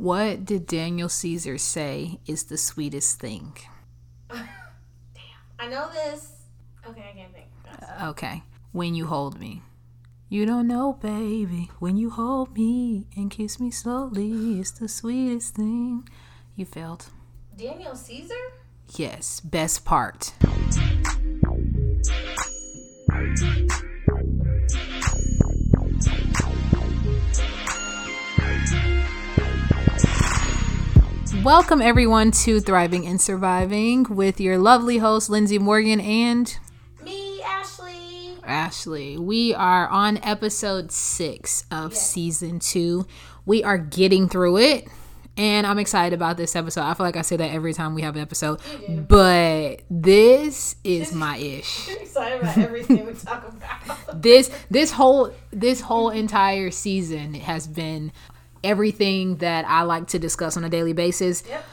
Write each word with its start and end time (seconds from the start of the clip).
What 0.00 0.46
did 0.46 0.66
Daniel 0.66 1.10
Caesar 1.10 1.58
say 1.58 2.20
is 2.24 2.44
the 2.44 2.56
sweetest 2.56 3.20
thing? 3.20 3.52
Damn. 4.30 4.48
I 5.58 5.68
know 5.68 5.90
this. 5.92 6.36
Okay, 6.88 7.04
I 7.12 7.14
can't 7.14 7.34
think. 7.34 7.48
Okay. 8.04 8.42
When 8.72 8.94
you 8.94 9.04
hold 9.04 9.38
me. 9.38 9.60
You 10.30 10.46
don't 10.46 10.66
know, 10.66 10.94
baby. 10.94 11.70
When 11.80 11.98
you 11.98 12.08
hold 12.08 12.56
me 12.56 13.08
and 13.14 13.30
kiss 13.30 13.60
me 13.60 13.70
slowly, 13.70 14.58
it's 14.58 14.70
the 14.70 14.88
sweetest 14.88 15.56
thing. 15.56 16.08
You 16.56 16.64
failed. 16.64 17.10
Daniel 17.54 17.94
Caesar? 17.94 18.54
Yes, 18.96 19.40
best 19.40 19.84
part. 19.84 20.32
Welcome 31.44 31.80
everyone 31.80 32.32
to 32.32 32.60
Thriving 32.60 33.06
and 33.06 33.18
Surviving 33.18 34.04
with 34.04 34.42
your 34.42 34.58
lovely 34.58 34.98
host 34.98 35.30
Lindsay 35.30 35.58
Morgan 35.58 35.98
and 35.98 36.54
Me, 37.02 37.40
Ashley. 37.42 38.36
Ashley. 38.44 39.16
We 39.16 39.54
are 39.54 39.88
on 39.88 40.18
episode 40.18 40.92
six 40.92 41.64
of 41.70 41.96
season 41.96 42.58
two. 42.58 43.06
We 43.46 43.64
are 43.64 43.78
getting 43.78 44.28
through 44.28 44.58
it. 44.58 44.88
And 45.38 45.66
I'm 45.66 45.78
excited 45.78 46.14
about 46.14 46.36
this 46.36 46.54
episode. 46.54 46.82
I 46.82 46.92
feel 46.92 47.06
like 47.06 47.16
I 47.16 47.22
say 47.22 47.36
that 47.36 47.50
every 47.50 47.72
time 47.72 47.94
we 47.94 48.02
have 48.02 48.16
an 48.16 48.20
episode. 48.20 48.60
But 49.08 49.80
this 49.88 50.76
is 50.84 51.14
my 51.14 51.38
ish. 51.38 51.88
Excited 52.00 52.42
about 52.42 52.58
everything 52.58 53.06
we 53.06 53.14
talk 53.14 53.48
about. 53.48 53.98
This 54.22 54.50
this 54.70 54.90
whole 54.92 55.32
this 55.50 55.80
whole 55.80 56.10
entire 56.10 56.70
season 56.70 57.32
has 57.32 57.66
been 57.66 58.12
everything 58.62 59.36
that 59.36 59.64
I 59.66 59.82
like 59.82 60.08
to 60.08 60.18
discuss 60.18 60.56
on 60.56 60.64
a 60.64 60.68
daily 60.68 60.92
basis. 60.92 61.42
Yep. 61.48 61.64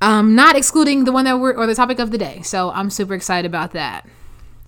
Um, 0.00 0.34
not 0.34 0.56
excluding 0.56 1.04
the 1.04 1.12
one 1.12 1.24
that 1.24 1.38
we're 1.38 1.54
or 1.54 1.66
the 1.66 1.74
topic 1.74 1.98
of 1.98 2.10
the 2.10 2.18
day. 2.18 2.42
So 2.42 2.70
I'm 2.70 2.90
super 2.90 3.14
excited 3.14 3.48
about 3.48 3.72
that. 3.72 4.06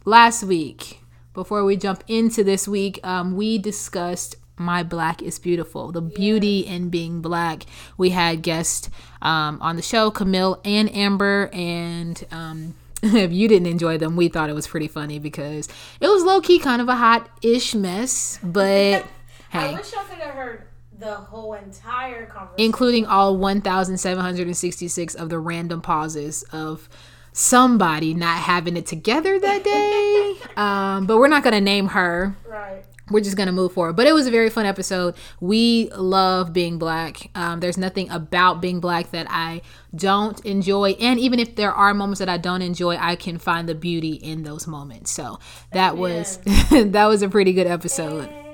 Last 0.04 0.42
week, 0.42 1.00
before 1.34 1.64
we 1.64 1.76
jump 1.76 2.02
into 2.08 2.42
this 2.42 2.66
week, 2.66 2.98
um, 3.04 3.36
we 3.36 3.58
discussed 3.58 4.36
my 4.60 4.82
black 4.82 5.22
is 5.22 5.38
beautiful, 5.38 5.90
the 5.90 6.02
beauty 6.02 6.60
in 6.60 6.90
being 6.90 7.22
black. 7.22 7.64
We 7.96 8.10
had 8.10 8.42
guests 8.42 8.90
um, 9.22 9.58
on 9.62 9.76
the 9.76 9.82
show, 9.82 10.10
Camille 10.10 10.60
and 10.64 10.94
Amber, 10.94 11.48
and 11.52 12.22
um, 12.30 12.74
if 13.02 13.32
you 13.32 13.48
didn't 13.48 13.68
enjoy 13.68 13.96
them, 13.96 14.16
we 14.16 14.28
thought 14.28 14.50
it 14.50 14.54
was 14.54 14.66
pretty 14.66 14.88
funny 14.88 15.18
because 15.18 15.68
it 16.00 16.08
was 16.08 16.22
low 16.22 16.40
key 16.40 16.58
kind 16.58 16.82
of 16.82 16.88
a 16.88 16.96
hot 16.96 17.28
ish 17.42 17.74
mess, 17.74 18.38
but 18.42 19.06
hey 19.50 19.58
I 19.58 19.72
wish 19.72 19.92
y'all 19.92 20.04
could 20.04 20.18
have 20.18 20.34
heard 20.34 20.66
the 21.00 21.14
whole 21.14 21.54
entire 21.54 22.26
conversation. 22.26 22.64
including 22.64 23.06
all 23.06 23.36
1766 23.36 25.14
of 25.14 25.28
the 25.30 25.38
random 25.38 25.80
pauses 25.80 26.42
of 26.52 26.88
somebody 27.32 28.12
not 28.14 28.38
having 28.38 28.76
it 28.76 28.86
together 28.86 29.38
that 29.40 29.64
day. 29.64 30.34
Um, 30.56 31.06
but 31.06 31.16
we're 31.18 31.28
not 31.28 31.42
going 31.42 31.54
to 31.54 31.60
name 31.60 31.88
her. 31.88 32.36
Right. 32.46 32.84
we're 33.10 33.20
just 33.20 33.36
going 33.36 33.46
to 33.48 33.52
move 33.52 33.72
forward. 33.72 33.94
But 33.96 34.06
it 34.06 34.12
was 34.12 34.26
a 34.26 34.30
very 34.30 34.50
fun 34.50 34.66
episode. 34.66 35.14
We 35.40 35.90
love 35.96 36.52
being 36.52 36.78
black. 36.78 37.30
Um, 37.34 37.58
there's 37.60 37.76
nothing 37.78 38.08
about 38.10 38.60
being 38.60 38.78
black 38.80 39.10
that 39.10 39.26
i 39.30 39.62
don't 39.94 40.38
enjoy. 40.44 40.90
And 40.92 41.18
even 41.18 41.38
if 41.40 41.56
there 41.56 41.72
are 41.72 41.92
moments 41.94 42.20
that 42.20 42.28
i 42.28 42.36
don't 42.36 42.62
enjoy 42.62 42.96
i 42.96 43.16
can 43.16 43.38
find 43.38 43.68
the 43.68 43.74
beauty 43.74 44.12
in 44.14 44.42
those 44.44 44.66
moments. 44.68 45.10
So 45.10 45.38
that 45.72 45.96
was 45.96 46.36
that 46.70 47.06
was 47.06 47.22
a 47.22 47.28
pretty 47.28 47.52
good 47.52 47.66
episode. 47.66 48.28
Amen. 48.28 48.49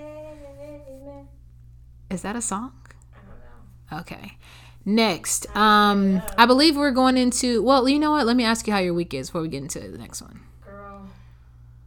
Is 2.11 2.23
that 2.23 2.37
a 2.37 2.43
song 2.43 2.73
I 3.15 3.19
don't 3.91 4.01
know. 4.01 4.01
Okay. 4.01 4.39
Next, 4.89 5.49
um, 5.57 6.23
I 6.39 6.47
believe 6.47 6.77
we're 6.77 6.93
going 6.93 7.17
into. 7.17 7.61
Well, 7.61 7.89
you 7.89 7.99
know 7.99 8.13
what? 8.13 8.25
Let 8.25 8.37
me 8.37 8.45
ask 8.45 8.69
you 8.69 8.73
how 8.73 8.79
your 8.79 8.95
week 8.95 9.13
is 9.13 9.29
before 9.29 9.43
we 9.43 9.49
get 9.49 9.61
into 9.63 9.81
the 9.81 9.99
next 9.99 10.23
one. 10.23 10.43
Girl, 10.65 11.09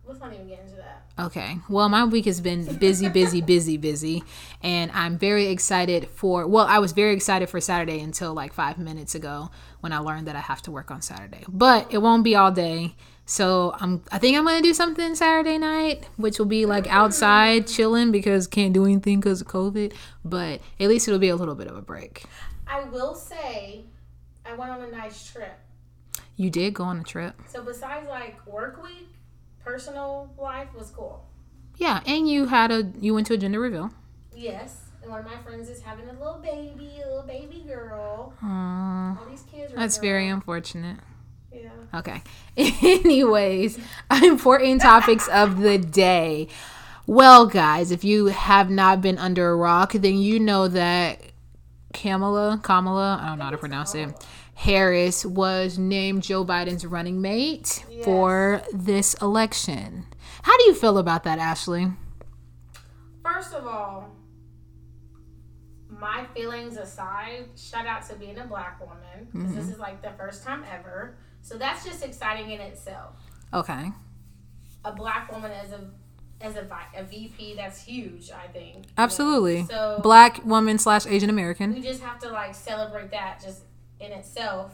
let's 0.05 0.19
not 0.19 0.33
even 0.33 0.49
get 0.49 0.59
into 0.59 0.75
that. 0.75 1.05
Okay. 1.17 1.59
Well, 1.69 1.87
my 1.87 2.03
week 2.03 2.25
has 2.25 2.41
been 2.41 2.75
busy, 2.75 3.07
busy, 3.07 3.39
busy, 3.39 3.77
busy, 3.77 4.21
and 4.61 4.91
I'm 4.93 5.17
very 5.17 5.47
excited 5.47 6.09
for. 6.09 6.45
Well, 6.45 6.65
I 6.65 6.79
was 6.79 6.91
very 6.91 7.13
excited 7.13 7.49
for 7.49 7.61
Saturday 7.61 8.01
until 8.01 8.33
like 8.33 8.51
five 8.51 8.77
minutes 8.77 9.15
ago 9.15 9.49
when 9.79 9.93
I 9.93 9.99
learned 9.99 10.27
that 10.27 10.35
I 10.35 10.41
have 10.41 10.61
to 10.63 10.71
work 10.71 10.91
on 10.91 11.01
Saturday. 11.01 11.45
But 11.47 11.93
it 11.93 11.99
won't 11.99 12.25
be 12.25 12.35
all 12.35 12.51
day. 12.51 12.95
So 13.29 13.75
I'm. 13.79 14.01
I 14.11 14.17
think 14.17 14.35
I'm 14.35 14.43
gonna 14.43 14.59
do 14.59 14.73
something 14.73 15.13
Saturday 15.13 15.59
night, 15.59 16.03
which 16.17 16.39
will 16.39 16.47
be 16.47 16.65
like 16.65 16.87
outside 16.87 17.67
chilling 17.67 18.11
because 18.11 18.47
can't 18.47 18.73
do 18.73 18.85
anything 18.85 19.19
because 19.19 19.41
of 19.41 19.47
COVID. 19.47 19.93
But 20.25 20.61
at 20.79 20.89
least 20.89 21.07
it'll 21.07 21.19
be 21.19 21.29
a 21.29 21.35
little 21.35 21.53
bit 21.53 21.67
of 21.67 21.77
a 21.77 21.81
break. 21.83 22.23
I 22.67 22.85
will 22.85 23.13
say, 23.13 23.85
I 24.43 24.53
went 24.55 24.71
on 24.71 24.81
a 24.81 24.89
nice 24.89 25.31
trip. 25.31 25.59
You 26.37 26.49
did 26.49 26.73
go 26.73 26.83
on 26.85 26.99
a 27.01 27.03
trip. 27.03 27.39
So 27.47 27.61
besides 27.63 28.07
like 28.09 28.43
work 28.47 28.81
week, 28.81 29.09
personal 29.63 30.33
life 30.35 30.69
was 30.75 30.89
cool. 30.89 31.23
Yeah, 31.77 32.01
and 32.07 32.27
you 32.27 32.47
had 32.47 32.71
a 32.71 32.91
you 32.99 33.13
went 33.13 33.27
to 33.27 33.35
a 33.35 33.37
gender 33.37 33.59
reveal. 33.59 33.91
Yes. 34.35 34.85
And 35.03 35.11
one 35.11 35.19
of 35.19 35.27
my 35.27 35.37
friends 35.43 35.69
is 35.69 35.83
having 35.83 36.09
a 36.09 36.13
little 36.13 36.39
baby, 36.41 36.99
a 37.05 37.07
little 37.07 37.27
baby 37.27 37.63
girl. 37.67 38.33
Aww, 38.43 39.19
All 39.19 39.25
these 39.29 39.43
kids 39.43 39.71
are 39.71 39.75
that's 39.75 39.97
girls. 39.97 40.01
very 40.01 40.27
unfortunate. 40.27 40.97
Yeah. 41.93 41.99
Okay. 41.99 42.21
Anyways, 42.57 43.79
important 44.23 44.81
topics 44.81 45.27
of 45.29 45.59
the 45.59 45.77
day. 45.77 46.47
Well, 47.07 47.47
guys, 47.47 47.91
if 47.91 48.03
you 48.03 48.27
have 48.27 48.69
not 48.69 49.01
been 49.01 49.17
under 49.17 49.49
a 49.49 49.55
rock, 49.55 49.93
then 49.93 50.17
you 50.17 50.39
know 50.39 50.67
that 50.67 51.21
Kamala, 51.93 52.59
Kamala, 52.61 53.19
I 53.21 53.29
don't 53.29 53.39
know 53.39 53.45
how 53.45 53.51
to 53.51 53.57
pronounce 53.57 53.95
it, 53.95 54.13
Harris 54.53 55.25
was 55.25 55.77
named 55.79 56.21
Joe 56.23 56.45
Biden's 56.45 56.85
running 56.85 57.21
mate 57.21 57.83
for 58.03 58.61
this 58.73 59.15
election. 59.15 60.05
How 60.43 60.55
do 60.57 60.65
you 60.65 60.75
feel 60.75 60.97
about 60.97 61.23
that, 61.23 61.39
Ashley? 61.39 61.87
First 63.23 63.53
of 63.53 63.65
all, 63.65 64.11
my 65.89 66.25
feelings 66.33 66.77
aside, 66.77 67.45
shout 67.55 67.85
out 67.87 68.07
to 68.09 68.15
being 68.15 68.37
a 68.37 68.45
black 68.45 68.79
woman. 68.79 69.27
'cause 69.31 69.55
This 69.55 69.63
mm-hmm. 69.63 69.73
is 69.73 69.79
like 69.79 70.01
the 70.01 70.11
first 70.11 70.43
time 70.43 70.63
ever. 70.71 71.17
So 71.41 71.57
that's 71.57 71.85
just 71.85 72.03
exciting 72.03 72.51
in 72.51 72.61
itself. 72.61 73.15
Okay. 73.53 73.91
A 74.85 74.91
black 74.91 75.31
woman 75.31 75.51
as 75.51 75.71
a 75.71 75.89
as 76.41 76.55
a, 76.55 76.67
a 76.95 77.03
VP, 77.03 77.55
that's 77.55 77.83
huge, 77.83 78.31
I 78.31 78.47
think. 78.47 78.75
you 78.75 78.81
know? 78.81 78.87
Absolutely. 78.97 79.65
So 79.65 79.99
Black 80.01 80.45
woman 80.45 80.77
slash 80.77 81.05
Asian 81.05 81.29
American. 81.29 81.73
we 81.73 81.81
just 81.81 82.01
have 82.01 82.19
to 82.19 82.29
like 82.29 82.55
celebrate 82.55 83.11
that 83.11 83.41
just 83.43 83.63
in 83.99 84.11
itself. 84.11 84.73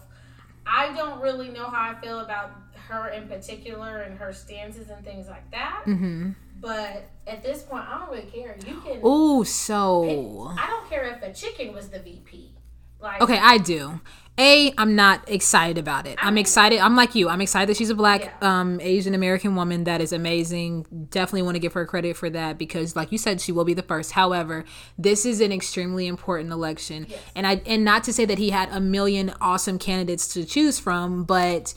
I 0.67 0.93
don't 0.93 1.21
really 1.21 1.49
know 1.49 1.65
how 1.65 1.91
I 1.91 1.99
feel 1.99 2.19
about 2.19 2.51
her 2.87 3.09
in 3.09 3.27
particular 3.27 4.01
and 4.01 4.17
her 4.17 4.33
stances 4.33 4.89
and 4.89 5.03
things 5.03 5.27
like 5.27 5.49
that. 5.51 5.83
Mm-hmm. 5.85 6.31
But 6.59 7.09
at 7.27 7.43
this 7.43 7.63
point, 7.63 7.85
I 7.87 7.99
don't 7.99 8.09
really 8.09 8.29
care. 8.29 8.55
You 8.65 8.81
can. 8.81 8.99
Oh, 9.03 9.43
so. 9.43 10.53
I 10.57 10.67
don't 10.67 10.89
care 10.89 11.05
if 11.05 11.21
a 11.21 11.33
chicken 11.33 11.73
was 11.73 11.89
the 11.89 11.99
VP. 11.99 12.51
Like, 12.99 13.21
Okay, 13.21 13.37
I 13.37 13.57
do. 13.57 13.99
A, 14.37 14.73
I'm 14.77 14.95
not 14.95 15.29
excited 15.29 15.77
about 15.77 16.05
it. 16.05 16.17
I'm 16.21 16.37
excited. 16.37 16.79
I'm 16.79 16.95
like 16.97 17.15
you. 17.15 17.29
I'm 17.29 17.39
excited 17.39 17.69
that 17.69 17.77
she's 17.77 17.89
a 17.89 17.95
black 17.95 18.33
Yeah. 18.41 18.59
um, 18.59 18.81
Asian 18.81 19.13
American 19.13 19.55
woman. 19.55 19.85
That 19.85 20.01
is 20.01 20.11
amazing. 20.11 20.85
Definitely 21.09 21.43
want 21.43 21.55
to 21.55 21.59
give 21.59 21.71
her 21.71 21.85
credit 21.85 22.17
for 22.17 22.29
that 22.29 22.57
because, 22.57 22.97
like 22.97 23.13
you 23.13 23.17
said, 23.17 23.39
she 23.39 23.53
will 23.53 23.63
be 23.63 23.73
the 23.73 23.81
first. 23.81 24.11
However, 24.11 24.65
this 24.97 25.25
is 25.25 25.39
an 25.39 25.53
extremely 25.53 26.05
important 26.05 26.51
election, 26.51 27.07
and 27.33 27.47
I 27.47 27.61
and 27.65 27.85
not 27.85 28.03
to 28.05 28.13
say 28.13 28.25
that 28.25 28.37
he 28.37 28.49
had 28.49 28.67
a 28.71 28.81
million 28.81 29.33
awesome 29.39 29.79
candidates 29.79 30.27
to 30.33 30.43
choose 30.43 30.79
from, 30.79 31.23
but 31.23 31.73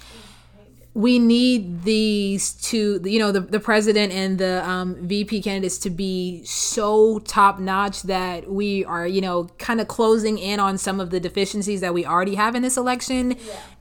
we 0.99 1.21
need 1.21 1.85
these 1.85 2.55
to 2.55 3.01
you 3.05 3.21
know 3.21 3.31
the, 3.31 3.39
the 3.39 3.61
president 3.61 4.13
and 4.13 4.37
the 4.39 4.69
um, 4.69 4.97
vp 5.07 5.41
candidates 5.41 5.79
to 5.79 5.91
be 5.91 6.43
so 6.45 7.21
top 7.21 7.61
notch 7.61 8.03
that 8.03 8.51
we 8.51 8.85
are 8.85 9.07
you 9.07 9.21
know 9.21 9.45
kind 9.59 9.81
of 9.81 9.87
closing 9.87 10.39
in 10.39 10.59
on 10.59 10.77
some 10.77 10.99
of 10.99 11.11
the 11.11 11.21
deficiencies 11.21 11.81
that 11.83 11.95
we 11.95 12.05
already 12.05 12.35
have 12.35 12.57
in 12.57 12.63
this 12.63 12.77
election. 12.77 13.37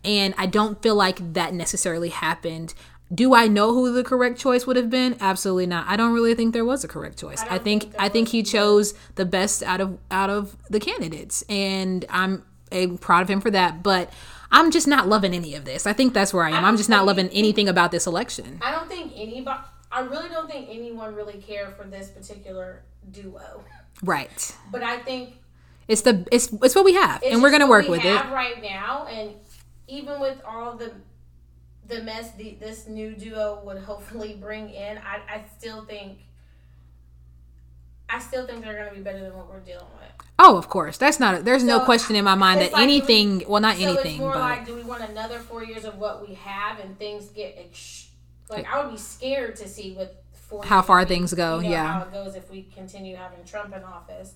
And 0.06 0.36
i 0.38 0.46
don't 0.46 0.80
feel 0.84 0.94
like 0.94 1.34
that 1.34 1.56
necessarily 1.56 2.10
happened. 2.10 2.76
Do 3.12 3.34
i 3.34 3.48
know 3.48 3.74
who 3.74 3.92
the 3.92 4.04
correct 4.04 4.38
choice 4.38 4.68
would 4.68 4.76
have 4.76 4.92
been? 4.92 5.18
Absolutely 5.20 5.66
not. 5.66 5.88
I 5.88 5.96
don't 5.98 6.14
really 6.14 6.36
think 6.36 6.54
there 6.54 6.66
was 6.66 6.84
a 6.84 6.88
correct 6.88 7.18
choice. 7.18 7.42
I, 7.42 7.56
don't 7.56 7.64
think, 7.64 7.82
think 7.84 7.96
i 7.98 8.10
think 8.10 8.28
he 8.28 8.44
chose 8.44 8.94
the 9.16 9.26
best 9.26 9.64
out 9.64 9.82
of 9.82 9.98
out 10.12 10.30
of 10.30 10.56
the 10.70 10.80
candidates. 10.80 11.44
And 11.50 12.06
i'm, 12.12 12.46
I'm 12.72 13.00
proud 13.00 13.24
of 13.24 13.28
him 13.28 13.42
for 13.42 13.50
that. 13.50 13.82
But 13.82 14.14
I'm 14.52 14.72
just 14.72 14.88
not 14.88 15.08
loving 15.08 15.34
any 15.34 15.56
of 15.56 15.66
this. 15.66 15.86
I 15.86 15.94
think 15.94 16.14
that's 16.14 16.34
where 16.34 16.44
I 16.44 16.52
am. 16.52 16.64
I'm 16.66 16.78
just 16.78 16.90
not 16.90 17.06
loving 17.06 17.30
anything 17.30 17.68
about 17.68 17.92
this 17.92 18.08
election. 18.08 18.60
I 18.62 18.72
don't 18.72 18.88
think 18.88 19.12
anybody. 19.16 19.60
I 19.92 20.02
really 20.02 20.30
don't 20.30 20.50
think 20.50 20.68
anyone 20.70 21.16
really 21.16 21.40
cared 21.40 21.76
for 21.76 21.84
this 21.86 22.10
particular 22.10 22.84
duo. 23.12 23.64
Right. 24.04 24.56
But 24.72 24.84
I 24.84 25.00
think 25.00 25.36
It's 25.88 26.02
the 26.02 26.28
it's 26.32 26.52
it's 26.62 26.76
what 26.76 26.84
we 26.86 26.94
have, 26.96 27.24
and 27.24 27.42
we're 27.42 27.52
gonna 27.52 27.68
work 27.68 27.88
with 27.88 28.04
it. 28.04 28.16
right 28.32 28.62
now, 28.62 29.06
and 29.08 29.32
even 29.88 30.20
with 30.20 30.42
all 30.46 30.76
the 30.76 30.92
the 31.88 32.04
mess 32.04 32.32
the, 32.34 32.58
this 32.60 32.88
new 32.88 33.16
duo 33.16 33.62
would 33.64 33.78
hopefully 33.82 34.38
bring 34.40 34.70
in, 34.70 34.98
I, 34.98 35.22
I 35.36 35.46
still 35.58 35.86
think 35.86 36.18
I 38.10 38.20
still 38.20 38.46
think 38.48 38.64
they're 38.64 38.76
going 38.76 38.90
to 38.90 38.96
be 38.96 39.02
better 39.02 39.20
than 39.22 39.36
what 39.36 39.50
we're 39.50 39.60
dealing 39.60 39.86
with. 40.00 40.28
Oh, 40.40 40.58
of 40.58 40.70
course. 40.70 40.98
That's 40.98 41.20
not. 41.20 41.44
There's 41.44 41.64
no 41.64 41.80
question 41.82 42.16
in 42.16 42.24
my 42.24 42.36
mind 42.36 42.62
that 42.62 42.72
like 42.74 42.84
anything. 42.84 43.40
we- 43.40 43.46
well, 43.46 43.62
not 43.62 43.76
so 43.78 43.84
anything, 43.84 44.12
it's 44.14 44.20
more 44.20 44.32
but 44.34 44.40
like, 44.40 44.66
do 44.66 44.76
we 44.76 44.84
want 44.84 45.04
another 45.10 45.40
four 45.40 45.64
years 45.64 45.84
of 45.84 45.98
what 45.98 46.28
we 46.28 46.36
have 46.36 46.80
and 46.80 46.98
things 46.98 47.26
get 47.30 47.56
ex- 47.58 48.08
like? 48.50 48.66
I 48.72 48.82
would 48.84 48.92
be 48.92 48.98
scared 48.98 49.56
to 49.58 49.68
see 49.68 49.92
with 49.98 50.10
four 50.34 50.64
How 50.64 50.82
far 50.82 51.04
things 51.06 51.34
go, 51.34 51.58
you 51.58 51.66
know, 51.66 51.70
yeah. 51.72 51.94
how 52.00 52.02
it 52.04 52.14
goes 52.14 52.36
if 52.36 52.50
we 52.50 52.64
continue 52.74 53.16
having 53.18 53.44
Trump 53.46 53.76
in 53.76 53.84
office. 53.84 54.34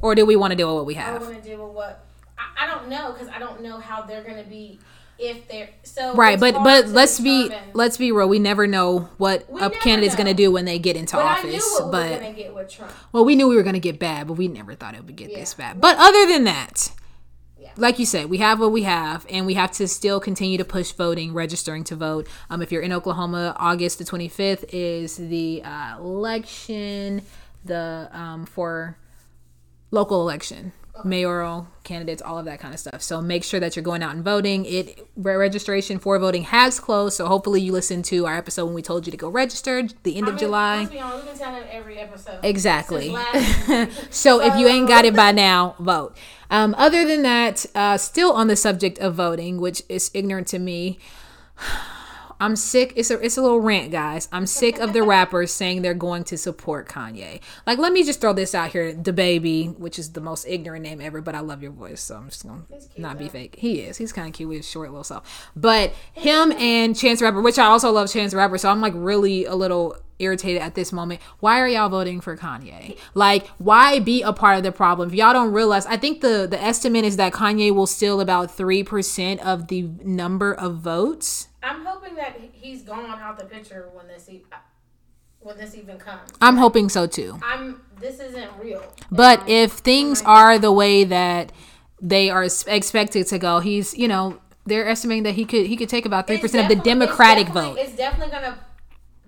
or 0.00 0.14
do 0.14 0.24
we 0.26 0.36
want 0.36 0.50
to 0.52 0.56
deal 0.56 0.68
with 0.68 0.76
what 0.76 0.86
we 0.86 0.94
have? 0.94 1.20
I 1.22 1.24
want 1.24 1.42
to 1.42 1.48
deal 1.48 1.66
with 1.66 1.74
what 1.74 2.04
I, 2.38 2.64
I 2.64 2.66
don't 2.66 2.88
know 2.88 3.12
because 3.12 3.28
I 3.28 3.38
don't 3.38 3.62
know 3.62 3.78
how 3.78 4.02
they're 4.02 4.22
going 4.22 4.42
to 4.42 4.48
be 4.48 4.78
if 5.18 5.46
they're 5.48 5.70
so 5.82 6.14
Right, 6.14 6.38
but 6.38 6.54
but 6.64 6.88
let's 6.88 7.20
be 7.20 7.50
let's 7.72 7.96
be 7.96 8.10
real. 8.12 8.28
We 8.28 8.38
never 8.38 8.66
know 8.66 9.08
what 9.18 9.50
We 9.50 9.60
a 9.60 9.70
candidate's 9.70 10.14
going 10.16 10.26
to 10.26 10.34
do 10.34 10.50
when 10.50 10.64
they 10.64 10.78
get 10.78 10.96
into 10.96 11.16
But 11.16 11.24
office. 11.24 11.52
we 11.78 11.90
But 11.90 12.10
were 12.10 12.18
going 12.20 12.34
to 12.34 12.42
get 12.42 12.54
with 12.54 12.68
Trump. 12.70 12.92
well, 13.12 13.24
we 13.24 13.34
knew 13.36 13.48
we 13.48 13.56
were 13.56 13.62
going 13.62 13.74
to 13.74 13.80
get 13.80 13.98
bad, 13.98 14.26
but 14.26 14.34
we 14.34 14.48
never 14.48 14.74
thought 14.74 14.94
it 14.94 15.04
would 15.04 15.16
get 15.16 15.30
Yeah. 15.30 15.38
this 15.38 15.54
bad. 15.54 15.80
But 15.80 15.96
other 15.98 16.26
than 16.26 16.44
that, 16.44 16.90
Yeah. 17.58 17.70
like 17.76 17.98
you 17.98 18.06
said, 18.06 18.28
we 18.28 18.38
have 18.38 18.60
what 18.60 18.72
we 18.72 18.82
have, 18.82 19.24
and 19.30 19.46
we 19.46 19.54
have 19.54 19.70
to 19.72 19.88
still 19.88 20.20
continue 20.20 20.58
to 20.58 20.64
push 20.64 20.92
voting, 20.92 21.32
registering 21.32 21.84
to 21.84 21.96
vote. 21.96 22.26
Um, 22.50 22.60
if 22.62 22.70
you're 22.72 22.82
in 22.82 22.92
Oklahoma, 22.92 23.54
August 23.58 23.98
the 23.98 24.04
25th 24.04 24.64
is 24.72 25.16
the 25.16 25.62
uh, 25.64 25.96
election, 25.98 27.22
the 27.64 28.08
um, 28.12 28.46
for 28.46 28.96
local 29.90 30.20
election, 30.20 30.72
mayoral 31.02 31.66
candidates, 31.82 32.22
all 32.22 32.38
of 32.38 32.44
that 32.44 32.60
kind 32.60 32.72
of 32.72 32.80
stuff. 32.80 33.02
So 33.02 33.20
make 33.20 33.42
sure 33.42 33.58
that 33.60 33.74
you're 33.74 33.82
going 33.82 34.02
out 34.02 34.14
and 34.14 34.24
voting. 34.24 34.64
It 34.64 35.06
registration 35.16 35.98
for 35.98 36.18
voting 36.18 36.44
has 36.44 36.78
closed, 36.78 37.16
so 37.16 37.26
hopefully 37.26 37.60
you 37.60 37.72
listened 37.72 38.04
to 38.06 38.26
our 38.26 38.36
episode 38.36 38.66
when 38.66 38.74
we 38.74 38.82
told 38.82 39.06
you 39.06 39.10
to 39.10 39.16
go 39.16 39.28
register 39.28 39.82
the 40.02 40.16
end 40.16 40.26
I 40.26 40.28
of 40.28 40.34
mean, 40.34 40.38
July. 40.38 40.78
Let's 40.80 40.90
be 40.90 41.00
honest, 41.00 41.16
we've 41.24 41.34
been 41.34 41.38
telling 41.38 41.68
every 41.70 41.98
episode. 41.98 42.40
Exactly. 42.42 43.16
So 44.10 44.40
if 44.40 44.56
you 44.56 44.68
ain't 44.68 44.88
got 44.88 45.04
it 45.04 45.14
by 45.14 45.32
now, 45.32 45.74
vote. 45.78 46.16
Um, 46.50 46.74
other 46.78 47.06
than 47.06 47.22
that, 47.22 47.66
uh, 47.74 47.98
still 47.98 48.32
on 48.32 48.46
the 48.46 48.56
subject 48.56 48.98
of 48.98 49.14
voting, 49.14 49.60
which 49.60 49.82
is 49.88 50.10
ignorant 50.14 50.46
to 50.48 50.58
me. 50.58 50.98
I'm 52.44 52.56
sick. 52.56 52.92
It's 52.94 53.10
a 53.10 53.18
it's 53.24 53.38
a 53.38 53.42
little 53.42 53.60
rant, 53.60 53.90
guys. 53.90 54.28
I'm 54.30 54.44
sick 54.44 54.78
of 54.78 54.92
the 54.92 55.02
rappers 55.14 55.50
saying 55.50 55.80
they're 55.80 55.94
going 55.94 56.24
to 56.24 56.36
support 56.36 56.86
Kanye. 56.86 57.40
Like, 57.66 57.78
let 57.78 57.90
me 57.90 58.04
just 58.04 58.20
throw 58.20 58.34
this 58.34 58.54
out 58.54 58.70
here, 58.70 58.92
DaBaby, 58.92 59.78
which 59.78 59.98
is 59.98 60.12
the 60.12 60.20
most 60.20 60.46
ignorant 60.46 60.82
name 60.82 61.00
ever, 61.00 61.22
but 61.22 61.34
I 61.34 61.40
love 61.40 61.62
your 61.62 61.72
voice, 61.72 62.02
so 62.02 62.16
I'm 62.16 62.28
just 62.28 62.46
gonna 62.46 62.64
cute, 62.68 62.98
not 62.98 63.16
be 63.16 63.24
though. 63.24 63.30
fake. 63.30 63.56
He 63.58 63.80
is. 63.80 63.96
He's 63.96 64.12
kind 64.12 64.28
of 64.28 64.34
cute 64.34 64.50
with 64.50 64.58
his 64.58 64.68
short 64.68 64.90
little 64.90 65.04
self. 65.04 65.50
But 65.56 65.94
him 66.12 66.52
and 66.52 66.94
Chance 66.94 67.20
the 67.20 67.24
Rapper, 67.24 67.40
which 67.40 67.58
I 67.58 67.64
also 67.64 67.90
love 67.90 68.12
Chance 68.12 68.32
the 68.32 68.36
Rapper, 68.36 68.58
so 68.58 68.68
I'm 68.68 68.82
like 68.82 68.92
really 68.94 69.46
a 69.46 69.54
little 69.54 69.96
irritated 70.18 70.62
at 70.62 70.74
this 70.74 70.92
moment. 70.92 71.20
Why 71.40 71.60
are 71.60 71.68
y'all 71.68 71.88
voting 71.88 72.20
for 72.20 72.36
Kanye? 72.36 72.96
Like, 73.14 73.46
why 73.58 73.98
be 73.98 74.22
a 74.22 74.32
part 74.32 74.56
of 74.58 74.62
the 74.62 74.72
problem? 74.72 75.08
If 75.08 75.14
y'all 75.14 75.32
don't 75.32 75.52
realize, 75.52 75.86
I 75.86 75.96
think 75.96 76.20
the 76.20 76.46
the 76.50 76.60
estimate 76.62 77.04
is 77.04 77.16
that 77.16 77.32
Kanye 77.32 77.74
will 77.74 77.86
steal 77.86 78.20
about 78.20 78.50
three 78.50 78.82
percent 78.84 79.40
of 79.40 79.68
the 79.68 79.82
number 80.04 80.52
of 80.54 80.76
votes. 80.78 81.48
I'm 81.62 81.84
hoping 81.84 82.14
that 82.16 82.38
he's 82.52 82.82
gone 82.82 83.06
out 83.06 83.38
the 83.38 83.44
picture 83.46 83.88
when 83.92 84.06
this 84.06 84.28
e- 84.28 84.44
uh, 84.52 84.56
when 85.40 85.56
this 85.58 85.74
even 85.76 85.98
comes. 85.98 86.30
I'm 86.40 86.56
hoping 86.56 86.88
so 86.88 87.06
too. 87.06 87.38
I'm. 87.42 87.80
This 88.00 88.20
isn't 88.20 88.50
real. 88.60 88.82
But 89.10 89.48
if 89.48 89.72
things 89.72 90.20
are 90.22 90.58
the 90.58 90.72
way 90.72 91.04
that 91.04 91.52
they 92.02 92.28
are 92.28 92.44
expected 92.44 93.26
to 93.28 93.38
go, 93.38 93.60
he's 93.60 93.96
you 93.96 94.08
know 94.08 94.40
they're 94.66 94.86
estimating 94.88 95.22
that 95.24 95.34
he 95.34 95.44
could 95.44 95.66
he 95.66 95.76
could 95.76 95.88
take 95.88 96.04
about 96.06 96.26
three 96.26 96.38
percent 96.38 96.64
of 96.64 96.68
the 96.68 96.74
definitely- 96.76 97.04
it's 97.06 97.16
Democratic 97.16 97.48
vote. 97.48 97.78
It's 97.78 97.96
definitely 97.96 98.32
gonna 98.32 98.58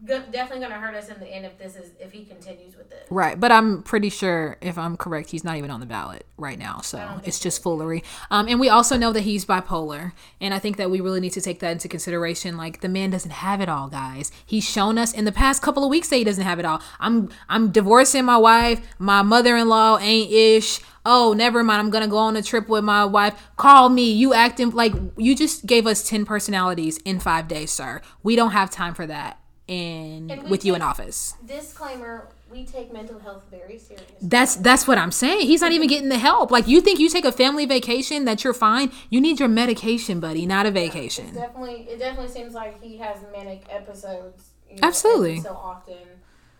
definitely 0.07 0.61
gonna 0.61 0.81
hurt 0.81 0.95
us 0.95 1.09
in 1.09 1.19
the 1.21 1.27
end 1.27 1.45
if 1.45 1.59
this 1.59 1.77
is 1.77 1.93
if 2.01 2.13
he 2.13 2.25
continues 2.25 2.77
with 2.77 2.91
it. 2.93 3.07
Right, 3.11 3.39
but 3.39 3.53
I'm 3.53 3.83
pretty 3.83 4.09
sure 4.09 4.57
if 4.61 4.79
I'm 4.79 4.97
correct, 4.97 5.31
he's 5.31 5.45
not 5.45 5.57
even 5.57 5.71
on 5.71 5.81
the 5.81 5.87
ballot 5.87 6.27
right 6.37 6.59
now. 6.59 6.81
So 6.81 7.21
it's 7.25 7.39
just 7.39 7.63
foolery. 7.63 8.03
Um, 8.31 8.49
and 8.49 8.61
we 8.61 8.69
also 8.69 8.97
know 8.97 9.13
that 9.13 9.23
he's 9.23 9.45
bipolar, 9.45 10.13
and 10.41 10.55
I 10.55 10.59
think 10.59 10.77
that 10.77 10.91
we 10.91 11.01
really 11.01 11.21
need 11.21 11.33
to 11.33 11.41
take 11.41 11.61
that 11.61 11.73
into 11.73 11.89
consideration. 11.89 12.57
Like 12.57 12.81
the 12.81 12.89
man 12.89 13.11
doesn't 13.11 13.31
have 13.31 13.61
it 13.61 13.69
all, 13.69 13.89
guys. 13.89 14.33
He's 14.45 14.65
shown 14.65 14.99
us 14.99 15.13
in 15.13 15.25
the 15.25 15.33
past 15.33 15.63
couple 15.63 15.85
of 15.85 15.91
weeks 15.91 16.09
that 16.09 16.17
he 16.17 16.25
doesn't 16.25 16.45
have 16.45 16.59
it 16.59 16.65
all. 16.65 16.81
I'm 17.01 17.29
I'm 17.49 17.71
divorcing 17.71 18.25
my 18.25 18.39
wife. 18.39 18.81
My 18.99 19.23
mother-in-law 19.23 19.99
ain't 20.01 20.31
ish. 20.33 20.81
Oh, 21.09 21.33
never 21.33 21.63
mind. 21.63 21.81
I'm 21.81 21.91
gonna 21.91 22.09
go 22.09 22.19
on 22.19 22.37
a 22.37 22.43
trip 22.43 22.69
with 22.69 22.83
my 22.83 23.05
wife. 23.05 23.51
Call 23.57 23.89
me. 23.89 24.11
You 24.13 24.35
acting 24.35 24.71
like 24.71 24.93
you 25.17 25.37
just 25.37 25.65
gave 25.65 25.87
us 25.87 26.07
ten 26.07 26.25
personalities 26.25 26.99
in 27.05 27.21
five 27.21 27.47
days, 27.47 27.71
sir. 27.71 28.01
We 28.23 28.35
don't 28.35 28.51
have 28.51 28.71
time 28.71 28.93
for 28.95 29.07
that. 29.07 29.41
In 29.69 30.45
with 30.49 30.65
you 30.65 30.77
in 30.77 30.83
office. 30.83 31.35
Disclaimer: 31.45 32.29
We 32.53 32.65
take 32.65 32.93
mental 32.93 33.19
health 33.19 33.43
very 33.51 33.79
serious. 33.79 34.05
That's 34.23 34.55
that's 34.55 34.87
what 34.87 34.97
I'm 34.97 35.11
saying. 35.11 35.47
He's 35.49 35.61
not 35.61 35.73
even 35.73 35.89
getting 35.89 36.09
the 36.09 36.19
help. 36.19 36.53
Like 36.53 36.69
you 36.69 36.81
think 36.81 37.01
you 37.01 37.09
take 37.09 37.25
a 37.25 37.33
family 37.33 37.67
vacation 37.67 38.27
that 38.27 38.45
you're 38.45 38.55
fine. 38.55 38.93
You 39.11 39.21
need 39.21 39.41
your 39.41 39.49
medication, 39.49 40.21
buddy, 40.21 40.47
not 40.47 40.67
a 40.67 40.71
vacation. 40.71 41.35
Definitely, 41.35 41.89
it 41.91 41.99
definitely 41.99 42.31
seems 42.33 42.55
like 42.55 42.81
he 42.81 42.99
has 42.99 43.19
manic 43.33 43.65
episodes. 43.69 44.51
You 44.71 44.77
know, 44.77 44.87
Absolutely. 44.87 45.41
So 45.41 45.51
often, 45.55 45.97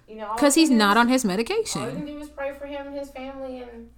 you 0.09 0.17
know, 0.17 0.33
Because 0.35 0.57
he's 0.57 0.71
not 0.71 0.97
is- 0.97 1.01
on 1.03 1.09
his 1.09 1.25
medication. 1.25 1.83
All 1.83 1.89
you 1.91 1.95
can 1.99 2.07
do 2.07 2.19
is 2.19 2.29
pray 2.29 2.55
for 2.55 2.67
him 2.67 2.89
and 2.89 2.97
his 2.99 3.11
family, 3.11 3.63
and 3.63 3.91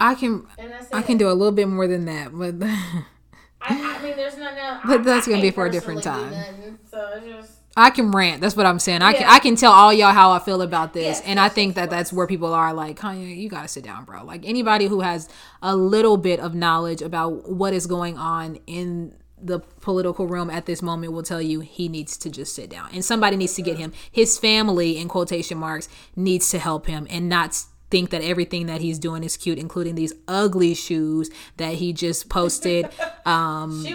I 0.00 0.16
can 0.16 0.48
and 0.58 0.72
I 0.92 1.02
can 1.02 1.18
do 1.18 1.28
a 1.30 1.34
little 1.34 1.52
bit 1.52 1.68
more 1.68 1.86
than 1.86 2.04
that, 2.06 2.30
but 2.36 2.54
I, 2.66 3.96
I 3.98 4.02
mean, 4.02 4.16
there's 4.16 4.36
nothing. 4.36 4.56
But 4.88 5.00
I- 5.00 5.02
that's 5.04 5.28
I 5.28 5.30
gonna 5.30 5.42
be 5.42 5.52
for 5.52 5.66
a 5.66 5.70
different 5.70 6.02
time. 6.02 6.32
nothing, 6.32 6.78
so 6.90 7.12
it's 7.14 7.26
just. 7.26 7.59
I 7.76 7.90
can 7.90 8.10
rant. 8.10 8.40
That's 8.40 8.56
what 8.56 8.66
I'm 8.66 8.78
saying. 8.78 9.02
I 9.02 9.12
can 9.12 9.28
I 9.28 9.38
can 9.38 9.56
tell 9.56 9.72
all 9.72 9.92
y'all 9.92 10.12
how 10.12 10.32
I 10.32 10.40
feel 10.40 10.60
about 10.60 10.92
this, 10.92 11.18
Yes, 11.18 11.22
and 11.24 11.38
I 11.38 11.48
think 11.48 11.76
that 11.76 11.88
that's 11.88 12.12
where 12.12 12.26
people 12.26 12.52
are 12.52 12.74
like, 12.74 12.98
Kanye, 12.98 13.36
you 13.36 13.48
gotta 13.48 13.68
sit 13.68 13.84
down, 13.84 14.04
bro. 14.04 14.24
Like 14.24 14.44
anybody 14.44 14.86
who 14.86 15.00
has 15.00 15.28
a 15.62 15.76
little 15.76 16.16
bit 16.16 16.40
of 16.40 16.54
knowledge 16.54 17.00
about 17.00 17.50
what 17.50 17.72
is 17.72 17.86
going 17.86 18.18
on 18.18 18.58
in 18.66 19.14
the 19.42 19.60
political 19.80 20.26
realm 20.26 20.50
at 20.50 20.66
this 20.66 20.82
moment 20.82 21.12
will 21.12 21.22
tell 21.22 21.40
you 21.40 21.60
he 21.60 21.88
needs 21.88 22.16
to 22.18 22.28
just 22.28 22.54
sit 22.54 22.68
down, 22.70 22.90
and 22.92 23.04
somebody 23.04 23.36
needs 23.36 23.54
to 23.54 23.62
get 23.62 23.78
him. 23.78 23.92
His 24.10 24.38
family, 24.38 24.98
in 24.98 25.08
quotation 25.08 25.56
marks, 25.58 25.88
needs 26.16 26.50
to 26.50 26.58
help 26.58 26.86
him, 26.86 27.06
and 27.08 27.28
not 27.28 27.64
think 27.90 28.10
that 28.10 28.22
everything 28.22 28.66
that 28.66 28.80
he's 28.80 28.98
doing 28.98 29.24
is 29.24 29.36
cute, 29.36 29.58
including 29.58 29.94
these 29.96 30.12
ugly 30.28 30.74
shoes 30.74 31.30
that 31.56 31.74
he 31.74 31.92
just 31.92 32.28
posted. 32.28 32.88
Um, 33.26 33.84
She 33.84 33.94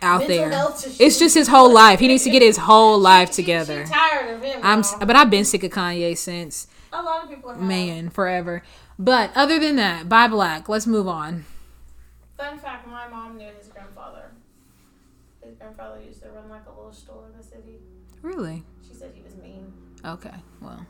out 0.00 0.26
there. 0.28 0.50
It's 0.52 1.16
she- 1.16 1.24
just 1.24 1.34
his 1.34 1.48
whole 1.48 1.70
life. 1.70 1.98
He 1.98 2.06
needs 2.08 2.22
to 2.24 2.30
get 2.30 2.40
his 2.42 2.56
whole 2.56 2.96
life 2.98 3.30
she- 3.30 3.42
together. 3.42 3.84
She 3.84 3.92
tired 3.92 4.36
of 4.36 4.42
him. 4.42 4.60
I'm, 4.62 4.82
but 5.00 5.16
I've 5.16 5.28
been 5.30 5.44
sick 5.44 5.64
of 5.64 5.72
Kanye 5.72 6.16
since 6.16 6.68
a 6.92 7.02
lot 7.02 7.24
of 7.24 7.28
people 7.28 7.50
have. 7.50 7.60
man 7.60 8.08
forever. 8.08 8.62
But 8.98 9.32
other 9.34 9.58
than 9.58 9.76
that, 9.76 10.08
buy 10.08 10.28
black. 10.28 10.68
Let's 10.68 10.86
move 10.86 11.08
on. 11.08 11.44
Fun 12.38 12.56
fact: 12.58 12.86
My 12.86 13.08
mom 13.08 13.36
knew 13.36 13.48
his 13.58 13.66
grandfather. 13.66 14.30
His 15.44 15.54
grandfather 15.56 16.00
used 16.00 16.22
to 16.22 16.30
run 16.30 16.48
like 16.48 16.64
a 16.66 16.70
little 16.70 16.92
store 16.92 17.24
in 17.30 17.36
the 17.36 17.42
city. 17.44 17.78
Really? 18.22 18.62
She 18.88 18.94
said 18.94 19.10
he 19.14 19.22
was 19.22 19.34
mean. 19.36 19.72
Okay. 20.04 20.34
Well, 20.60 20.86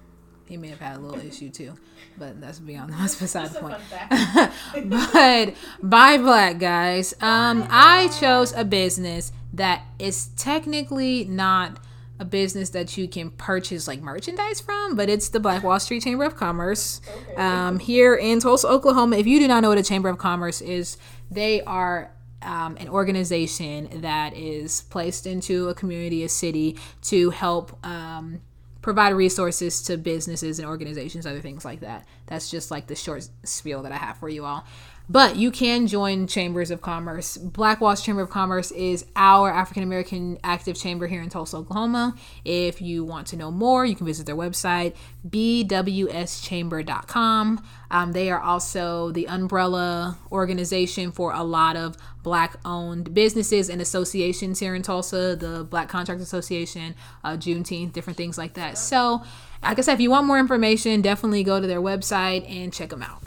he 0.53 0.59
may 0.59 0.69
have 0.69 0.81
had 0.81 0.99
a 0.99 1.01
little 1.01 1.19
issue 1.27 1.49
too, 1.49 1.73
but 2.19 2.39
that's 2.39 2.59
beyond 2.59 2.93
that's 2.93 3.15
beside 3.15 3.49
the 3.49 3.59
point. 3.59 3.79
but 4.91 5.55
buy 5.83 6.19
black 6.19 6.59
guys. 6.59 7.15
Um, 7.23 7.67
I 7.71 8.09
chose 8.21 8.53
a 8.53 8.63
business 8.63 9.33
that 9.55 9.83
is 9.99 10.27
technically 10.37 11.25
not 11.25 11.79
a 12.19 12.27
business 12.27 12.69
that 12.71 12.99
you 12.99 13.09
can 13.09 13.31
purchase 13.31 13.89
like 13.89 14.03
merchandise 14.03 14.61
from, 14.61 14.95
but 14.95 15.09
it's 15.09 15.31
the 15.31 15.41
Black 15.41 15.63
Wall 15.63 15.81
Street 15.81 16.03
Chamber 16.03 16.25
of 16.25 16.37
Commerce. 16.37 17.01
Okay. 17.31 17.37
Um, 17.37 17.79
here 17.79 18.15
in 18.15 18.39
Tulsa, 18.39 18.69
Oklahoma. 18.69 19.17
If 19.17 19.27
you 19.27 19.39
do 19.41 19.49
not 19.49 19.63
know 19.63 19.71
what 19.71 19.79
a 19.79 19.83
Chamber 19.83 20.11
of 20.11 20.19
Commerce 20.19 20.61
is, 20.61 20.99
they 21.31 21.63
are 21.63 22.13
um, 22.43 22.77
an 22.79 22.91
organization 22.91 24.03
that 24.03 24.37
is 24.37 24.83
placed 24.83 25.27
into 25.27 25.71
a 25.71 25.75
community, 25.75 26.25
a 26.25 26.29
city, 26.29 26.77
to 27.05 27.31
help 27.31 27.75
um, 27.87 28.43
provide 28.83 29.15
resources 29.15 29.81
to 29.83 29.97
businesses 29.97 30.59
and 30.59 30.69
organizations, 30.69 31.25
other 31.25 31.41
things 31.41 31.65
like 31.65 31.81
that. 31.81 32.05
That's 32.27 32.51
just 32.51 32.71
like 32.71 32.89
the 32.89 32.97
short 32.97 33.29
spiel 33.45 33.83
that 33.85 33.93
I 33.93 33.97
have 33.97 34.19
for 34.19 34.29
you 34.29 34.45
all. 34.45 34.67
But 35.13 35.37
you 35.37 35.51
can 35.51 35.87
join 35.89 36.27
chambers 36.27 36.71
of 36.71 36.81
commerce. 36.81 37.37
Black 37.37 37.83
Walls 37.83 38.03
Chamber 38.03 38.23
of 38.23 38.31
Commerce 38.31 38.71
is 38.71 39.05
our 39.15 39.53
African 39.53 39.83
American 39.83 40.39
active 40.43 40.75
chamber 40.75 41.07
here 41.07 41.21
in 41.21 41.29
Tulsa, 41.29 41.59
Oklahoma. 41.59 42.15
If 42.47 42.81
you 42.81 43.05
want 43.05 43.27
to 43.27 43.37
know 43.37 43.51
more, 43.51 43.85
you 43.85 43.95
can 43.95 44.07
visit 44.07 44.25
their 44.25 44.35
website, 44.35 44.95
bwschamber.com. 45.29 47.63
Um, 47.91 48.13
they 48.13 48.31
are 48.31 48.41
also 48.41 49.11
the 49.11 49.29
umbrella 49.29 50.17
organization 50.33 51.13
for 51.13 51.35
a 51.35 51.43
lot 51.43 51.77
of 51.77 51.99
black 52.23 52.57
owned 52.65 53.13
businesses 53.13 53.69
and 53.69 53.83
associations 53.83 54.61
here 54.61 54.75
in 54.75 54.81
Tulsa, 54.81 55.37
the 55.37 55.65
Black 55.65 55.91
Contract 55.91 56.23
Association, 56.23 56.95
uh, 57.23 57.33
Juneteenth, 57.33 57.93
different 57.93 58.17
things 58.17 58.39
like 58.39 58.55
that. 58.55 58.79
So, 58.79 59.23
like 59.63 59.79
I 59.79 59.83
said, 59.83 59.93
if 59.93 60.01
you 60.01 60.09
want 60.09 60.27
more 60.27 60.39
information, 60.39 61.03
definitely 61.03 61.45
go 61.45 61.61
to 61.61 61.67
their 61.67 61.83
website 61.83 62.51
and 62.51 62.73
check 62.73 62.89
them 62.89 63.03
out. 63.03 63.23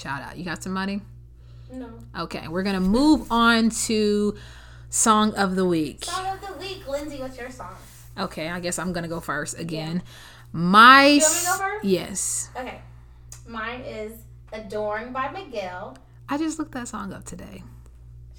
Shout 0.00 0.22
out. 0.22 0.38
You 0.38 0.46
got 0.46 0.62
some 0.62 0.72
money? 0.72 1.02
No. 1.70 1.90
Okay, 2.18 2.48
we're 2.48 2.62
gonna 2.62 2.80
move 2.80 3.30
on 3.30 3.68
to 3.68 4.34
song 4.88 5.34
of 5.34 5.56
the 5.56 5.66
week. 5.66 6.06
Song 6.06 6.26
of 6.26 6.40
the 6.40 6.54
week, 6.58 6.88
Lindsay. 6.88 7.18
What's 7.18 7.36
your 7.36 7.50
song? 7.50 7.74
Okay, 8.16 8.48
I 8.48 8.60
guess 8.60 8.78
I'm 8.78 8.94
gonna 8.94 9.08
go 9.08 9.20
first 9.20 9.58
again. 9.58 10.02
My 10.52 11.04
You 11.04 11.20
want 11.20 11.34
me 11.34 11.38
to 11.40 11.44
go 11.44 11.56
first? 11.58 11.84
yes, 11.84 12.50
Okay. 12.56 12.80
Mine 13.46 13.82
is 13.82 14.12
Adorn 14.54 15.12
by 15.12 15.30
Miguel. 15.32 15.98
I 16.30 16.38
just 16.38 16.58
looked 16.58 16.72
that 16.72 16.88
song 16.88 17.12
up 17.12 17.26
today. 17.26 17.62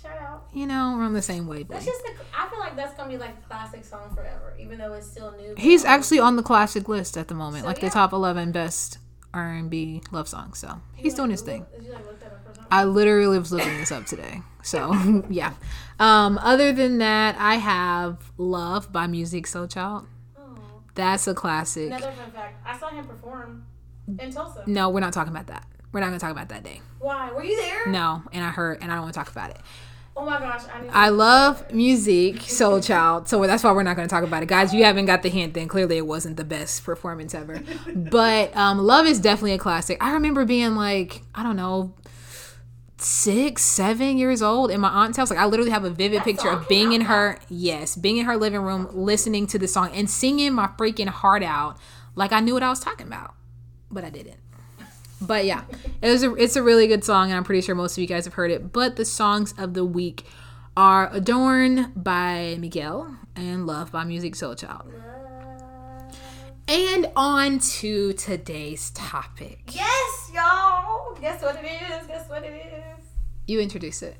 Shout 0.01 0.17
out. 0.17 0.47
You 0.51 0.65
know, 0.65 0.95
we're 0.97 1.03
on 1.03 1.13
the 1.13 1.21
same 1.21 1.45
That's 1.47 1.85
just 1.85 2.03
the, 2.03 2.13
I 2.35 2.49
feel 2.49 2.59
like 2.59 2.75
that's 2.75 2.95
gonna 2.97 3.09
be 3.09 3.17
like 3.19 3.37
a 3.37 3.47
classic 3.47 3.85
song 3.85 4.15
forever, 4.15 4.55
even 4.59 4.79
though 4.79 4.93
it's 4.93 5.05
still 5.05 5.31
new. 5.37 5.53
He's 5.59 5.85
actually 5.85 6.19
on 6.19 6.37
the 6.37 6.43
classic 6.43 6.89
list 6.89 7.17
at 7.17 7.27
the 7.27 7.35
moment, 7.35 7.63
So, 7.63 7.67
like 7.67 7.81
the 7.81 7.91
top 7.91 8.13
eleven 8.13 8.51
best 8.51 8.97
R 9.33 9.49
and 9.49 9.69
B 9.69 10.01
love 10.11 10.27
songs. 10.27 10.59
So 10.59 10.81
he's 10.95 11.13
doing 11.13 11.31
his 11.31 11.41
thing. 11.41 11.65
Did 11.73 11.85
you 11.85 11.93
like 11.93 12.05
look 12.05 12.19
that 12.19 12.31
up 12.33 12.57
or? 12.57 12.65
I 12.71 12.85
literally 12.85 13.37
was 13.39 13.51
looking 13.51 13.77
this 13.77 13.91
up 13.91 14.05
today. 14.05 14.41
So 14.63 14.93
yeah. 15.29 15.53
Um, 15.99 16.37
other 16.39 16.73
than 16.73 16.97
that, 16.99 17.35
I 17.37 17.55
have 17.55 18.31
"Love" 18.37 18.91
by 18.91 19.07
Musiq 19.07 19.43
Soulchild. 19.45 20.05
Oh. 20.37 20.55
That's 20.95 21.27
a 21.27 21.33
classic. 21.33 21.87
Another 21.87 22.11
fun 22.11 22.31
fact: 22.31 22.65
I 22.65 22.77
saw 22.77 22.89
him 22.89 23.05
perform 23.05 23.65
in 24.19 24.31
Tulsa. 24.31 24.63
No, 24.67 24.89
we're 24.89 24.99
not 24.99 25.13
talking 25.13 25.31
about 25.31 25.47
that. 25.47 25.65
We're 25.91 25.99
not 25.99 26.07
going 26.07 26.19
to 26.19 26.23
talk 26.23 26.31
about 26.31 26.49
that 26.49 26.63
day. 26.63 26.81
Why? 26.99 27.31
Were 27.31 27.43
you 27.43 27.57
there? 27.57 27.87
No, 27.87 28.23
and 28.31 28.43
I 28.43 28.49
heard, 28.49 28.81
and 28.81 28.91
I 28.91 28.95
don't 28.95 29.03
want 29.03 29.13
to 29.13 29.19
talk 29.19 29.29
about 29.29 29.49
it. 29.49 29.57
Oh 30.15 30.25
my 30.25 30.39
gosh! 30.39 30.63
I. 30.91 31.05
I 31.05 31.09
love 31.09 31.67
Musiq 31.69 32.39
Soulchild, 32.39 33.27
so 33.27 33.41
that's 33.47 33.63
why 33.63 33.71
we're 33.71 33.83
not 33.83 33.95
going 33.95 34.07
to 34.07 34.13
talk 34.13 34.23
about 34.23 34.43
it, 34.43 34.49
guys. 34.49 34.73
You 34.73 34.83
haven't 34.83 35.05
got 35.05 35.23
the 35.23 35.29
hint. 35.29 35.53
Then 35.53 35.67
clearly 35.67 35.97
it 35.97 36.05
wasn't 36.05 36.37
the 36.37 36.43
best 36.43 36.83
performance 36.83 37.33
ever. 37.33 37.61
But 37.95 38.55
um, 38.55 38.79
Love 38.79 39.05
is 39.05 39.19
definitely 39.19 39.53
a 39.53 39.57
classic. 39.57 39.97
I 40.01 40.11
remember 40.13 40.45
being 40.45 40.75
like, 40.75 41.21
I 41.33 41.43
don't 41.43 41.55
know, 41.55 41.93
six, 42.97 43.63
seven 43.63 44.17
years 44.17 44.41
old 44.41 44.69
in 44.69 44.79
my 44.81 44.89
aunt's 44.89 45.17
house. 45.17 45.29
Like 45.29 45.39
I 45.39 45.45
literally 45.45 45.71
have 45.71 45.85
a 45.85 45.89
vivid 45.89 46.23
picture 46.23 46.49
of 46.49 46.67
being 46.67 46.93
in 46.93 47.01
her, 47.01 47.39
yes, 47.49 47.95
being 47.95 48.17
in 48.17 48.25
her 48.25 48.37
living 48.37 48.61
room, 48.61 48.89
listening 48.91 49.47
to 49.47 49.59
the 49.59 49.67
song 49.67 49.91
and 49.93 50.09
singing 50.09 50.53
my 50.53 50.67
freaking 50.77 51.07
heart 51.07 51.43
out, 51.43 51.77
like 52.15 52.31
I 52.31 52.39
knew 52.39 52.53
what 52.53 52.63
I 52.63 52.69
was 52.69 52.79
talking 52.79 53.07
about, 53.07 53.33
but 53.89 54.03
I 54.03 54.09
didn't. 54.09 54.37
But 55.21 55.45
yeah, 55.45 55.63
it 56.01 56.09
was 56.09 56.23
a, 56.23 56.33
it's 56.35 56.55
a 56.55 56.63
really 56.63 56.87
good 56.87 57.03
song, 57.03 57.29
and 57.29 57.37
I'm 57.37 57.43
pretty 57.43 57.61
sure 57.61 57.75
most 57.75 57.93
of 57.93 58.01
you 58.01 58.07
guys 58.07 58.25
have 58.25 58.33
heard 58.33 58.51
it. 58.51 58.73
But 58.73 58.95
the 58.95 59.05
songs 59.05 59.53
of 59.57 59.73
the 59.73 59.85
week 59.85 60.25
are 60.75 61.09
"Adorn" 61.13 61.91
by 61.95 62.57
Miguel 62.59 63.17
and 63.35 63.67
"Love" 63.67 63.91
by 63.91 64.03
Musiq 64.03 64.31
Soulchild. 64.35 64.91
And 66.67 67.07
on 67.15 67.59
to 67.59 68.13
today's 68.13 68.91
topic. 68.91 69.59
Yes, 69.73 70.31
y'all. 70.33 71.13
Guess 71.19 71.41
what 71.41 71.61
it 71.63 71.65
is? 71.65 72.07
Guess 72.07 72.29
what 72.29 72.43
it 72.43 72.53
is? 72.53 73.05
You 73.45 73.59
introduce 73.59 74.01
it. 74.01 74.15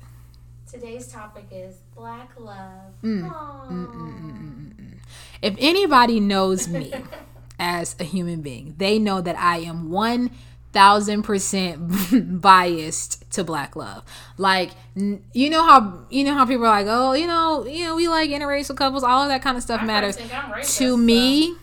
Today's 0.70 1.08
topic 1.08 1.46
is 1.50 1.76
black 1.96 2.30
love. 2.38 2.92
Mm. 3.02 3.30
Aw. 3.30 3.66
Mm, 3.70 3.86
mm, 3.86 4.74
mm, 4.74 4.98
if 5.40 5.54
anybody 5.58 6.20
knows 6.20 6.68
me 6.68 6.92
as 7.58 7.96
a 7.98 8.04
human 8.04 8.42
being, 8.42 8.74
they 8.78 8.98
know 8.98 9.20
that 9.20 9.38
I 9.38 9.58
am 9.58 9.90
one 9.90 10.30
thousand 10.72 11.22
percent 11.22 12.40
biased 12.40 13.30
to 13.32 13.44
black 13.44 13.76
love. 13.76 14.04
Like 14.38 14.70
n- 14.96 15.22
you 15.32 15.50
know 15.50 15.62
how 15.64 16.04
you 16.10 16.24
know 16.24 16.34
how 16.34 16.44
people 16.46 16.64
are 16.66 16.68
like, 16.82 16.86
oh, 16.88 17.12
you 17.12 17.26
know, 17.26 17.64
you 17.66 17.84
know, 17.84 17.96
we 17.96 18.08
like 18.08 18.30
interracial 18.30 18.76
couples, 18.76 19.02
all 19.02 19.22
of 19.22 19.28
that 19.28 19.42
kind 19.42 19.56
of 19.56 19.62
stuff 19.62 19.80
I 19.82 19.86
matters. 19.86 20.16
racist, 20.16 20.78
To 20.78 20.96
me, 20.96 21.54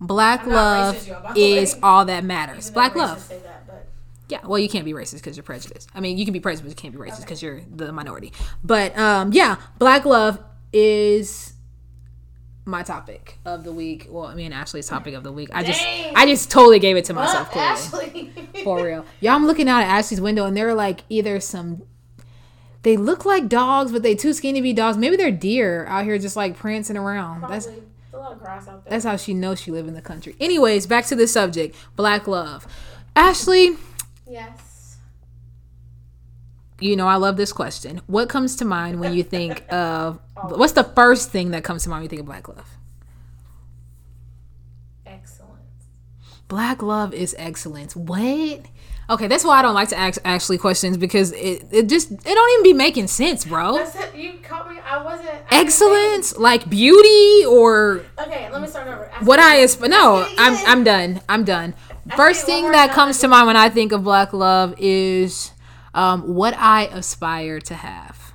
black 0.00 0.46
love 0.46 0.96
racist, 0.96 1.08
y'all, 1.08 1.22
by 1.22 1.32
the 1.32 1.40
way. 1.40 1.58
is 1.58 1.76
all 1.82 2.04
that 2.06 2.24
matters. 2.24 2.70
Black 2.70 2.94
love. 2.94 3.26
That, 3.28 3.86
Yeah, 4.28 4.40
well, 4.46 4.58
you 4.58 4.68
can't 4.68 4.84
be 4.84 4.92
racist 4.92 5.16
because 5.16 5.36
you're 5.36 5.44
prejudiced. 5.44 5.88
I 5.94 6.00
mean, 6.00 6.16
you 6.18 6.24
can 6.24 6.32
be 6.32 6.40
prejudiced, 6.40 6.64
but 6.64 6.70
you 6.70 6.76
can't 6.76 6.94
be 6.94 7.00
racist 7.00 7.20
because 7.22 7.42
you're 7.42 7.60
the 7.74 7.92
minority. 7.92 8.32
But 8.62 8.96
um, 8.98 9.32
yeah, 9.32 9.56
black 9.78 10.04
love 10.04 10.38
is 10.72 11.53
my 12.64 12.82
topic 12.82 13.38
of 13.44 13.64
the 13.64 13.72
week. 13.72 14.06
Well, 14.10 14.24
I 14.24 14.34
mean, 14.34 14.52
Ashley's 14.52 14.86
topic 14.86 15.14
of 15.14 15.22
the 15.22 15.32
week. 15.32 15.50
I 15.52 15.62
just, 15.62 15.82
I 16.14 16.26
just 16.26 16.50
totally 16.50 16.78
gave 16.78 16.96
it 16.96 17.04
to 17.06 17.14
myself. 17.14 17.50
Clearly, 17.50 17.68
Ashley. 17.68 18.32
for 18.64 18.82
real. 18.84 19.04
Yeah, 19.20 19.34
I'm 19.34 19.46
looking 19.46 19.68
out 19.68 19.82
at 19.82 19.88
Ashley's 19.88 20.20
window, 20.20 20.46
and 20.46 20.56
they're 20.56 20.74
like 20.74 21.02
either 21.08 21.40
some. 21.40 21.82
They 22.82 22.96
look 22.96 23.24
like 23.24 23.48
dogs, 23.48 23.92
but 23.92 24.02
they 24.02 24.14
too 24.14 24.32
skinny 24.32 24.60
to 24.60 24.62
be 24.62 24.72
dogs. 24.72 24.96
Maybe 24.96 25.16
they're 25.16 25.30
deer 25.30 25.86
out 25.86 26.04
here 26.04 26.18
just 26.18 26.36
like 26.36 26.56
prancing 26.56 26.96
around. 26.96 27.42
That's 27.48 27.66
Probably. 27.66 27.82
There's 28.12 28.14
a 28.14 28.18
lot 28.18 28.32
of 28.32 28.38
grass 28.38 28.68
out 28.68 28.84
there. 28.84 28.90
that's 28.90 29.04
how 29.04 29.16
she 29.16 29.34
knows 29.34 29.60
she 29.60 29.70
live 29.70 29.88
in 29.88 29.94
the 29.94 30.02
country. 30.02 30.36
Anyways, 30.40 30.86
back 30.86 31.06
to 31.06 31.16
the 31.16 31.26
subject: 31.26 31.74
black 31.96 32.26
love. 32.28 32.66
Ashley, 33.16 33.76
yes. 34.28 34.63
You 36.80 36.96
know 36.96 37.06
I 37.06 37.16
love 37.16 37.36
this 37.36 37.52
question. 37.52 38.00
What 38.06 38.28
comes 38.28 38.56
to 38.56 38.64
mind 38.64 39.00
when 39.00 39.14
you 39.14 39.22
think 39.22 39.64
of 39.72 40.18
what's 40.34 40.72
the 40.72 40.84
first 40.84 41.30
thing 41.30 41.50
that 41.50 41.64
comes 41.64 41.84
to 41.84 41.88
mind 41.88 42.00
when 42.00 42.04
you 42.04 42.08
think 42.08 42.20
of 42.20 42.26
black 42.26 42.48
love? 42.48 42.68
Excellent. 45.06 45.60
Black 46.48 46.82
love 46.82 47.14
is 47.14 47.34
excellence. 47.38 47.94
What? 47.94 48.62
Okay, 49.10 49.26
that's 49.26 49.44
why 49.44 49.58
I 49.58 49.62
don't 49.62 49.74
like 49.74 49.90
to 49.90 49.98
ask 49.98 50.18
Ashley 50.24 50.56
questions 50.56 50.96
because 50.96 51.32
it, 51.32 51.66
it 51.70 51.88
just 51.88 52.10
it 52.10 52.24
don't 52.24 52.52
even 52.52 52.62
be 52.62 52.72
making 52.72 53.06
sense, 53.08 53.44
bro. 53.44 53.76
That's 53.76 53.94
it. 53.96 54.14
You 54.14 54.38
caught 54.42 54.68
me. 54.68 54.78
I 54.80 55.02
wasn't. 55.02 55.28
I 55.50 55.60
Excellence, 55.60 56.36
like 56.38 56.68
beauty, 56.70 57.44
or 57.46 58.02
Okay, 58.18 58.50
let 58.50 58.62
me 58.62 58.68
start 58.68 58.88
over. 58.88 59.10
What 59.20 59.38
I 59.38 59.62
asp- 59.62 59.82
no, 59.82 60.26
I'm. 60.38 60.66
I'm 60.66 60.84
done. 60.84 61.20
I'm 61.28 61.44
done. 61.44 61.74
First 62.16 62.46
thing 62.46 62.70
that 62.72 62.92
comes 62.92 63.18
to 63.20 63.28
mind 63.28 63.46
when 63.46 63.56
I 63.56 63.68
think 63.68 63.92
of 63.92 64.04
black 64.04 64.32
love 64.32 64.74
is 64.78 65.50
um, 65.94 66.34
what 66.34 66.54
I 66.58 66.86
aspire 66.86 67.60
to 67.60 67.74
have. 67.74 68.34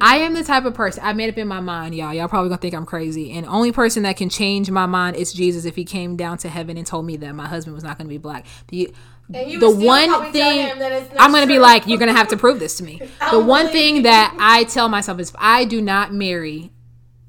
I 0.00 0.18
am 0.18 0.34
the 0.34 0.42
type 0.42 0.64
of 0.64 0.74
person 0.74 1.02
I 1.04 1.12
made 1.12 1.30
up 1.30 1.38
in 1.38 1.46
my 1.46 1.60
mind, 1.60 1.94
y'all. 1.94 2.12
Y'all 2.12 2.28
probably 2.28 2.48
gonna 2.48 2.60
think 2.60 2.74
I'm 2.74 2.84
crazy. 2.84 3.32
And 3.32 3.46
only 3.46 3.72
person 3.72 4.02
that 4.02 4.16
can 4.16 4.28
change 4.28 4.70
my 4.70 4.86
mind 4.86 5.16
is 5.16 5.32
Jesus 5.32 5.64
if 5.64 5.76
he 5.76 5.84
came 5.84 6.16
down 6.16 6.36
to 6.38 6.48
heaven 6.48 6.76
and 6.76 6.86
told 6.86 7.06
me 7.06 7.16
that 7.18 7.34
my 7.34 7.46
husband 7.46 7.74
was 7.74 7.84
not 7.84 7.96
gonna 7.96 8.08
be 8.08 8.18
black. 8.18 8.44
The 8.68 8.92
the 9.28 9.70
one 9.70 10.32
thing 10.32 10.70
I'm 11.18 11.32
gonna 11.32 11.46
be 11.46 11.58
like, 11.58 11.86
you're 11.86 11.98
gonna 11.98 12.12
have 12.12 12.28
to 12.28 12.36
prove 12.36 12.58
this 12.58 12.76
to 12.78 12.84
me. 12.84 13.00
The 13.30 13.40
one 13.40 13.68
thing 13.68 14.02
that 14.02 14.36
I 14.38 14.64
tell 14.64 14.88
myself 14.88 15.18
is 15.20 15.30
if 15.30 15.36
I 15.38 15.64
do 15.64 15.80
not 15.80 16.12
marry 16.12 16.70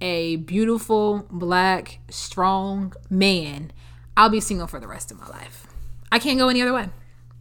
a 0.02 0.36
beautiful, 0.36 1.26
black, 1.32 2.00
strong 2.10 2.94
man, 3.10 3.72
I'll 4.18 4.30
be 4.30 4.42
single 4.42 4.68
for 4.68 4.80
the 4.80 4.88
rest 4.88 5.12
of 5.12 5.20
my 5.20 5.28
life. 5.28 5.68
I 6.12 6.20
can't 6.20 6.38
go 6.38 6.50
any 6.50 6.62
other 6.62 6.74
way. 6.74 6.90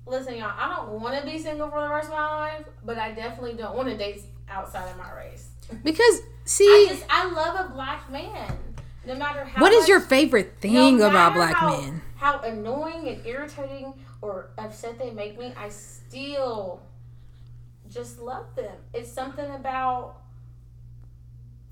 Listen, 0.06 0.36
y'all. 0.36 0.52
I 0.58 0.74
don't 0.76 1.00
want 1.00 1.18
to 1.18 1.24
be 1.30 1.38
single 1.38 1.68
for 1.70 1.80
the 1.80 1.88
rest 1.88 2.08
of 2.08 2.14
my 2.14 2.28
life, 2.36 2.66
but 2.84 2.98
I 2.98 3.12
definitely 3.12 3.54
don't 3.54 3.74
want 3.76 3.88
to 3.88 3.96
date 3.96 4.22
outside 4.48 4.90
of 4.90 4.98
my 4.98 5.10
race. 5.12 5.48
Because 5.82 6.20
see, 6.44 6.64
I 6.66 6.86
just 6.90 7.04
I 7.08 7.30
love 7.32 7.70
a 7.70 7.72
black 7.72 8.10
man, 8.10 8.58
no 9.06 9.14
matter 9.14 9.44
how. 9.44 9.62
what 9.62 9.72
is 9.72 9.82
much- 9.82 9.88
your 9.88 10.00
favorite 10.00 10.52
no 10.56 10.60
thing 10.60 11.00
about 11.02 11.34
black 11.34 11.54
how, 11.54 11.80
men? 11.80 12.02
How 12.16 12.40
annoying 12.40 13.08
and 13.08 13.26
irritating 13.26 13.94
or 14.20 14.50
upset 14.58 14.98
they 14.98 15.10
make 15.10 15.38
me, 15.38 15.52
I 15.58 15.68
still 15.70 16.80
just 17.90 18.18
love 18.20 18.46
them. 18.56 18.74
It's 18.92 19.10
something 19.10 19.50
about 19.54 20.16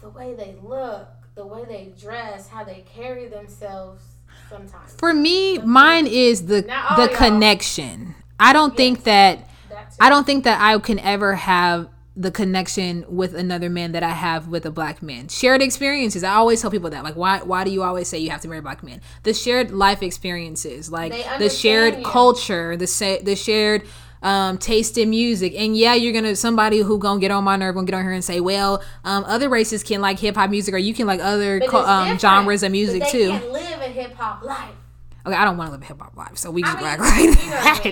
the 0.00 0.08
way 0.08 0.34
they 0.34 0.54
look, 0.62 1.08
the 1.34 1.46
way 1.46 1.64
they 1.66 1.92
dress, 2.00 2.48
how 2.48 2.64
they 2.64 2.84
carry 2.94 3.28
themselves. 3.28 4.04
Sometimes 4.48 4.94
For 4.98 5.12
me, 5.14 5.58
mine 5.58 6.06
is 6.06 6.46
the 6.46 6.64
oh, 6.68 6.96
the 6.96 7.10
y'all. 7.10 7.16
connection. 7.18 8.14
I 8.38 8.52
don't 8.52 8.76
think 8.76 9.04
that 9.04 9.48
that. 9.70 9.96
I 10.00 10.08
don't 10.08 10.24
think 10.24 10.44
that 10.44 10.60
I 10.60 10.78
can 10.78 10.98
ever 10.98 11.34
have 11.34 11.88
the 12.14 12.30
connection 12.30 13.04
with 13.08 13.34
another 13.34 13.70
man 13.70 13.92
that 13.92 14.02
I 14.02 14.10
have 14.10 14.48
with 14.48 14.66
a 14.66 14.70
black 14.70 15.02
man. 15.02 15.28
Shared 15.28 15.62
experiences. 15.62 16.22
I 16.22 16.34
always 16.34 16.60
tell 16.60 16.70
people 16.70 16.90
that. 16.90 17.04
Like, 17.04 17.16
why 17.16 17.38
why 17.38 17.64
do 17.64 17.70
you 17.70 17.82
always 17.82 18.08
say 18.08 18.18
you 18.18 18.30
have 18.30 18.42
to 18.42 18.48
marry 18.48 18.58
a 18.58 18.62
black 18.62 18.82
man? 18.82 19.00
The 19.22 19.32
shared 19.32 19.70
life 19.70 20.02
experiences, 20.02 20.90
like 20.90 21.12
the 21.38 21.48
shared 21.48 21.98
you. 21.98 22.04
culture, 22.04 22.76
the 22.76 22.86
sa- 22.86 23.22
the 23.22 23.34
shared 23.34 23.82
um, 24.22 24.58
taste 24.58 24.98
in 24.98 25.10
music. 25.10 25.54
And 25.56 25.76
yeah, 25.76 25.94
you're 25.94 26.12
gonna 26.12 26.36
somebody 26.36 26.78
who 26.78 26.98
gonna 26.98 27.20
get 27.20 27.30
on 27.30 27.44
my 27.44 27.56
nerve 27.56 27.74
gonna 27.74 27.86
get 27.86 27.94
on 27.94 28.02
here 28.02 28.12
and 28.12 28.24
say, 28.24 28.40
well, 28.40 28.82
um, 29.04 29.24
other 29.24 29.48
races 29.48 29.82
can 29.82 30.00
like 30.00 30.18
hip 30.18 30.36
hop 30.36 30.50
music, 30.50 30.74
or 30.74 30.78
you 30.78 30.94
can 30.94 31.06
like 31.06 31.20
other 31.20 31.60
co- 31.60 31.84
um, 31.84 32.18
genres 32.18 32.62
of 32.62 32.72
music 32.72 33.04
they 33.04 33.10
too. 33.10 33.30
Live 33.30 33.80
a 33.80 33.88
hip 33.88 34.14
hop 34.14 34.42
life. 34.42 34.74
Okay, 35.24 35.36
I 35.36 35.44
don't 35.44 35.56
want 35.56 35.68
to 35.68 35.72
live 35.72 35.82
a 35.82 35.84
hip 35.84 36.00
hop 36.00 36.16
life, 36.16 36.36
so 36.36 36.50
we 36.50 36.62
just 36.62 36.76
mean, 36.78 36.84
like 36.84 36.98
you 37.20 37.26
know 37.26 37.36
what 37.36 37.86
I 37.86 37.90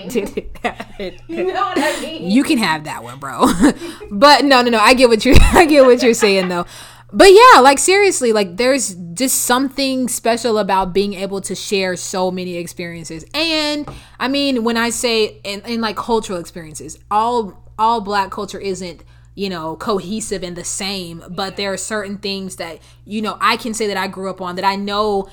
that. 0.63 0.87
You 1.27 1.45
know 1.45 1.61
what 1.61 1.77
I 1.77 2.01
mean? 2.01 2.29
You 2.29 2.43
can 2.43 2.57
have 2.57 2.83
that 2.83 3.03
one, 3.03 3.19
bro. 3.19 3.45
but 4.11 4.43
no, 4.43 4.61
no, 4.61 4.69
no. 4.69 4.79
I 4.79 4.93
get 4.93 5.09
what 5.09 5.23
you 5.23 5.35
I 5.39 5.65
get 5.65 5.85
what 5.85 6.03
you're 6.03 6.13
saying 6.13 6.49
though. 6.49 6.65
But 7.13 7.31
yeah, 7.31 7.59
like 7.61 7.79
seriously, 7.79 8.33
like 8.33 8.57
there's 8.57 8.95
just 9.13 9.41
something 9.41 10.07
special 10.07 10.57
about 10.57 10.93
being 10.93 11.13
able 11.13 11.41
to 11.41 11.55
share 11.55 11.95
so 11.95 12.31
many 12.31 12.55
experiences. 12.55 13.25
And 13.33 13.87
I 14.19 14.27
mean, 14.27 14.63
when 14.63 14.77
I 14.77 14.89
say 14.89 15.39
in, 15.43 15.61
in 15.61 15.81
like 15.81 15.95
cultural 15.95 16.39
experiences, 16.39 16.99
all 17.09 17.71
all 17.79 18.01
black 18.01 18.31
culture 18.31 18.59
isn't 18.59 19.03
you 19.35 19.49
know 19.49 19.75
cohesive 19.77 20.43
and 20.43 20.57
the 20.57 20.63
same 20.63 21.23
but 21.29 21.55
there 21.55 21.71
are 21.71 21.77
certain 21.77 22.17
things 22.17 22.57
that 22.57 22.79
you 23.05 23.21
know 23.21 23.37
i 23.39 23.55
can 23.55 23.73
say 23.73 23.87
that 23.87 23.95
i 23.95 24.05
grew 24.05 24.29
up 24.29 24.41
on 24.41 24.55
that 24.57 24.65
i 24.65 24.75
know 24.75 25.27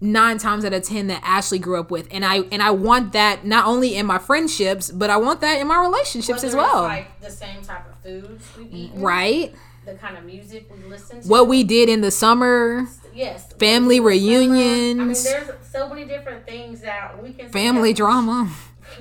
nine 0.00 0.38
times 0.38 0.64
out 0.64 0.72
of 0.72 0.82
ten 0.82 1.06
that 1.08 1.20
Ashley 1.24 1.58
grew 1.58 1.78
up 1.80 1.90
with, 1.90 2.06
and 2.10 2.24
I 2.24 2.40
and 2.52 2.62
I 2.62 2.70
want 2.70 3.12
that 3.12 3.44
not 3.44 3.66
only 3.66 3.96
in 3.96 4.06
my 4.06 4.18
friendships, 4.18 4.90
but 4.90 5.10
I 5.10 5.16
want 5.16 5.40
that 5.40 5.60
in 5.60 5.66
my 5.66 5.80
relationships 5.80 6.44
as 6.44 6.54
Whether 6.54 6.66
it's, 6.66 6.74
well. 6.74 6.82
like 6.84 7.20
the 7.20 7.30
same 7.30 7.62
type 7.62 7.84
of 7.90 7.98
foods 8.02 8.44
we 8.56 8.64
eat, 8.66 8.90
right? 8.94 9.54
The 9.84 9.94
kind 9.94 10.16
of 10.18 10.24
music 10.24 10.70
we 10.70 10.88
listen 10.88 11.22
to. 11.22 11.28
What 11.28 11.48
we 11.48 11.64
did 11.64 11.88
in 11.88 12.00
the 12.02 12.10
summer, 12.10 12.86
yes, 13.14 13.52
family 13.54 14.00
reunions. 14.00 15.00
I 15.00 15.04
mean, 15.34 15.46
there's 15.46 15.66
so 15.70 15.88
many 15.88 16.04
different 16.04 16.46
things 16.46 16.80
that 16.82 17.22
we 17.22 17.32
can 17.32 17.48
family 17.48 17.92
drama. 17.94 18.50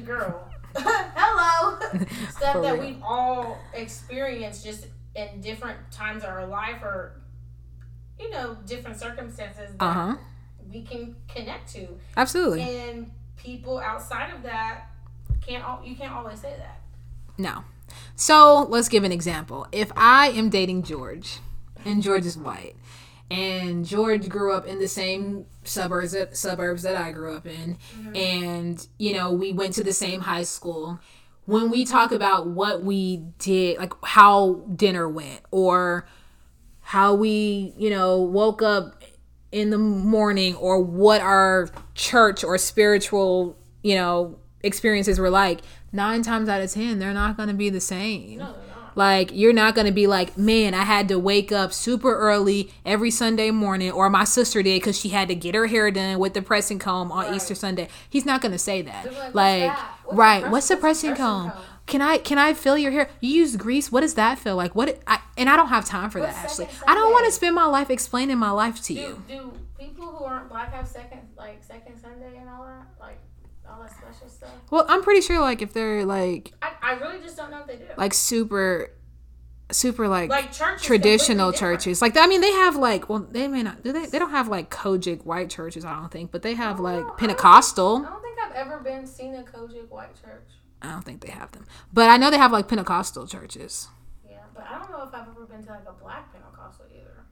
Girl, 0.05 0.49
hello, 0.77 1.77
stuff 2.29 2.53
For 2.53 2.61
that 2.61 2.73
real. 2.73 2.77
we've 2.79 3.01
all 3.03 3.57
experienced 3.73 4.63
just 4.65 4.87
in 5.15 5.41
different 5.41 5.77
times 5.91 6.23
of 6.23 6.29
our 6.29 6.45
life, 6.45 6.81
or 6.81 7.21
you 8.19 8.29
know, 8.29 8.57
different 8.65 8.97
circumstances 8.97 9.75
Uh 9.79 9.93
huh. 9.93 10.15
We 10.71 10.81
can 10.81 11.15
connect 11.27 11.71
to, 11.73 11.87
Absolutely. 12.15 12.61
and 12.61 13.11
people 13.37 13.79
outside 13.79 14.33
of 14.33 14.43
that 14.43 14.85
can't. 15.41 15.63
You 15.85 15.95
can't 15.95 16.13
always 16.13 16.39
say 16.39 16.55
that. 16.57 16.81
No. 17.37 17.63
So 18.15 18.63
let's 18.63 18.89
give 18.89 19.03
an 19.03 19.11
example. 19.11 19.67
If 19.71 19.91
I 19.95 20.29
am 20.29 20.49
dating 20.49 20.83
George, 20.83 21.39
and 21.85 22.03
George 22.03 22.25
is 22.25 22.37
white, 22.37 22.75
and 23.31 23.85
George 23.85 24.27
grew 24.27 24.53
up 24.53 24.67
in 24.67 24.79
the 24.79 24.87
same 24.87 25.45
suburbs 25.63 26.11
that, 26.11 26.35
suburbs 26.35 26.83
that 26.83 26.95
I 26.95 27.11
grew 27.11 27.35
up 27.35 27.45
in, 27.45 27.77
mm-hmm. 27.97 28.15
and 28.15 28.87
you 28.97 29.13
know 29.13 29.31
we 29.31 29.53
went 29.53 29.73
to 29.73 29.83
the 29.83 29.93
same 29.93 30.21
high 30.21 30.43
school. 30.43 30.99
When 31.45 31.69
we 31.71 31.85
talk 31.85 32.11
about 32.11 32.47
what 32.47 32.83
we 32.83 33.23
did, 33.39 33.77
like 33.77 33.93
how 34.03 34.65
dinner 34.75 35.07
went, 35.07 35.41
or 35.51 36.07
how 36.81 37.13
we, 37.13 37.73
you 37.77 37.89
know, 37.89 38.21
woke 38.21 38.61
up 38.61 38.96
in 39.51 39.69
the 39.69 39.77
morning, 39.77 40.55
or 40.55 40.81
what 40.81 41.21
our 41.21 41.69
church 41.95 42.43
or 42.43 42.57
spiritual, 42.57 43.57
you 43.83 43.95
know, 43.95 44.37
experiences 44.61 45.19
were 45.19 45.29
like, 45.29 45.61
nine 45.91 46.21
times 46.21 46.49
out 46.49 46.61
of 46.61 46.71
ten, 46.71 46.99
they're 46.99 47.13
not 47.13 47.37
going 47.37 47.49
to 47.49 47.55
be 47.55 47.69
the 47.69 47.79
same. 47.79 48.37
No, 48.39 48.45
they're 48.45 48.53
not. 48.53 48.97
Like 48.97 49.29
you're 49.31 49.53
not 49.53 49.75
gonna 49.75 49.91
be 49.91 50.07
like, 50.07 50.39
man, 50.39 50.73
I 50.73 50.81
had 50.83 51.07
to 51.09 51.19
wake 51.19 51.51
up 51.51 51.71
super 51.71 52.17
early 52.17 52.73
every 52.83 53.11
Sunday 53.11 53.51
morning, 53.51 53.91
or 53.91 54.09
my 54.09 54.23
sister 54.23 54.63
did 54.63 54.81
because 54.81 54.97
she 54.99 55.09
had 55.09 55.27
to 55.27 55.35
get 55.35 55.53
her 55.53 55.67
hair 55.67 55.91
done 55.91 56.17
with 56.17 56.33
the 56.33 56.41
pressing 56.41 56.79
comb 56.79 57.11
on 57.11 57.25
Right. 57.25 57.35
Easter 57.35 57.53
Sunday. 57.53 57.89
He's 58.09 58.25
not 58.25 58.41
gonna 58.41 58.57
say 58.57 58.81
that. 58.81 59.05
Like, 59.13 59.35
Like, 59.35 59.61
"What's 59.61 59.77
that? 59.77 59.91
What's 60.05 60.17
right? 60.17 60.41
press- 60.41 60.51
what's 60.51 60.51
the 60.51 60.51
what's 60.51 60.67
the 60.69 60.77
pressing 60.77 61.09
pressing 61.11 61.23
comb? 61.25 61.51
comb?" 61.51 61.61
Can 61.87 62.01
I 62.01 62.17
can 62.19 62.37
I 62.37 62.53
feel 62.53 62.77
your 62.77 62.91
hair? 62.91 63.09
You 63.21 63.29
use 63.31 63.55
grease. 63.55 63.91
What 63.91 64.01
does 64.01 64.13
that 64.15 64.37
feel 64.37 64.55
like? 64.55 64.75
What? 64.75 64.99
I, 65.07 65.19
and 65.37 65.49
I 65.49 65.55
don't 65.55 65.69
have 65.69 65.85
time 65.85 66.09
for 66.09 66.19
that. 66.21 66.35
Actually, 66.35 66.65
second 66.65 66.83
I 66.87 66.93
don't 66.93 67.11
want 67.11 67.25
to 67.25 67.31
spend 67.31 67.55
my 67.55 67.65
life 67.65 67.89
explaining 67.89 68.37
my 68.37 68.51
life 68.51 68.81
to 68.83 68.93
Do 68.93 68.99
you. 68.99 69.23
do 69.27 69.53
people 69.79 70.05
who 70.07 70.23
aren't 70.25 70.49
black 70.49 70.73
have 70.73 70.87
second 70.87 71.21
like 71.37 71.63
second 71.63 71.97
Sunday 71.99 72.37
and 72.37 72.49
all 72.49 72.65
that 72.65 72.85
like 72.99 73.19
all 73.67 73.81
that 73.81 73.91
special 73.91 74.27
stuff? 74.27 74.49
Well, 74.69 74.85
I'm 74.89 75.01
pretty 75.01 75.21
sure 75.21 75.39
like 75.39 75.61
if 75.61 75.71
they're 75.73 76.05
like 76.05 76.53
I, 76.61 76.71
I 76.81 76.91
really 76.99 77.19
just 77.21 77.37
don't 77.37 77.51
know 77.51 77.61
if 77.61 77.67
they 77.67 77.77
do. 77.77 77.85
like 77.97 78.13
super, 78.13 78.91
super 79.71 80.07
like 80.09 80.29
Like 80.29 80.51
church 80.51 80.81
traditional 80.83 81.51
churches 81.53 82.01
like 82.01 82.15
i 82.17 82.25
mean 82.27 82.39
they 82.41 82.51
have 82.53 82.75
like 82.77 83.09
well 83.09 83.19
they 83.31 83.47
may 83.49 83.63
not 83.63 83.83
do 83.83 83.91
they 83.91 84.05
they 84.05 84.17
don't 84.19 84.31
have 84.31 84.47
like 84.47 84.69
COGIC 84.69 85.25
white 85.25 85.49
churches 85.49 85.83
i 85.83 85.93
don't 85.93 86.09
think 86.11 86.31
but 86.31 86.41
they 86.41 86.53
have 86.55 86.79
Oh, 86.79 86.85
I 86.85 86.95
like 86.95 87.05
don't- 87.05 87.17
pentecostal 87.17 87.97
I 88.05 88.09
don't 88.09 88.21
think 88.21 88.37
I've 88.45 88.55
ever 88.55 88.79
been 88.79 89.05
seen 89.05 89.35
a 89.35 89.43
COGIC 89.43 89.89
white 89.89 90.15
church. 90.21 90.47
I 90.81 90.91
don't 90.91 91.03
think 91.03 91.21
they 91.21 91.31
have 91.31 91.51
them. 91.51 91.65
But 91.91 92.09
i 92.09 92.17
know 92.17 92.29
they 92.29 92.37
have 92.37 92.51
like 92.51 92.67
pentecostal 92.67 93.27
churches. 93.27 93.87
Yeah, 94.29 94.37
but 94.53 94.63
I 94.69 94.77
don't 94.79 94.91
know 94.91 95.03
if 95.07 95.13
I've 95.13 95.27
ever 95.27 95.45
been 95.45 95.63
to 95.63 95.69
like 95.71 95.85
a 95.87 95.93
black 95.93 96.31
Pentecostal 96.31 96.85
either. 96.95 97.23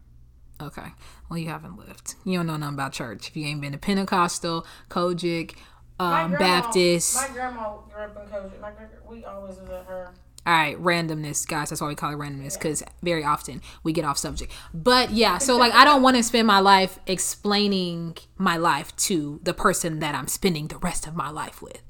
okay. 0.61 0.89
Well 1.29 1.37
you 1.39 1.49
haven't 1.49 1.77
lived. 1.77 2.15
You 2.23 2.39
don't 2.39 2.47
know 2.47 2.57
nothing 2.57 2.73
about 2.75 2.93
church 2.93 3.27
if 3.29 3.37
you 3.37 3.45
ain't 3.45 3.61
been 3.61 3.71
to 3.73 3.77
pentecostal 3.77 4.65
COGIC 4.89 5.55
My 5.99 6.23
um, 6.23 6.31
grandma- 6.31 6.61
baptist. 6.61 7.15
My 7.15 7.27
grandma 7.33 7.77
grew 7.93 8.03
up 8.03 8.17
in 8.23 8.29
COGIC. 8.31 8.59
My 8.61 8.71
gra- 8.71 8.89
we 9.09 9.23
always 9.25 9.57
was 9.57 9.69
at 9.69 9.85
her. 9.85 10.11
all 10.47 10.53
right 10.53 10.81
randomness 10.81 11.47
guys. 11.47 11.69
That's 11.69 11.81
why 11.81 11.87
we 11.87 11.95
call 11.95 12.11
it 12.13 12.17
randomness 12.17 12.53
because 12.57 12.83
very 13.03 13.23
often 13.23 13.61
we 13.83 13.93
get 13.93 14.05
off 14.05 14.17
subject. 14.17 14.51
But 14.73 15.11
yeah 15.11 15.37
so 15.39 15.55
like 15.57 15.73
i 15.73 15.83
don't 15.85 16.01
want 16.01 16.15
to 16.17 16.23
spend 16.23 16.47
my 16.47 16.59
life 16.59 16.99
explaining 17.07 18.17
my 18.37 18.57
life 18.57 18.95
to 18.95 19.39
the 19.43 19.53
person 19.53 19.99
that 19.99 20.15
i'm 20.15 20.27
spending 20.27 20.67
the 20.67 20.77
rest 20.77 21.05
of 21.07 21.15
my 21.15 21.29
life 21.29 21.61
with 21.61 21.81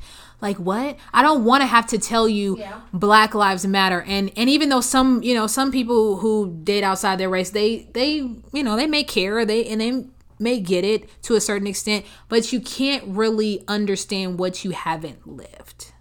like 0.42 0.58
what 0.58 0.98
i 1.14 1.22
don't 1.22 1.44
want 1.46 1.62
to 1.62 1.66
have 1.68 1.86
to 1.88 1.98
tell 1.98 2.28
you 2.28 2.58
Yeah. 2.58 2.82
black 2.94 3.34
lives 3.34 3.66
matter 3.66 4.02
and 4.08 4.32
and 4.38 4.50
even 4.50 4.70
though 4.70 4.82
some 4.82 5.24
you 5.24 5.34
know 5.34 5.48
some 5.48 5.72
people 5.72 6.18
who 6.18 6.60
date 6.64 6.84
outside 6.84 7.18
their 7.18 7.30
race 7.30 7.50
they 7.52 7.90
they 7.94 8.16
you 8.18 8.64
know 8.64 8.76
they 8.76 8.88
may 8.88 9.04
care 9.04 9.46
they 9.46 9.66
and 9.66 9.80
they 9.82 10.06
may 10.38 10.60
get 10.60 10.84
it 10.84 11.10
to 11.24 11.36
a 11.36 11.42
certain 11.42 11.68
extent 11.68 12.06
but 12.28 12.52
you 12.52 12.60
can't 12.60 13.04
really 13.08 13.64
understand 13.68 14.38
what 14.38 14.64
you 14.66 14.72
haven't 14.72 15.26
lived 15.26 15.94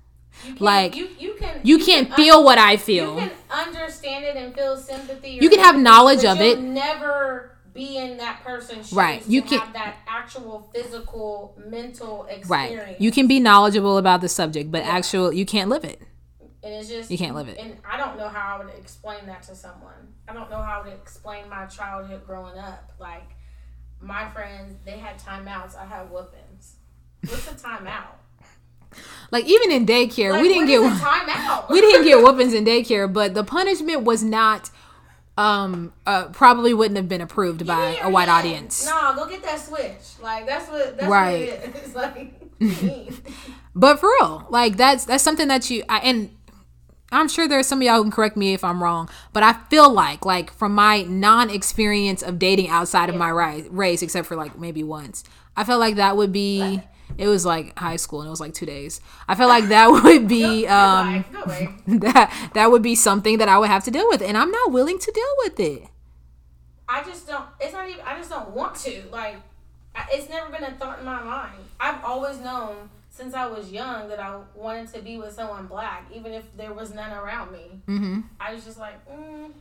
You 0.45 0.55
can, 0.55 0.65
Like, 0.65 0.97
you, 0.97 1.09
you 1.19 1.35
can 1.39 1.61
you 1.63 1.79
can't 1.79 2.13
feel 2.15 2.45
what 2.45 2.59
I 2.59 2.77
feel. 2.77 3.15
You 3.15 3.29
can 3.29 3.31
understand 3.51 4.25
it 4.27 4.37
and 4.37 4.55
feel 4.55 4.77
sympathy. 4.77 5.39
You 5.41 5.49
can 5.49 5.61
have 5.61 5.79
knowledge 5.79 6.25
of 6.25 6.41
it. 6.43 6.59
Never 6.61 7.54
be 7.75 7.99
in 7.99 8.17
that 8.19 8.43
person's 8.45 8.93
Right. 8.93 9.27
You 9.27 9.43
can- 9.43 9.59
have 9.59 9.73
that 9.73 9.97
actual 10.07 10.71
physical, 10.73 11.59
mental 11.67 12.25
experience. 12.27 12.83
Right. 12.87 13.01
You 13.01 13.11
can 13.11 13.27
be 13.27 13.41
knowledgeable 13.41 13.99
about 13.99 14.21
the 14.21 14.29
subject, 14.29 14.71
but 14.71 14.85
actual 14.85 15.33
you 15.33 15.45
can't 15.45 15.69
live 15.69 15.85
it. 15.85 16.01
And 16.63 16.73
it's 16.73 16.89
just 16.89 17.11
You 17.11 17.19
can't 17.19 17.35
live 17.35 17.49
it. 17.49 17.59
And 17.59 17.77
I 17.85 17.99
don't 17.99 18.17
know 18.17 18.29
how 18.29 18.57
I 18.57 18.65
would 18.65 18.75
explain 18.75 19.27
that 19.27 19.43
to 19.43 19.55
someone. 19.55 20.15
I 20.27 20.33
don't 20.33 20.49
know 20.49 20.63
how 20.63 20.81
I 20.81 20.85
would 20.85 20.95
explain 20.95 21.49
my 21.51 21.67
childhood 21.67 22.27
growing 22.27 22.57
up. 22.59 22.93
Like 22.99 23.29
my 24.01 24.31
friends, 24.31 24.77
they 24.85 24.99
had 24.99 25.19
timeouts. 25.19 25.77
I 25.77 25.85
had 25.85 26.11
whoopings. 26.11 26.77
What's 27.23 27.49
a 27.49 27.55
timeout? 27.55 28.15
Like 29.31 29.47
even 29.47 29.73
in 29.73 29.85
daycare, 29.85 30.31
Like, 30.31 30.43
we 30.43 30.49
didn't 30.49 30.69
get 30.69 30.81
timeout. 30.81 31.69
we 31.71 31.81
didn't 31.81 32.05
get 32.05 32.23
whoopings 32.23 32.55
in 32.55 32.65
daycare, 32.65 33.13
but 33.13 33.35
the 33.35 33.43
punishment 33.45 34.03
was 34.03 34.23
not 34.23 34.71
um 35.37 35.93
uh 36.07 36.27
probably 36.29 36.73
wouldn't 36.73 36.97
have 36.97 37.09
been 37.09 37.21
approved 37.21 37.67
by 37.67 37.99
a 38.03 38.09
white 38.09 38.29
yeah. 38.29 38.35
audience. 38.37 38.87
No, 38.87 39.15
go 39.17 39.29
get 39.29 39.43
that 39.43 39.61
switch. 39.61 40.21
Like 40.23 40.47
that's 40.47 40.69
what 40.71 40.97
that's 40.97 41.09
Right. 41.11 41.49
what 41.49 41.59
it 41.65 41.77
is. 41.85 41.95
Like 41.95 42.41
But 43.75 43.99
for 43.99 44.09
real, 44.21 44.47
like 44.51 44.77
that's 44.77 45.05
that's 45.05 45.25
something 45.25 45.49
that 45.49 45.69
you 45.71 45.83
I, 45.89 45.99
and 45.99 46.31
I'm 47.11 47.29
sure 47.29 47.47
there's 47.49 47.67
some 47.67 47.81
of 47.81 47.83
y'all 47.83 47.97
who 47.97 48.03
can 48.05 48.11
correct 48.13 48.37
me 48.37 48.55
if 48.55 48.63
I'm 48.65 48.83
wrong, 48.83 49.09
but 49.33 49.43
I 49.43 49.55
feel 49.71 49.93
like 49.93 50.25
like 50.25 50.53
from 50.53 50.75
my 50.75 51.03
non-experience 51.03 52.23
of 52.23 52.39
dating 52.39 52.69
outside 52.69 53.09
of 53.09 53.17
my 53.17 53.29
race, 53.31 54.03
except 54.03 54.27
for 54.29 54.37
like 54.37 54.59
maybe 54.59 54.83
once, 54.85 55.25
I 55.57 55.65
felt 55.65 55.81
like 55.81 55.97
that 55.97 56.17
would 56.17 56.33
be. 56.33 56.81
It 57.17 57.29
was 57.29 57.45
like 57.47 57.79
high 57.79 57.97
school, 57.97 58.21
and 58.21 58.27
it 58.27 58.31
was 58.31 58.41
like 58.41 58.55
two 58.55 58.67
days. 58.67 59.01
I 59.29 59.35
felt 59.35 59.49
like 59.49 59.69
that 59.69 59.87
would 60.05 60.27
be 60.29 60.67
um. 60.67 61.25
That 61.87 62.51
that 62.55 62.71
would 62.71 62.83
be 62.83 62.95
something 62.95 63.39
that 63.39 63.49
I 63.49 63.59
would 63.59 63.69
have 63.69 63.85
to 63.85 63.91
deal 63.91 64.09
with, 64.09 64.23
and 64.23 64.37
I'm 64.37 64.51
not 64.51 64.73
willing 64.73 64.99
to 64.99 65.13
deal 65.13 65.35
with 65.45 65.61
it. 65.61 65.89
I 66.89 67.03
just 67.05 67.27
don't. 67.27 67.45
It's 67.61 67.73
not 67.73 67.89
even. 67.89 68.01
I 68.05 68.17
just 68.19 68.31
don't 68.31 68.51
want 68.51 68.75
to. 68.77 69.03
Like, 69.11 69.37
it's 70.13 70.29
never 70.29 70.51
been 70.51 70.65
a 70.65 70.73
thought 70.73 70.99
in 70.99 71.05
my 71.05 71.23
mind. 71.23 71.55
I've 71.81 72.03
always 72.05 72.39
known 72.41 72.91
since 73.11 73.33
I 73.35 73.47
was 73.47 73.71
young 73.71 74.09
that 74.09 74.19
I 74.19 74.39
wanted 74.55 74.93
to 74.95 75.01
be 75.01 75.19
with 75.19 75.33
someone 75.35 75.67
black, 75.67 76.11
even 76.13 76.33
if 76.33 76.45
there 76.57 76.73
was 76.75 76.93
none 76.93 77.13
around 77.13 77.53
me. 77.53 77.81
Mm-hmm. 77.87 78.21
I 78.41 78.53
was 78.55 78.65
just 78.65 78.79
like, 78.79 78.97
mm, 79.09 79.53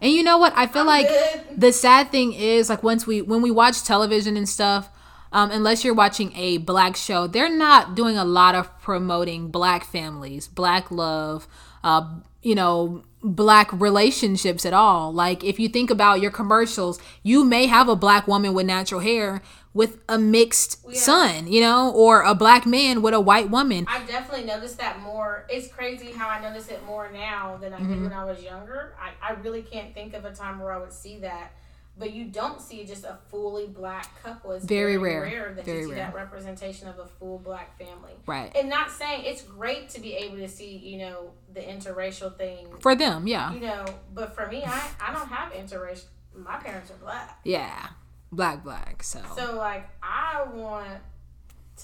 And 0.00 0.12
you 0.12 0.22
know 0.24 0.38
what? 0.38 0.52
I 0.56 0.66
feel 0.66 0.80
I'm 0.82 0.86
like 0.88 1.08
good. 1.08 1.40
the 1.56 1.72
sad 1.72 2.10
thing 2.10 2.32
is 2.32 2.68
like 2.68 2.82
once 2.82 3.06
we 3.06 3.22
when 3.22 3.42
we 3.42 3.50
watch 3.50 3.84
television 3.84 4.36
and 4.36 4.48
stuff, 4.48 4.90
um, 5.36 5.50
unless 5.50 5.84
you're 5.84 5.94
watching 6.04 6.32
a 6.34 6.58
black 6.58 6.96
show, 6.96 7.26
they're 7.26 7.54
not 7.54 7.94
doing 7.94 8.16
a 8.16 8.24
lot 8.24 8.54
of 8.54 8.64
promoting 8.80 9.48
black 9.50 9.84
families, 9.84 10.48
black 10.48 10.90
love, 10.90 11.46
uh, 11.84 12.02
you 12.42 12.54
know, 12.54 13.04
black 13.22 13.68
relationships 13.72 14.64
at 14.64 14.72
all. 14.72 15.12
Like 15.12 15.44
if 15.44 15.58
you 15.60 15.68
think 15.68 15.90
about 15.90 16.20
your 16.20 16.30
commercials, 16.30 16.98
you 17.22 17.44
may 17.44 17.66
have 17.66 17.88
a 17.88 17.96
black 17.96 18.26
woman 18.26 18.54
with 18.54 18.66
natural 18.66 19.00
hair 19.00 19.42
with 19.74 19.98
a 20.08 20.18
mixed 20.18 20.78
Yeah. 20.88 20.98
son, 21.00 21.52
you 21.52 21.60
know, 21.60 21.92
or 21.92 22.22
a 22.22 22.34
black 22.34 22.64
man 22.64 23.02
with 23.02 23.12
a 23.12 23.20
white 23.20 23.50
woman. 23.50 23.84
I 23.88 24.02
definitely 24.06 24.46
noticed 24.46 24.78
that 24.78 25.00
more. 25.02 25.44
It's 25.50 25.68
crazy 25.68 26.12
how 26.12 26.28
I 26.30 26.40
notice 26.40 26.68
it 26.68 26.82
more 26.86 27.10
now 27.12 27.58
than 27.60 27.74
I 27.74 27.80
Mm-hmm. 27.80 27.92
did 27.92 28.02
when 28.04 28.12
I 28.14 28.24
was 28.24 28.42
younger. 28.42 28.94
I, 28.98 29.10
I 29.32 29.34
really 29.44 29.60
can't 29.62 29.92
think 29.92 30.14
of 30.14 30.24
a 30.24 30.32
time 30.34 30.60
where 30.60 30.72
I 30.72 30.78
would 30.78 30.94
see 30.94 31.18
that. 31.18 31.52
But 31.98 32.12
you 32.12 32.26
don't 32.26 32.60
see 32.60 32.84
just 32.84 33.04
a 33.04 33.16
fully 33.30 33.66
black 33.66 34.22
couple. 34.22 34.52
It's 34.52 34.64
Very 34.66 34.96
very, 34.96 35.14
rare. 35.14 35.22
rare. 35.22 35.54
that 35.54 35.64
Very 35.64 35.78
you 35.78 35.84
see 35.86 35.90
rare. 35.92 36.06
that 36.06 36.14
representation 36.14 36.88
of 36.88 36.98
a 36.98 37.06
full 37.06 37.38
black 37.38 37.78
family. 37.78 38.12
Right. 38.26 38.54
And 38.54 38.68
not 38.68 38.90
saying 38.90 39.22
it's 39.24 39.40
great 39.42 39.88
to 39.90 40.00
be 40.00 40.12
able 40.14 40.36
to 40.36 40.48
see, 40.48 40.76
you 40.76 40.98
know, 40.98 41.30
the 41.54 41.60
interracial 41.60 42.36
thing, 42.36 42.68
For 42.80 42.94
them, 42.94 43.26
yeah. 43.26 43.52
you 43.54 43.60
know, 43.60 43.86
but 44.12 44.34
for 44.34 44.46
me, 44.46 44.62
I, 44.64 44.90
I 45.00 45.12
don't 45.14 45.28
have 45.28 45.52
interracial. 45.52 46.04
My 46.34 46.56
parents 46.58 46.90
are 46.90 46.96
black. 47.02 47.40
Yeah. 47.44 47.88
Black 48.30 48.62
black. 48.62 49.02
So 49.02 49.20
So, 49.34 49.56
like, 49.56 49.88
I 50.02 50.44
want 50.52 50.98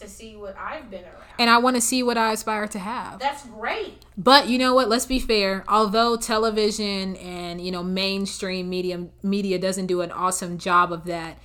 to 0.01 0.09
see 0.09 0.37
what 0.37 0.57
I've 0.59 0.91
been 0.91 1.03
around. 1.05 1.35
and 1.39 1.51
I 1.51 1.59
want 1.59 1.77
to 1.77 1.83
see 1.83 2.03
what 2.03 2.17
I 2.17 2.33
aspire 2.33 2.67
to 2.69 2.79
have. 2.79 3.19
That's 3.19 3.45
great. 3.47 4.03
But 4.17 4.49
you 4.49 4.59
know 4.59 4.75
what? 4.75 4.89
Let's 4.89 5.07
be 5.07 5.19
fair. 5.19 5.65
Although 5.69 6.17
television 6.17 7.17
and 7.17 7.61
you 7.61 7.71
know 7.71 7.83
mainstream 7.83 8.69
media 8.71 9.07
media 9.23 9.59
doesn't 9.59 9.87
do 9.87 10.01
an 10.01 10.11
awesome 10.11 10.57
job 10.59 10.93
of 10.93 11.05
that, 11.07 11.39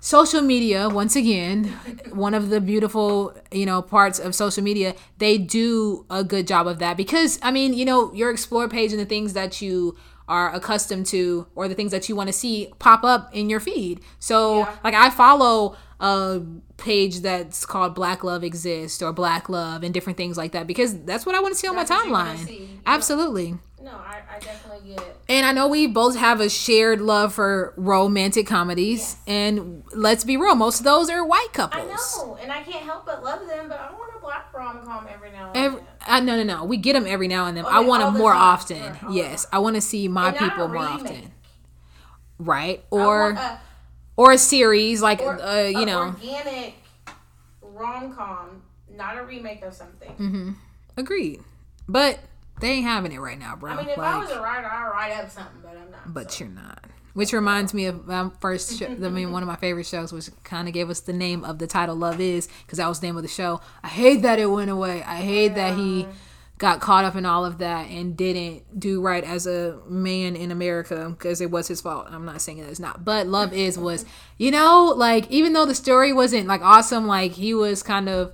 social 0.00 0.42
media 0.42 0.88
once 0.88 1.16
again 1.16 1.64
one 2.12 2.34
of 2.34 2.50
the 2.50 2.60
beautiful 2.60 3.34
you 3.50 3.64
know 3.66 3.80
parts 3.80 4.18
of 4.18 4.34
social 4.34 4.62
media 4.62 4.94
they 5.18 5.38
do 5.38 6.04
a 6.10 6.22
good 6.22 6.46
job 6.46 6.66
of 6.66 6.78
that 6.78 6.94
because 6.96 7.38
i 7.42 7.50
mean 7.50 7.72
you 7.72 7.86
know 7.86 8.12
your 8.12 8.30
explore 8.30 8.68
page 8.68 8.92
and 8.92 9.00
the 9.00 9.06
things 9.06 9.32
that 9.32 9.62
you 9.62 9.96
are 10.28 10.52
accustomed 10.54 11.06
to 11.06 11.46
or 11.54 11.68
the 11.68 11.74
things 11.74 11.90
that 11.90 12.06
you 12.08 12.14
want 12.14 12.26
to 12.26 12.34
see 12.34 12.70
pop 12.78 13.02
up 13.02 13.30
in 13.34 13.48
your 13.48 13.60
feed 13.60 13.98
so 14.18 14.58
Yeah. 14.58 14.76
like 14.84 14.92
i 14.94 15.08
follow 15.08 15.74
a 16.00 16.42
page 16.76 17.20
that's 17.20 17.64
called 17.64 17.94
black 17.94 18.24
love 18.24 18.42
exists 18.44 19.00
or 19.02 19.12
black 19.12 19.48
love 19.48 19.82
and 19.82 19.94
different 19.94 20.16
things 20.16 20.36
like 20.36 20.52
that 20.52 20.66
because 20.66 20.98
that's 21.04 21.24
what 21.24 21.34
i 21.34 21.40
want 21.40 21.54
to 21.54 21.58
see 21.58 21.68
on 21.68 21.76
That's 21.76 21.88
my 21.90 21.96
what 21.96 22.06
you 22.06 22.12
wanna 22.12 22.34
timeline 22.34 22.68
absolutely 22.86 23.54
No, 23.82 23.92
I, 23.92 24.20
I 24.34 24.38
definitely 24.40 24.88
get 24.90 25.00
it. 25.00 25.16
and 25.28 25.44
I 25.46 25.52
know 25.52 25.68
we 25.68 25.86
both 25.86 26.16
have 26.16 26.40
a 26.40 26.48
shared 26.48 27.00
love 27.00 27.32
for 27.34 27.74
romantic 27.76 28.46
comedies. 28.46 29.00
Yes. 29.00 29.16
And 29.26 29.84
let's 29.94 30.24
be 30.24 30.36
real, 30.38 30.54
most 30.54 30.80
of 30.80 30.84
those 30.84 31.10
are 31.10 31.22
white 31.24 31.48
I 31.50 31.54
couples. 31.54 32.16
know, 32.18 32.36
and 32.42 32.50
I 32.50 32.62
can't 32.62 32.82
help 32.84 33.04
but 33.06 33.22
love 33.22 33.46
them, 33.46 33.68
but 33.68 33.78
I 33.78 33.92
want 33.92 34.10
a 34.16 34.20
black 34.20 34.52
rom 34.54 34.82
com 34.86 35.06
every 35.12 35.30
now 35.32 35.48
and 35.48 35.56
Every, 35.56 35.78
then. 35.80 35.86
uh, 36.06 36.20
no, 36.20 36.36
no, 36.36 36.42
no. 36.42 36.64
We 36.64 36.78
get 36.78 36.94
them 36.94 37.06
every 37.06 37.28
now 37.28 37.44
and 37.46 37.56
then. 37.56 37.66
I 37.66 37.78
Okay, 37.80 37.86
want 37.88 38.02
them 38.02 38.14
the 38.14 38.18
more 38.18 38.32
time. 38.32 38.42
often. 38.42 38.96
Yes, 39.10 39.46
I 39.52 39.58
want 39.58 39.76
to 39.76 39.82
see 39.82 40.08
my 40.08 40.28
And 40.28 40.38
people 40.38 40.66
more 40.68 40.78
often. 40.78 41.32
Right? 42.38 42.80
I 42.90 42.96
Or 42.96 43.32
or 44.16 44.32
a 44.32 44.38
series 44.38 45.02
like 45.02 45.20
or 45.20 45.40
uh, 45.40 45.64
you 45.64 45.86
know. 45.86 46.00
organic 46.00 46.74
rom 47.62 48.14
com, 48.14 48.62
not 48.90 49.18
a 49.18 49.24
remake 49.24 49.62
of 49.62 49.74
something. 49.74 50.12
Mm-hmm. 50.12 50.50
Agreed. 50.96 51.40
But 51.88 52.20
they 52.60 52.70
ain't 52.70 52.86
having 52.86 53.12
it 53.12 53.18
right 53.18 53.38
now, 53.38 53.56
bro. 53.56 53.72
I 53.72 53.76
mean, 53.76 53.88
if 53.88 53.98
I 53.98 54.18
was 54.18 54.30
a 54.30 54.40
writer, 54.40 54.66
I'd 54.66 54.90
write 54.90 55.12
up 55.12 55.30
something, 55.30 55.60
but 55.62 55.76
I'm 55.76 55.90
not. 55.90 56.14
but 56.14 56.32
so. 56.32 56.44
you're 56.44 56.54
not. 56.54 56.84
Which 57.14 57.32
reminds 57.32 57.72
me 57.72 57.86
of 57.86 58.08
my 58.08 58.28
first, 58.40 58.76
show, 58.76 58.86
I 58.86 59.08
mean, 59.08 59.30
one 59.30 59.42
of 59.42 59.46
my 59.46 59.54
favorite 59.54 59.86
shows, 59.86 60.12
which 60.12 60.30
kind 60.42 60.66
of 60.66 60.74
gave 60.74 60.90
us 60.90 60.98
the 60.98 61.12
name 61.12 61.44
of 61.44 61.60
the 61.60 61.66
title 61.68 61.94
"Love 61.94 62.20
Is," 62.20 62.48
because 62.66 62.78
that 62.78 62.88
was 62.88 62.98
the 62.98 63.06
name 63.06 63.16
of 63.16 63.22
the 63.22 63.28
show. 63.28 63.60
I 63.84 63.88
hate 63.88 64.22
that 64.22 64.40
it 64.40 64.46
went 64.46 64.70
away. 64.70 65.02
I 65.04 65.16
hate 65.16 65.54
that 65.54 65.76
he 65.76 66.08
got 66.58 66.80
caught 66.80 67.04
up 67.04 67.16
in 67.16 67.26
all 67.26 67.44
of 67.44 67.58
that 67.58 67.90
and 67.90 68.16
didn't 68.16 68.78
do 68.78 69.00
right 69.00 69.24
as 69.24 69.46
a 69.46 69.78
man 69.88 70.36
in 70.36 70.50
America 70.50 71.08
because 71.10 71.40
it 71.40 71.50
was 71.50 71.68
his 71.68 71.80
fault. 71.80 72.06
I'm 72.10 72.24
not 72.24 72.40
saying 72.40 72.60
that 72.60 72.70
it's 72.70 72.80
not, 72.80 73.04
but 73.04 73.26
"Love 73.26 73.52
Is" 73.52 73.78
was, 73.78 74.04
you 74.38 74.50
know, 74.50 74.92
like 74.96 75.30
even 75.30 75.52
though 75.52 75.66
the 75.66 75.74
story 75.74 76.12
wasn't 76.12 76.46
like 76.46 76.62
awesome, 76.62 77.06
like 77.06 77.32
he 77.32 77.54
was 77.54 77.82
kind 77.82 78.08
of, 78.08 78.32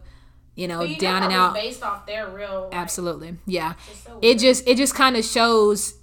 you 0.55 0.69
know, 0.69 0.83
you 0.83 0.99
down 0.99 1.23
that 1.23 1.31
and 1.31 1.35
out. 1.35 1.55
based 1.55 1.83
off 1.83 2.07
their 2.07 2.29
real. 2.29 2.69
Like, 2.71 2.75
Absolutely, 2.75 3.37
yeah. 3.47 3.75
So 4.05 4.19
It 4.21 4.39
just 4.39 4.69
it 4.69 4.77
just 4.77 4.95
kind 4.95 5.17
of 5.17 5.25
shows, 5.25 5.95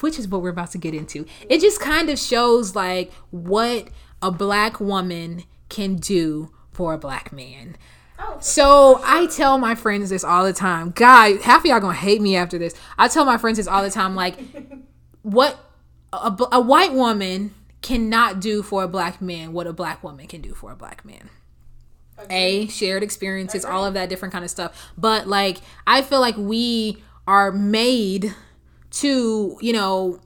which 0.00 0.18
is 0.18 0.26
what 0.26 0.42
we're 0.42 0.50
about 0.50 0.72
to 0.72 0.78
get 0.78 0.92
into. 0.92 1.24
It 1.48 1.60
just 1.60 1.80
kind 1.80 2.10
of 2.10 2.18
shows 2.18 2.74
like 2.74 3.12
what 3.30 3.88
a 4.20 4.32
black 4.32 4.80
woman 4.80 5.44
can 5.68 5.96
do 5.96 6.50
for 6.72 6.94
a 6.94 6.98
black 6.98 7.32
man. 7.32 7.76
So 8.40 9.00
I 9.04 9.26
tell 9.26 9.58
my 9.58 9.74
friends 9.74 10.10
this 10.10 10.24
all 10.24 10.44
the 10.44 10.52
time. 10.52 10.90
God, 10.90 11.40
half 11.42 11.60
of 11.60 11.66
y'all 11.66 11.80
gonna 11.80 11.94
hate 11.94 12.20
me 12.20 12.36
after 12.36 12.58
this. 12.58 12.74
I 12.98 13.08
tell 13.08 13.24
my 13.24 13.38
friends 13.38 13.58
this 13.58 13.66
all 13.66 13.82
the 13.82 13.90
time. 13.90 14.14
Like, 14.14 14.38
what 15.22 15.58
a, 16.12 16.36
a 16.52 16.60
white 16.60 16.92
woman 16.92 17.54
cannot 17.82 18.40
do 18.40 18.62
for 18.62 18.84
a 18.84 18.88
black 18.88 19.20
man, 19.20 19.52
what 19.52 19.66
a 19.66 19.72
black 19.72 20.02
woman 20.02 20.26
can 20.26 20.40
do 20.40 20.54
for 20.54 20.72
a 20.72 20.76
black 20.76 21.04
man 21.04 21.30
a 22.30 22.66
shared 22.68 23.02
experiences 23.02 23.64
all 23.64 23.84
of 23.84 23.94
that 23.94 24.08
different 24.08 24.32
kind 24.32 24.44
of 24.44 24.50
stuff 24.50 24.92
but 24.96 25.26
like 25.26 25.58
i 25.86 26.02
feel 26.02 26.20
like 26.20 26.36
we 26.36 27.02
are 27.26 27.50
made 27.50 28.34
to 28.90 29.58
you 29.60 29.72
know 29.72 30.20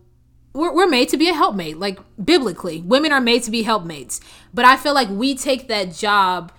we're, 0.53 0.73
we're 0.73 0.87
made 0.87 1.09
to 1.09 1.17
be 1.17 1.29
a 1.29 1.35
helpmate 1.35 1.79
like 1.79 1.99
biblically 2.23 2.81
women 2.83 3.13
are 3.13 3.21
made 3.21 3.43
to 3.43 3.51
be 3.51 3.63
helpmates 3.63 4.21
but 4.53 4.65
i 4.65 4.77
feel 4.77 4.95
like 4.95 5.09
we 5.09 5.35
take 5.35 5.69
that 5.69 5.93
job 5.93 6.53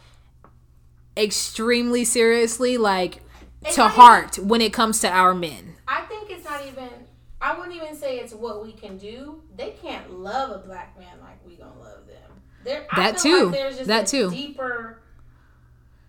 extremely 1.18 2.06
seriously 2.06 2.78
like 2.78 3.22
It's 3.66 3.76
to 3.76 3.88
heart 3.88 4.38
when 4.40 4.62
it 4.62 4.72
comes 4.74 5.00
to 5.02 5.10
our 5.10 5.34
men 5.34 5.76
I 5.88 6.02
think 6.02 6.30
it's 6.30 6.44
not 6.44 6.66
even. 6.68 6.90
I 7.40 7.58
wouldn't 7.58 7.76
even 7.76 7.96
say 7.96 8.18
it's 8.18 8.34
what 8.34 8.64
we 8.66 8.74
can 8.74 8.98
do. 8.98 9.42
They 9.56 9.72
can't 9.82 10.12
love 10.20 10.52
a 10.52 10.66
black 10.68 10.98
man 11.00 11.20
like 11.22 11.38
we 11.48 11.56
gonna 11.56 11.80
love 11.80 12.06
them. 12.08 12.32
There, 12.66 12.86
I 12.92 12.96
That 13.12 13.20
too. 13.20 13.46
Like 13.46 13.54
there's 13.56 13.78
just 13.78 13.88
That 13.88 14.08
a 14.08 14.12
too. 14.12 14.32
Deeper. 14.32 15.00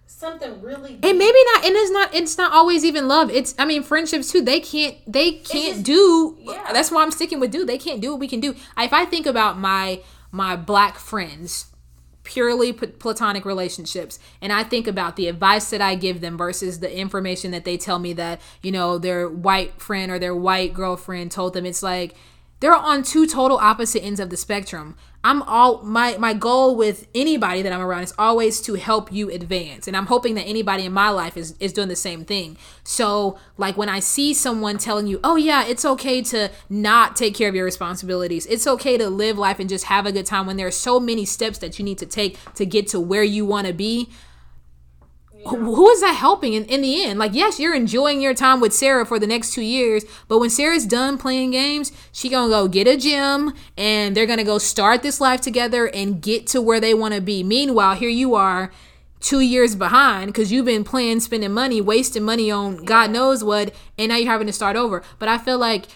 Something 0.07 0.61
really. 0.62 0.94
Deep. 0.94 1.05
and 1.05 1.18
maybe 1.18 1.38
not 1.55 1.64
and 1.66 1.77
it's 1.77 1.90
not 1.92 2.14
it's 2.14 2.38
not 2.38 2.53
always 2.53 2.85
even 2.85 3.07
love 3.07 3.31
it's 3.31 3.55
i 3.59 3.64
mean 3.64 3.83
friendships 3.85 4.33
too 4.33 4.40
they 4.40 4.59
can't 4.59 4.97
they 5.07 5.33
can't 5.33 5.75
just- 5.77 5.83
do 5.85 6.37
yeah. 6.40 6.73
that's 6.73 6.90
why 6.90 7.03
i'm 7.03 7.11
sticking 7.12 7.38
with 7.38 7.53
dude 7.53 7.68
they 7.68 7.79
can't 7.79 8.01
do 8.01 8.11
what 8.12 8.18
we 8.18 8.27
can 8.27 8.40
do 8.40 8.55
if 8.79 8.92
i 8.92 9.05
think 9.05 9.27
about 9.27 9.59
my 9.59 10.01
my 10.33 10.57
black 10.57 10.97
friends 10.97 11.66
purely 12.29 12.75
platonic 12.75 13.47
relationships. 13.47 14.19
And 14.43 14.53
i 14.53 14.62
think 14.62 14.87
about 14.87 15.17
the 15.17 15.29
advice 15.29 15.71
that 15.71 15.81
i 15.81 15.95
give 15.95 16.21
them 16.21 16.37
versus 16.37 16.81
the 16.81 16.95
information 16.95 17.53
that 17.53 17.64
they 17.64 17.79
tell 17.79 17.99
me 17.99 18.12
that 18.12 18.41
you 18.62 18.71
know 18.71 18.99
their 18.99 19.27
white 19.29 19.81
friend 19.81 20.12
or 20.12 20.19
their 20.19 20.37
white 20.37 20.75
girlfriend 20.75 21.31
told 21.31 21.55
them. 21.55 21.64
It's 21.64 21.83
like 21.83 22.14
they're 22.61 22.75
on 22.75 23.03
two 23.03 23.27
total 23.27 23.59
opposite 23.59 24.03
ends 24.03 24.21
of 24.21 24.31
the 24.31 24.37
spectrum. 24.37 24.97
I'm 25.25 25.42
all 25.42 25.83
my 25.83 26.16
my 26.16 26.33
goal 26.33 26.77
with 26.77 27.09
anybody 27.12 27.61
that 27.62 27.73
i'm 27.73 27.81
around 27.81 28.05
is 28.05 28.14
always 28.16 28.61
to 28.62 28.75
help 28.75 29.12
you 29.12 29.31
advance. 29.31 29.88
And 29.88 29.97
i'm 29.97 30.07
hoping 30.07 30.35
that 30.37 30.42
anybody 30.42 30.85
in 30.85 30.92
my 30.92 31.11
life 31.11 31.37
is 31.37 31.57
is 31.59 31.73
doing 31.73 31.88
the 31.88 31.97
same 31.97 32.25
thing. 32.25 32.57
So 32.85 33.38
like 33.57 33.77
when 33.77 33.88
i 33.88 33.99
see 33.99 34.33
someone 34.33 34.79
telling 34.79 35.07
you 35.09 35.18
oh 35.25 35.37
yeah 35.37 35.66
it's 35.66 35.85
okay 35.85 36.23
to 36.23 36.51
not 36.68 37.16
take 37.16 37.35
care 37.35 37.49
of 37.49 37.55
your 37.55 37.64
responsibilities. 37.64 38.47
It's 38.47 38.66
okay 38.66 38.97
to 38.97 39.11
live 39.11 39.38
life 39.38 39.59
and 39.59 39.68
just 39.68 39.87
have 39.87 40.07
a 40.07 40.12
good 40.12 40.27
time 40.27 40.47
when 40.47 40.57
there 40.57 40.68
are 40.68 40.73
so 40.73 41.01
many 41.01 41.25
steps 41.25 41.59
that 41.59 41.79
you 41.79 41.85
need 41.85 41.99
to 41.99 42.07
take 42.07 42.38
to 42.55 42.64
get 42.64 42.87
to 42.88 43.01
where 43.01 43.25
you 43.25 43.44
want 43.44 43.66
to 43.66 43.73
be 43.73 44.11
who 45.49 45.89
is 45.91 46.01
that 46.01 46.15
helping 46.15 46.55
in, 46.55 46.65
in 46.67 46.83
the 46.83 47.05
end? 47.05 47.19
Like, 47.19 47.35
yes, 47.35 47.59
you're 47.59 47.75
enjoying 47.75 48.21
your 48.21 48.35
time 48.35 48.61
with 48.61 48.73
Sarah 48.73 49.05
for 49.05 49.19
the 49.19 49.27
next 49.27 49.53
two 49.53 49.63
years, 49.63 50.05
but 50.29 50.39
when 50.39 50.51
Sarah's 50.51 50.87
done 50.87 51.19
playing 51.19 51.51
games, 51.51 51.93
she 52.13 52.29
gonna 52.29 52.49
go 52.49 52.69
get 52.69 52.87
a 52.87 52.97
gym 52.97 53.53
and 53.77 54.17
they're 54.17 54.27
gonna 54.27 54.45
go 54.45 54.59
start 54.59 55.03
this 55.03 55.21
life 55.21 55.41
together 55.41 55.87
and 55.87 56.21
get 56.21 56.47
to 56.49 56.63
where 56.63 56.81
they 56.81 56.95
want 56.95 57.15
to 57.15 57.21
be. 57.21 57.43
Meanwhile, 57.43 57.97
here 57.97 58.09
you 58.09 58.35
are, 58.35 58.71
two 59.21 59.41
years 59.41 59.75
behind 59.75 60.29
because 60.29 60.53
you've 60.53 60.65
been 60.65 60.85
playing, 60.85 61.21
spending 61.21 61.53
money, 61.53 61.81
wasting 61.81 62.23
money 62.23 62.51
on 62.51 62.85
God 62.85 63.11
knows 63.11 63.43
what, 63.43 63.75
and 63.97 64.11
now 64.11 64.17
you're 64.17 64.31
having 64.31 64.47
to 64.47 64.53
start 64.53 64.77
over. 64.77 65.03
But 65.19 65.29
I 65.29 65.39
feel 65.39 65.59
like 65.59 65.87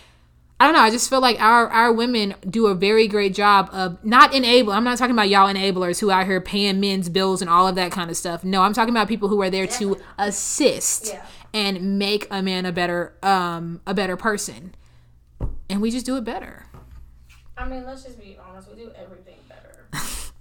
I 0.62 0.66
don't 0.66 0.74
know. 0.74 0.80
I 0.80 0.90
just 0.90 1.10
feel 1.10 1.20
like 1.20 1.40
our 1.40 1.68
our 1.70 1.92
women 1.92 2.36
do 2.48 2.68
a 2.68 2.74
very 2.76 3.08
great 3.08 3.34
job 3.34 3.68
of 3.72 3.98
not 4.04 4.32
enable. 4.32 4.72
I'm 4.72 4.84
not 4.84 4.96
talking 4.96 5.10
about 5.12 5.28
y'all 5.28 5.52
enablers 5.52 5.98
who 5.98 6.12
out 6.12 6.24
here 6.24 6.40
paying 6.40 6.78
men's 6.78 7.08
bills 7.08 7.40
and 7.42 7.50
all 7.50 7.66
of 7.66 7.74
that 7.74 7.90
kind 7.90 8.10
of 8.10 8.16
stuff. 8.16 8.44
No, 8.44 8.62
I'm 8.62 8.72
talking 8.72 8.94
about 8.94 9.08
people 9.08 9.28
who 9.28 9.42
are 9.42 9.50
there 9.50 9.66
to 9.66 9.96
assist 10.18 11.08
Yeah. 11.08 11.26
and 11.52 11.98
make 11.98 12.28
a 12.30 12.42
man 12.42 12.64
a 12.64 12.70
better 12.70 13.12
um 13.24 13.80
a 13.88 13.92
better 13.92 14.16
person. 14.16 14.72
And 15.68 15.82
we 15.82 15.90
just 15.90 16.06
do 16.06 16.16
it 16.16 16.22
better. 16.22 16.66
I 17.58 17.66
mean, 17.66 17.84
let's 17.84 18.04
just 18.04 18.20
be 18.20 18.38
honest. 18.48 18.70
We 18.70 18.76
do 18.84 18.92
everything 18.96 19.38
better. 19.48 19.88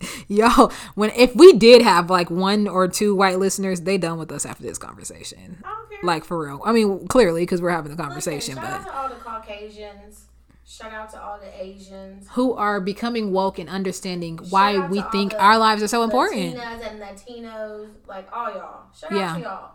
Yo, 0.28 0.70
when 0.94 1.10
if 1.10 1.34
we 1.36 1.52
did 1.52 1.82
have 1.82 2.08
like 2.10 2.30
one 2.30 2.66
or 2.68 2.88
two 2.88 3.14
white 3.14 3.38
listeners, 3.38 3.82
they 3.82 3.98
done 3.98 4.18
with 4.18 4.32
us 4.32 4.46
after 4.46 4.62
this 4.62 4.78
conversation. 4.78 5.62
I 5.64 5.68
don't 5.68 5.90
care. 5.90 5.98
Like 6.02 6.24
for 6.24 6.38
real. 6.46 6.60
I 6.64 6.72
mean, 6.72 7.06
clearly 7.08 7.42
because 7.42 7.60
we're 7.60 7.70
having 7.70 7.94
the 7.94 8.02
conversation, 8.02 8.54
Listen, 8.56 8.70
shout 8.70 8.84
but 8.84 8.90
out 8.90 8.92
to 8.94 8.98
all 8.98 9.08
the 9.08 9.14
Caucasians. 9.16 10.24
Shout 10.66 10.92
out 10.92 11.10
to 11.10 11.20
all 11.20 11.38
the 11.38 11.62
Asians. 11.62 12.28
who 12.30 12.54
are 12.54 12.80
becoming 12.80 13.32
woke 13.32 13.58
and 13.58 13.68
understanding 13.68 14.38
why 14.50 14.74
Shout 14.74 14.84
out 14.84 14.90
we 14.90 15.02
think 15.10 15.34
our 15.38 15.58
lives 15.58 15.82
are 15.82 15.88
so 15.88 16.02
important. 16.04 16.54
Latinas 16.56 16.88
and 16.88 17.00
Latinos, 17.02 17.88
like 18.06 18.28
all 18.32 18.50
y'all. 18.52 18.84
Shout 18.98 19.12
Yeah. 19.12 19.32
out 19.32 19.34
to 19.36 19.42
y'all. 19.42 19.70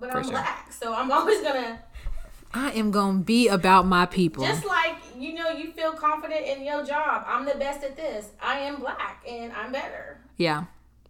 But 0.00 0.12
For 0.12 0.18
I'm 0.18 0.22
sure. 0.24 0.32
black, 0.32 0.72
so 0.72 0.94
I'm 0.94 1.10
always 1.10 1.40
gonna 1.42 1.80
I 2.54 2.70
am 2.72 2.90
gonna 2.92 3.18
be 3.18 3.48
about 3.48 3.86
my 3.86 4.06
people. 4.06 4.44
just 4.44 4.64
like 4.64 4.94
you 5.18 5.34
know 5.34 5.48
you 5.50 5.72
feel 5.72 5.92
confident 5.92 6.46
in 6.46 6.64
your 6.64 6.84
job. 6.84 7.24
I'm 7.26 7.44
the 7.44 7.54
best 7.56 7.82
at 7.84 7.96
this. 7.96 8.26
I 8.42 8.60
am 8.60 8.76
black 8.80 9.22
and 9.28 9.52
I'm 9.52 9.72
better. 9.72 10.18
yeah. 10.36 10.64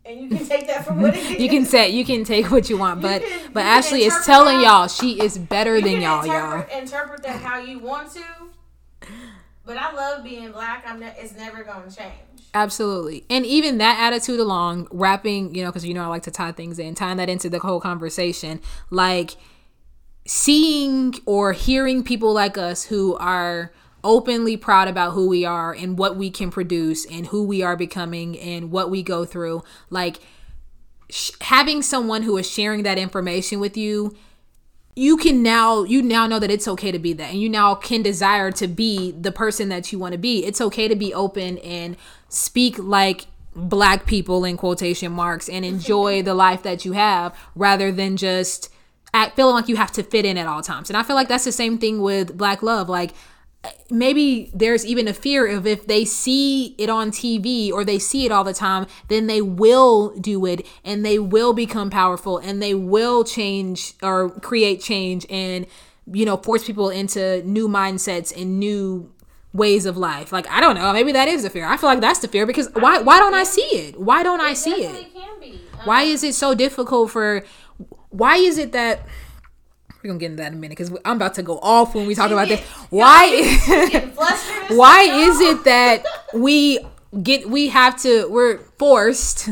And 0.06 0.20
you 0.20 0.28
can 0.36 0.46
take 0.46 0.66
that 0.66 0.84
for 0.84 0.92
what 0.92 1.14
it 1.16 1.24
is. 1.30 1.38
You 1.40 1.48
can 1.48 1.64
say 1.64 1.88
you 1.88 2.04
can 2.04 2.24
take 2.24 2.50
what 2.50 2.68
you 2.68 2.76
want, 2.76 2.98
You 3.00 3.08
but 3.08 3.22
can- 3.22 3.52
but 3.54 3.64
Ashley 3.64 4.04
is 4.04 4.14
telling 4.26 4.58
that- 4.58 4.64
y'all 4.64 4.88
she 4.88 5.18
is 5.20 5.38
better 5.38 5.76
You 5.76 5.82
than 5.82 6.00
y'all, 6.02 6.26
y'all. 6.26 6.52
interpret, 6.60 6.82
interpret 6.82 7.22
that 7.22 7.40
how 7.42 7.58
you 7.58 7.78
want 7.78 8.10
to. 8.12 8.22
But 9.66 9.78
I 9.78 9.92
love 9.94 10.22
being 10.24 10.52
black. 10.52 10.84
I'm 10.86 11.00
ne- 11.00 11.14
it's 11.18 11.34
never 11.34 11.64
gonna 11.64 11.90
change. 11.90 12.12
Absolutely. 12.52 13.24
And 13.30 13.44
even 13.46 13.78
that 13.78 13.98
attitude 13.98 14.38
along, 14.38 14.88
wrapping, 14.92 15.54
you 15.54 15.64
know, 15.64 15.70
because 15.70 15.84
you 15.86 15.94
know 15.94 16.04
I 16.04 16.06
like 16.08 16.22
to 16.24 16.30
tie 16.30 16.52
things 16.52 16.78
in, 16.78 16.94
tying 16.94 17.16
that 17.16 17.28
into 17.30 17.48
the 17.48 17.58
whole 17.58 17.80
conversation, 17.80 18.60
like 18.90 19.36
seeing 20.26 21.14
or 21.26 21.52
hearing 21.52 22.02
people 22.02 22.32
like 22.32 22.56
us 22.56 22.84
who 22.84 23.14
are 23.16 23.72
openly 24.02 24.56
proud 24.56 24.88
about 24.88 25.12
who 25.12 25.28
we 25.28 25.44
are 25.44 25.72
and 25.72 25.98
what 25.98 26.16
we 26.16 26.30
can 26.30 26.50
produce 26.50 27.06
and 27.06 27.28
who 27.28 27.42
we 27.42 27.62
are 27.62 27.76
becoming 27.76 28.38
and 28.38 28.70
what 28.70 28.90
we 28.90 29.02
go 29.02 29.24
through, 29.24 29.62
like 29.90 30.18
sh- 31.10 31.30
having 31.40 31.82
someone 31.82 32.22
who 32.22 32.36
is 32.36 32.50
sharing 32.50 32.82
that 32.82 32.98
information 32.98 33.60
with 33.60 33.76
you 33.76 34.14
you 34.96 35.16
can 35.16 35.42
now 35.42 35.82
you 35.82 36.02
now 36.02 36.26
know 36.26 36.38
that 36.38 36.50
it's 36.50 36.68
okay 36.68 36.92
to 36.92 36.98
be 36.98 37.12
that 37.12 37.30
and 37.30 37.40
you 37.40 37.48
now 37.48 37.74
can 37.74 38.02
desire 38.02 38.50
to 38.52 38.68
be 38.68 39.10
the 39.10 39.32
person 39.32 39.68
that 39.68 39.90
you 39.92 39.98
want 39.98 40.12
to 40.12 40.18
be. 40.18 40.44
It's 40.44 40.60
okay 40.60 40.88
to 40.88 40.94
be 40.94 41.12
open 41.12 41.58
and 41.58 41.96
speak 42.28 42.78
like 42.78 43.26
black 43.56 44.06
people 44.06 44.44
in 44.44 44.56
quotation 44.56 45.12
marks 45.12 45.48
and 45.48 45.64
enjoy 45.64 46.22
the 46.22 46.34
life 46.34 46.62
that 46.62 46.84
you 46.84 46.92
have 46.92 47.36
rather 47.54 47.90
than 47.90 48.16
just 48.16 48.68
act 49.14 49.36
feeling 49.36 49.54
like 49.54 49.68
you 49.68 49.76
have 49.76 49.92
to 49.92 50.02
fit 50.02 50.26
in 50.26 50.36
at 50.36 50.46
all 50.46 50.60
times. 50.60 50.90
And 50.90 50.96
I 50.96 51.02
feel 51.02 51.16
like 51.16 51.28
that's 51.28 51.44
the 51.44 51.52
same 51.52 51.78
thing 51.78 52.02
with 52.02 52.36
black 52.36 52.62
love. 52.62 52.88
Like 52.88 53.14
maybe 53.90 54.50
there's 54.52 54.84
even 54.84 55.08
a 55.08 55.14
fear 55.14 55.46
of 55.46 55.66
if 55.66 55.86
they 55.86 56.04
see 56.04 56.74
it 56.76 56.90
on 56.90 57.10
TV 57.10 57.70
or 57.72 57.84
they 57.84 57.98
see 57.98 58.26
it 58.26 58.32
all 58.32 58.44
the 58.44 58.52
time, 58.52 58.86
then 59.08 59.26
they 59.26 59.40
will 59.40 60.10
do 60.16 60.44
it 60.44 60.66
and 60.84 61.06
they 61.06 61.18
will 61.18 61.52
become 61.52 61.90
powerful 61.90 62.38
and 62.38 62.60
they 62.60 62.74
will 62.74 63.24
change 63.24 63.94
or 64.02 64.30
create 64.40 64.82
change 64.82 65.24
and 65.30 65.66
you 66.12 66.26
know 66.26 66.36
force 66.36 66.64
people 66.64 66.90
into 66.90 67.42
new 67.44 67.66
mindsets 67.68 68.36
and 68.38 68.58
new 68.58 69.10
ways 69.52 69.86
of 69.86 69.96
life. 69.96 70.32
Like 70.32 70.48
I 70.50 70.60
don't 70.60 70.74
know, 70.74 70.92
maybe 70.92 71.12
that 71.12 71.28
is 71.28 71.44
the 71.44 71.50
fear. 71.50 71.66
I 71.66 71.76
feel 71.76 71.88
like 71.88 72.00
that's 72.00 72.18
the 72.18 72.28
fear 72.28 72.44
because 72.46 72.68
why 72.74 73.00
why 73.00 73.18
don't 73.18 73.34
I 73.34 73.44
see 73.44 73.62
it? 73.62 73.98
Why 73.98 74.22
don't 74.22 74.40
I 74.40 74.52
see 74.54 74.84
it? 74.84 75.06
Why 75.84 76.02
is 76.02 76.24
it 76.24 76.34
so 76.34 76.54
difficult 76.54 77.10
for 77.10 77.44
why 78.14 78.36
is 78.36 78.58
it 78.58 78.72
that 78.72 79.06
we're 80.04 80.08
gonna 80.08 80.18
get 80.18 80.30
into 80.32 80.42
that 80.42 80.52
in 80.52 80.58
a 80.58 80.60
minute 80.60 80.76
because 80.76 80.96
I'm 81.04 81.16
about 81.16 81.34
to 81.34 81.42
go 81.42 81.58
off 81.60 81.94
when 81.94 82.06
we 82.06 82.14
talk 82.14 82.30
about 82.30 82.48
this. 82.48 82.60
Why? 82.90 83.26
why 84.68 85.02
is 85.02 85.40
it 85.40 85.64
that 85.64 86.04
we 86.34 86.78
get 87.22 87.48
we 87.48 87.68
have 87.68 88.00
to 88.02 88.28
we're 88.28 88.58
forced 88.78 89.48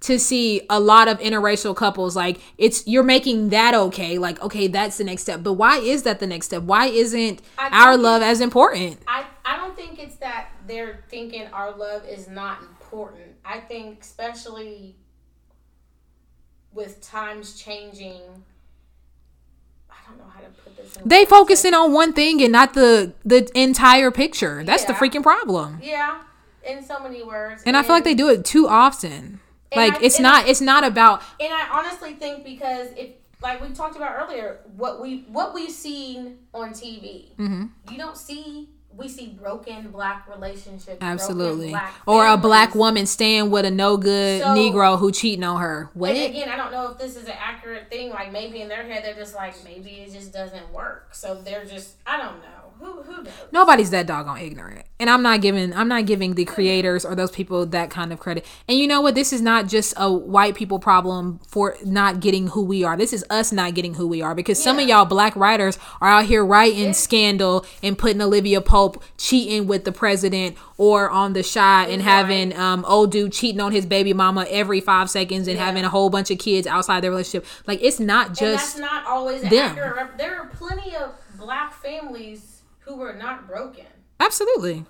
to 0.00 0.18
see 0.18 0.62
a 0.68 0.80
lot 0.80 1.06
of 1.06 1.20
interracial 1.20 1.76
couples? 1.76 2.16
Like 2.16 2.40
it's 2.58 2.84
you're 2.88 3.04
making 3.04 3.50
that 3.50 3.72
okay 3.74 4.18
like 4.18 4.42
okay 4.42 4.66
that's 4.66 4.98
the 4.98 5.04
next 5.04 5.22
step. 5.22 5.44
But 5.44 5.52
why 5.52 5.78
is 5.78 6.02
that 6.02 6.18
the 6.18 6.26
next 6.26 6.46
step? 6.46 6.64
Why 6.64 6.86
isn't 6.86 7.40
our 7.58 7.96
love 7.96 8.20
as 8.20 8.40
important? 8.40 8.98
I, 9.06 9.26
I 9.44 9.56
don't 9.58 9.76
think 9.76 10.00
it's 10.00 10.16
that 10.16 10.48
they're 10.66 11.04
thinking 11.08 11.46
our 11.52 11.76
love 11.76 12.04
is 12.04 12.28
not 12.28 12.62
important. 12.62 13.36
I 13.44 13.60
think 13.60 14.00
especially 14.00 14.96
with 16.72 17.00
times 17.00 17.58
changing 17.58 18.22
I 19.90 19.94
don't 20.08 20.18
know 20.18 20.30
how 20.32 20.40
to 20.40 20.48
put 20.48 20.76
this. 20.76 20.98
they 21.04 21.24
focusing 21.24 21.74
on 21.74 21.92
one 21.92 22.12
thing 22.12 22.42
and 22.42 22.52
not 22.52 22.74
the 22.74 23.12
the 23.24 23.48
entire 23.58 24.10
picture. 24.10 24.64
That's 24.64 24.84
yeah. 24.84 24.92
the 24.92 24.94
freaking 24.94 25.22
problem. 25.22 25.80
Yeah, 25.82 26.22
in 26.64 26.82
so 26.82 27.00
many 27.00 27.22
words. 27.22 27.62
And, 27.62 27.68
and 27.68 27.76
I 27.76 27.82
feel 27.82 27.92
like 27.92 28.04
they 28.04 28.14
do 28.14 28.28
it 28.28 28.44
too 28.44 28.68
often. 28.68 29.40
Like 29.74 29.94
I, 29.94 29.98
it's 30.02 30.18
not. 30.18 30.46
I, 30.46 30.48
it's 30.48 30.60
not 30.60 30.84
about. 30.84 31.22
And 31.40 31.52
I 31.52 31.68
honestly 31.70 32.14
think 32.14 32.44
because 32.44 32.88
if 32.96 33.10
like 33.42 33.60
we 33.60 33.74
talked 33.74 33.96
about 33.96 34.16
earlier, 34.18 34.60
what 34.76 35.00
we 35.00 35.24
what 35.28 35.54
we've 35.54 35.70
seen 35.70 36.38
on 36.54 36.70
TV, 36.70 37.34
mm-hmm. 37.36 37.66
you 37.90 37.98
don't 37.98 38.16
see 38.16 38.70
we 38.96 39.08
see 39.08 39.28
broken 39.28 39.90
black 39.90 40.28
relationships. 40.28 40.98
Absolutely. 41.00 41.70
Black 41.70 41.94
or 42.06 42.26
a 42.26 42.36
black 42.36 42.74
woman 42.74 43.06
staying 43.06 43.50
with 43.50 43.64
a 43.64 43.70
no 43.70 43.96
good 43.96 44.42
so, 44.42 44.48
Negro 44.48 44.98
who 44.98 45.12
cheating 45.12 45.44
on 45.44 45.60
her. 45.60 45.90
What? 45.94 46.10
And 46.10 46.34
again, 46.34 46.48
I 46.48 46.56
don't 46.56 46.72
know 46.72 46.90
if 46.90 46.98
this 46.98 47.16
is 47.16 47.26
an 47.26 47.36
accurate 47.38 47.90
thing. 47.90 48.10
Like 48.10 48.32
maybe 48.32 48.60
in 48.60 48.68
their 48.68 48.82
head, 48.82 49.04
they're 49.04 49.14
just 49.14 49.34
like, 49.34 49.54
maybe 49.64 49.90
it 49.90 50.12
just 50.12 50.32
doesn't 50.32 50.72
work. 50.72 51.14
So 51.14 51.40
they're 51.40 51.64
just, 51.64 51.94
I 52.06 52.16
don't 52.16 52.38
know. 52.38 52.57
Who, 52.80 53.02
who 53.02 53.24
knows? 53.24 53.32
Nobody's 53.50 53.90
that 53.90 54.06
doggone 54.06 54.38
ignorant, 54.38 54.86
and 55.00 55.10
I'm 55.10 55.22
not 55.22 55.40
giving 55.40 55.74
I'm 55.74 55.88
not 55.88 56.06
giving 56.06 56.34
the 56.34 56.44
creators 56.44 57.04
or 57.04 57.14
those 57.14 57.30
people 57.30 57.66
that 57.66 57.90
kind 57.90 58.12
of 58.12 58.20
credit. 58.20 58.46
And 58.68 58.78
you 58.78 58.86
know 58.86 59.00
what? 59.00 59.14
This 59.14 59.32
is 59.32 59.40
not 59.40 59.66
just 59.66 59.94
a 59.96 60.12
white 60.12 60.54
people 60.54 60.78
problem 60.78 61.40
for 61.48 61.76
not 61.84 62.20
getting 62.20 62.48
who 62.48 62.62
we 62.62 62.84
are. 62.84 62.96
This 62.96 63.12
is 63.12 63.24
us 63.30 63.50
not 63.50 63.74
getting 63.74 63.94
who 63.94 64.06
we 64.06 64.22
are 64.22 64.34
because 64.34 64.60
yeah. 64.60 64.64
some 64.64 64.78
of 64.78 64.86
y'all 64.86 65.04
black 65.04 65.34
writers 65.34 65.78
are 66.00 66.08
out 66.08 66.26
here 66.26 66.44
writing 66.44 66.92
scandal 66.92 67.66
and 67.82 67.98
putting 67.98 68.20
Olivia 68.20 68.60
Pope 68.60 69.02
cheating 69.16 69.66
with 69.66 69.84
the 69.84 69.92
president 69.92 70.56
or 70.76 71.10
on 71.10 71.32
the 71.32 71.42
shot 71.42 71.90
and 71.90 72.00
having 72.02 72.56
um 72.56 72.84
old 72.84 73.10
dude 73.10 73.32
cheating 73.32 73.60
on 73.60 73.72
his 73.72 73.86
baby 73.86 74.12
mama 74.12 74.46
every 74.48 74.80
five 74.80 75.10
seconds 75.10 75.48
and 75.48 75.56
yeah. 75.56 75.64
having 75.64 75.84
a 75.84 75.88
whole 75.88 76.10
bunch 76.10 76.30
of 76.30 76.38
kids 76.38 76.66
outside 76.66 77.02
their 77.02 77.10
relationship. 77.10 77.44
Like 77.66 77.82
it's 77.82 77.98
not 77.98 78.28
just 78.28 78.76
and 78.76 78.84
that's 78.84 78.92
not 78.92 79.06
always 79.06 79.42
them. 79.42 79.52
accurate. 79.52 80.16
There 80.16 80.40
are 80.40 80.46
plenty 80.46 80.94
of 80.94 81.12
black 81.38 81.72
families 81.72 82.57
who 82.88 82.96
were 82.96 83.12
not 83.12 83.46
broken. 83.46 83.86
Absolutely. 84.18 84.84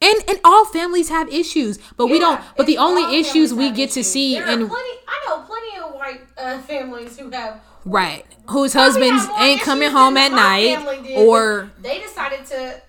And 0.00 0.24
and 0.28 0.40
all 0.42 0.64
families 0.64 1.08
have 1.08 1.28
issues, 1.28 1.78
but 1.96 2.06
yeah, 2.06 2.12
we 2.12 2.18
don't. 2.18 2.40
But 2.56 2.66
the 2.66 2.78
only 2.78 3.18
issues 3.20 3.54
we 3.54 3.70
get 3.70 3.90
issues. 3.90 3.94
to 3.94 4.04
see 4.04 4.34
there 4.34 4.48
and 4.48 4.68
plenty, 4.68 4.98
I 5.06 5.24
know 5.28 5.42
plenty 5.42 5.78
of 5.78 5.94
white 5.94 6.20
uh, 6.36 6.58
families 6.62 7.16
who 7.16 7.30
have 7.30 7.60
right 7.84 8.26
whose 8.48 8.72
husbands 8.72 9.24
ain't 9.38 9.60
coming 9.62 9.90
home 9.90 10.16
at 10.16 10.32
night 10.32 11.04
did, 11.04 11.18
or 11.18 11.70
they 11.80 12.00
decided 12.00 12.44
to 12.46 12.82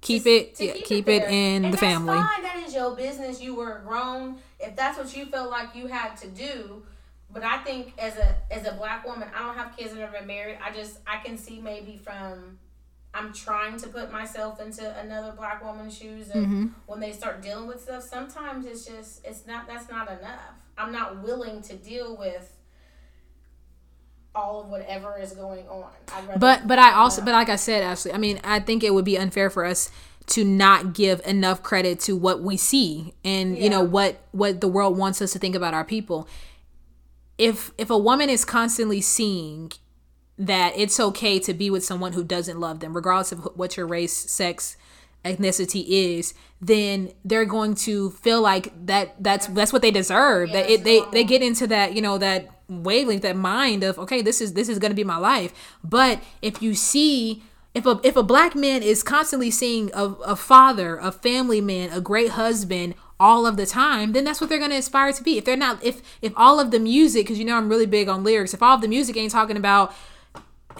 keep 0.00 0.22
to, 0.22 0.30
it 0.30 0.54
to 0.54 0.66
yeah, 0.66 0.72
keep, 0.74 0.84
keep, 0.84 1.08
it, 1.08 1.22
it 1.24 1.30
in 1.30 1.64
and 1.64 1.74
the 1.74 1.78
family. 1.78 2.14
Fine. 2.14 2.42
That 2.42 2.62
is 2.64 2.72
your 2.72 2.94
business. 2.94 3.42
You 3.42 3.56
were 3.56 3.82
grown. 3.84 4.36
If 4.60 4.76
that's 4.76 4.96
what 4.96 5.16
you 5.16 5.26
felt 5.26 5.50
like 5.50 5.74
you 5.74 5.88
had 5.88 6.16
to 6.18 6.28
do, 6.28 6.84
but 7.32 7.42
I 7.42 7.58
think 7.58 7.94
as 7.98 8.16
a 8.16 8.36
as 8.52 8.64
a 8.64 8.72
black 8.74 9.04
woman, 9.04 9.28
I 9.34 9.40
don't 9.40 9.56
have 9.56 9.76
kids 9.76 9.90
and 9.90 9.98
never 9.98 10.18
been 10.18 10.28
married. 10.28 10.58
I 10.64 10.70
just 10.70 10.98
I 11.04 11.16
can 11.24 11.36
see 11.36 11.60
maybe 11.60 11.96
from 11.96 12.58
I'm 13.12 13.32
trying 13.32 13.76
to 13.78 13.88
put 13.88 14.12
myself 14.12 14.60
into 14.60 14.98
another 14.98 15.32
black 15.32 15.64
woman's 15.64 15.98
shoes 15.98 16.30
and 16.30 16.46
mm-hmm. 16.46 16.66
when 16.86 17.00
they 17.00 17.12
start 17.12 17.42
dealing 17.42 17.66
with 17.66 17.82
stuff 17.82 18.04
sometimes 18.04 18.66
it's 18.66 18.86
just 18.86 19.24
it's 19.26 19.46
not 19.46 19.66
that's 19.66 19.90
not 19.90 20.08
enough. 20.08 20.54
I'm 20.78 20.92
not 20.92 21.22
willing 21.22 21.60
to 21.62 21.76
deal 21.76 22.16
with 22.16 22.56
all 24.34 24.62
of 24.62 24.68
whatever 24.68 25.18
is 25.18 25.32
going 25.32 25.66
on. 25.68 25.90
But 26.38 26.68
but 26.68 26.78
I 26.78 26.92
also 26.92 27.24
but 27.24 27.32
like 27.32 27.48
I 27.48 27.56
said 27.56 27.82
Ashley, 27.82 28.12
I 28.12 28.18
mean 28.18 28.40
I 28.44 28.60
think 28.60 28.84
it 28.84 28.94
would 28.94 29.04
be 29.04 29.18
unfair 29.18 29.50
for 29.50 29.64
us 29.64 29.90
to 30.28 30.44
not 30.44 30.94
give 30.94 31.20
enough 31.26 31.62
credit 31.62 31.98
to 32.00 32.16
what 32.16 32.40
we 32.40 32.56
see 32.56 33.14
and 33.24 33.56
yeah. 33.56 33.64
you 33.64 33.70
know 33.70 33.82
what 33.82 34.20
what 34.30 34.60
the 34.60 34.68
world 34.68 34.96
wants 34.96 35.20
us 35.20 35.32
to 35.32 35.38
think 35.38 35.56
about 35.56 35.74
our 35.74 35.84
people. 35.84 36.28
If 37.38 37.72
if 37.76 37.90
a 37.90 37.98
woman 37.98 38.30
is 38.30 38.44
constantly 38.44 39.00
seeing 39.00 39.72
that 40.40 40.72
it's 40.74 40.98
okay 40.98 41.38
to 41.38 41.52
be 41.52 41.68
with 41.68 41.84
someone 41.84 42.14
who 42.14 42.24
doesn't 42.24 42.58
love 42.58 42.80
them, 42.80 42.94
regardless 42.94 43.30
of 43.30 43.40
what 43.54 43.76
your 43.76 43.86
race, 43.86 44.16
sex, 44.16 44.78
ethnicity 45.22 45.84
is, 45.86 46.32
then 46.62 47.12
they're 47.26 47.44
going 47.44 47.74
to 47.74 48.10
feel 48.10 48.40
like 48.40 48.72
that 48.86 49.22
that's 49.22 49.46
that's 49.48 49.70
what 49.70 49.82
they 49.82 49.90
deserve. 49.90 50.48
Yeah, 50.48 50.62
that 50.62 50.70
it, 50.70 50.84
they 50.84 51.00
they 51.12 51.20
uh-huh. 51.20 51.22
get 51.24 51.42
into 51.42 51.66
that 51.66 51.94
you 51.94 52.00
know 52.00 52.16
that 52.18 52.48
wavelength, 52.68 53.22
that 53.22 53.36
mind 53.36 53.84
of 53.84 53.98
okay, 53.98 54.22
this 54.22 54.40
is 54.40 54.54
this 54.54 54.70
is 54.70 54.78
going 54.78 54.90
to 54.90 54.96
be 54.96 55.04
my 55.04 55.18
life. 55.18 55.52
But 55.84 56.22
if 56.40 56.62
you 56.62 56.74
see 56.74 57.42
if 57.74 57.84
a 57.84 58.00
if 58.02 58.16
a 58.16 58.22
black 58.22 58.54
man 58.54 58.82
is 58.82 59.02
constantly 59.02 59.50
seeing 59.50 59.90
a, 59.92 60.04
a 60.24 60.36
father, 60.36 60.96
a 60.96 61.12
family 61.12 61.60
man, 61.60 61.90
a 61.90 62.00
great 62.00 62.30
husband 62.30 62.94
all 63.18 63.46
of 63.46 63.58
the 63.58 63.66
time, 63.66 64.12
then 64.12 64.24
that's 64.24 64.40
what 64.40 64.48
they're 64.48 64.58
going 64.58 64.70
to 64.70 64.78
aspire 64.78 65.12
to 65.12 65.22
be. 65.22 65.36
If 65.36 65.44
they're 65.44 65.54
not, 65.54 65.84
if 65.84 66.00
if 66.22 66.32
all 66.34 66.58
of 66.58 66.70
the 66.70 66.80
music, 66.80 67.26
because 67.26 67.38
you 67.38 67.44
know 67.44 67.58
I'm 67.58 67.68
really 67.68 67.84
big 67.84 68.08
on 68.08 68.24
lyrics, 68.24 68.54
if 68.54 68.62
all 68.62 68.76
of 68.76 68.80
the 68.80 68.88
music 68.88 69.18
ain't 69.18 69.32
talking 69.32 69.58
about 69.58 69.94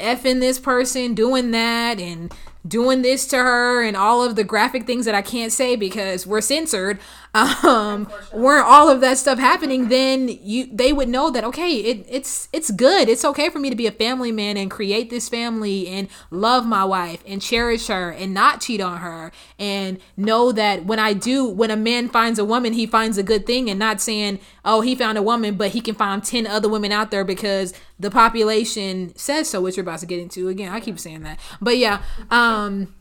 effing 0.00 0.40
this 0.40 0.58
person, 0.58 1.14
doing 1.14 1.50
that, 1.52 2.00
and 2.00 2.32
doing 2.66 3.02
this 3.02 3.26
to 3.28 3.36
her 3.36 3.82
and 3.82 3.96
all 3.96 4.22
of 4.22 4.36
the 4.36 4.44
graphic 4.44 4.86
things 4.86 5.06
that 5.06 5.14
I 5.14 5.22
can't 5.22 5.52
say 5.52 5.76
because 5.76 6.26
we're 6.26 6.40
censored, 6.40 6.98
um, 7.34 8.10
weren't 8.32 8.66
all 8.66 8.88
of 8.88 9.00
that 9.00 9.16
stuff 9.16 9.38
happening, 9.38 9.88
then 9.88 10.28
you 10.28 10.68
they 10.72 10.92
would 10.92 11.08
know 11.08 11.30
that 11.30 11.44
okay, 11.44 11.76
it, 11.76 12.06
it's 12.08 12.48
it's 12.52 12.72
good. 12.72 13.08
It's 13.08 13.24
okay 13.24 13.48
for 13.48 13.60
me 13.60 13.70
to 13.70 13.76
be 13.76 13.86
a 13.86 13.92
family 13.92 14.32
man 14.32 14.56
and 14.56 14.70
create 14.70 15.10
this 15.10 15.28
family 15.28 15.86
and 15.86 16.08
love 16.30 16.66
my 16.66 16.84
wife 16.84 17.22
and 17.26 17.40
cherish 17.40 17.86
her 17.86 18.10
and 18.10 18.34
not 18.34 18.60
cheat 18.60 18.80
on 18.80 18.98
her 18.98 19.30
and 19.60 19.98
know 20.16 20.50
that 20.50 20.84
when 20.86 20.98
I 20.98 21.12
do, 21.12 21.48
when 21.48 21.70
a 21.70 21.76
man 21.76 22.08
finds 22.08 22.38
a 22.40 22.44
woman, 22.44 22.72
he 22.72 22.84
finds 22.84 23.16
a 23.16 23.22
good 23.22 23.46
thing 23.46 23.70
and 23.70 23.78
not 23.78 24.00
saying, 24.00 24.40
oh, 24.64 24.80
he 24.80 24.96
found 24.96 25.16
a 25.16 25.22
woman, 25.22 25.54
but 25.54 25.70
he 25.70 25.80
can 25.80 25.94
find 25.94 26.24
ten 26.24 26.48
other 26.48 26.68
women 26.68 26.90
out 26.90 27.12
there 27.12 27.24
because 27.24 27.72
the 27.98 28.10
population 28.10 29.16
says 29.16 29.48
so, 29.48 29.60
which 29.60 29.76
you're 29.76 29.82
about 29.82 30.00
to 30.00 30.06
get 30.06 30.18
into 30.18 30.48
again. 30.48 30.72
I 30.72 30.80
keep 30.80 30.98
saying 30.98 31.22
that, 31.22 31.38
but 31.60 31.78
yeah. 31.78 32.02
Um, 32.28 32.49
um 32.50 32.94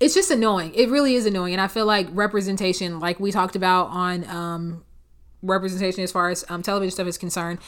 it's 0.00 0.14
just 0.14 0.30
annoying. 0.30 0.72
It 0.74 0.88
really 0.88 1.14
is 1.14 1.26
annoying. 1.26 1.52
And 1.52 1.60
I 1.60 1.68
feel 1.68 1.84
like 1.84 2.08
representation, 2.12 3.00
like 3.00 3.20
we 3.20 3.30
talked 3.30 3.54
about 3.54 3.88
on 3.88 4.24
um 4.28 4.84
representation 5.42 6.02
as 6.02 6.12
far 6.12 6.30
as 6.30 6.44
um 6.48 6.62
television 6.62 6.90
stuff 6.90 7.06
is 7.06 7.18
concerned, 7.18 7.58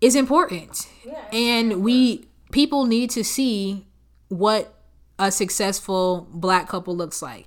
is 0.00 0.14
important. 0.14 0.86
Yeah, 1.04 1.22
and 1.32 1.82
we 1.82 2.26
people 2.50 2.86
need 2.86 3.10
to 3.10 3.22
see 3.22 3.86
what 4.28 4.74
a 5.18 5.30
successful 5.30 6.26
black 6.32 6.68
couple 6.68 6.96
looks 6.96 7.20
like. 7.20 7.46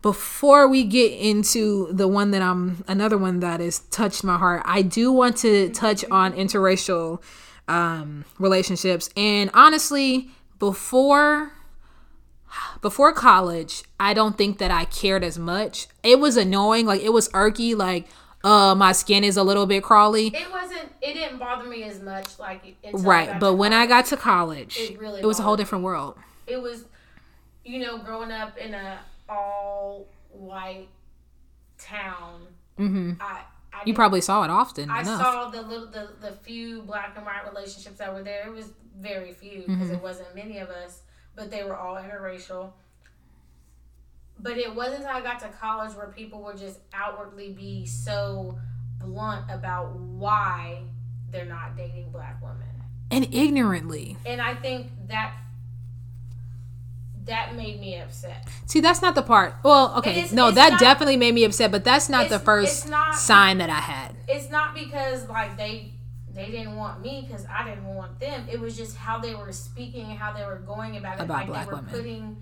Before 0.00 0.66
we 0.66 0.82
get 0.82 1.12
into 1.12 1.92
the 1.92 2.08
one 2.08 2.32
that 2.32 2.42
I'm 2.42 2.84
another 2.88 3.18
one 3.18 3.40
that 3.40 3.60
has 3.60 3.80
touched 3.90 4.24
my 4.24 4.36
heart, 4.36 4.62
I 4.64 4.82
do 4.82 5.12
want 5.12 5.36
to 5.38 5.68
touch 5.70 6.04
on 6.10 6.32
interracial 6.32 7.22
um 7.68 8.24
relationships. 8.38 9.10
And 9.16 9.50
honestly, 9.52 10.30
before 10.58 11.52
before 12.80 13.12
college, 13.12 13.84
I 13.98 14.14
don't 14.14 14.36
think 14.36 14.58
that 14.58 14.70
I 14.70 14.84
cared 14.84 15.24
as 15.24 15.38
much. 15.38 15.86
It 16.02 16.18
was 16.20 16.36
annoying, 16.36 16.86
like 16.86 17.02
it 17.02 17.12
was 17.12 17.28
irky, 17.30 17.76
like 17.76 18.08
uh 18.44 18.74
my 18.74 18.90
skin 18.92 19.22
is 19.22 19.36
a 19.36 19.42
little 19.42 19.66
bit 19.66 19.82
crawly. 19.82 20.28
It 20.28 20.50
wasn't 20.50 20.92
it 21.00 21.14
didn't 21.14 21.38
bother 21.38 21.68
me 21.68 21.84
as 21.84 22.00
much 22.00 22.38
like 22.38 22.76
Right, 22.92 23.38
but 23.38 23.54
when 23.54 23.70
college, 23.72 23.84
I 23.84 23.88
got 23.88 24.06
to 24.06 24.16
college, 24.16 24.76
it 24.78 24.98
really 24.98 25.20
it 25.20 25.26
was 25.26 25.38
a 25.38 25.42
whole 25.42 25.56
different 25.56 25.84
world. 25.84 26.16
It 26.46 26.60
was 26.60 26.84
you 27.64 27.78
know, 27.78 27.98
growing 27.98 28.32
up 28.32 28.58
in 28.58 28.74
a 28.74 28.98
all 29.28 30.08
white 30.32 30.88
town, 31.78 32.46
hmm 32.76 33.12
I, 33.20 33.42
I 33.72 33.82
You 33.86 33.94
probably 33.94 34.20
saw 34.20 34.42
it 34.44 34.50
often 34.50 34.90
I 34.90 35.00
enough. 35.00 35.20
saw 35.22 35.48
the 35.50 35.62
little 35.62 35.86
the, 35.86 36.10
the 36.20 36.32
few 36.32 36.82
black 36.82 37.14
and 37.16 37.24
white 37.24 37.48
relationships 37.48 37.98
that 37.98 38.12
were 38.12 38.22
there. 38.22 38.46
It 38.48 38.52
was 38.52 38.70
very 39.00 39.32
few 39.32 39.60
because 39.66 39.76
Mm-hmm. 39.88 39.94
it 39.94 40.02
wasn't 40.02 40.34
many 40.34 40.58
of 40.58 40.68
us, 40.68 41.02
but 41.34 41.50
they 41.50 41.62
were 41.64 41.76
all 41.76 41.96
interracial. 41.96 42.72
But 44.38 44.58
it 44.58 44.74
wasn't 44.74 45.02
until 45.02 45.16
I 45.16 45.20
got 45.20 45.40
to 45.40 45.48
college 45.48 45.94
where 45.94 46.08
people 46.08 46.42
would 46.44 46.58
just 46.58 46.80
outwardly 46.92 47.52
be 47.52 47.86
so 47.86 48.58
blunt 49.00 49.44
about 49.50 49.94
why 49.94 50.82
they're 51.30 51.44
not 51.44 51.76
dating 51.76 52.10
black 52.10 52.40
women. 52.42 52.68
and 53.10 53.28
ignorantly. 53.34 54.16
And 54.24 54.40
I 54.40 54.54
think 54.54 54.86
that 55.08 55.34
that 57.26 57.54
made 57.54 57.78
me 57.78 57.98
upset. 58.00 58.48
See, 58.66 58.80
that's 58.80 59.00
not 59.02 59.14
the 59.14 59.22
part. 59.22 59.54
Well, 59.62 59.94
okay, 59.98 60.12
It's- 60.12 60.32
no, 60.32 60.48
it's 60.48 60.56
that 60.56 60.72
not- 60.72 60.80
definitely 60.80 61.16
made 61.18 61.34
me 61.34 61.44
upset, 61.44 61.70
but 61.70 61.84
that's 61.84 62.08
not 62.08 62.28
the 62.30 62.38
first 62.38 62.88
not- 62.88 63.14
sign 63.14 63.58
that 63.58 63.68
I 63.70 63.80
had. 63.80 64.16
It's 64.28 64.50
not 64.50 64.74
because 64.74 65.28
like 65.28 65.56
they 65.58 65.92
they 66.34 66.50
didn't 66.50 66.76
want 66.76 67.02
me 67.02 67.26
because 67.26 67.46
I 67.50 67.68
didn't 67.68 67.86
want 67.86 68.18
them. 68.18 68.46
It 68.50 68.58
was 68.60 68.76
just 68.76 68.96
how 68.96 69.18
they 69.18 69.34
were 69.34 69.52
speaking 69.52 70.06
and 70.06 70.18
how 70.18 70.32
they 70.32 70.44
were 70.44 70.62
going 70.66 70.96
about 70.96 71.18
it. 71.18 71.24
About 71.24 71.38
like 71.38 71.46
black 71.48 71.66
they 71.66 71.70
were 71.70 71.76
women. 71.78 71.90
putting 71.90 72.36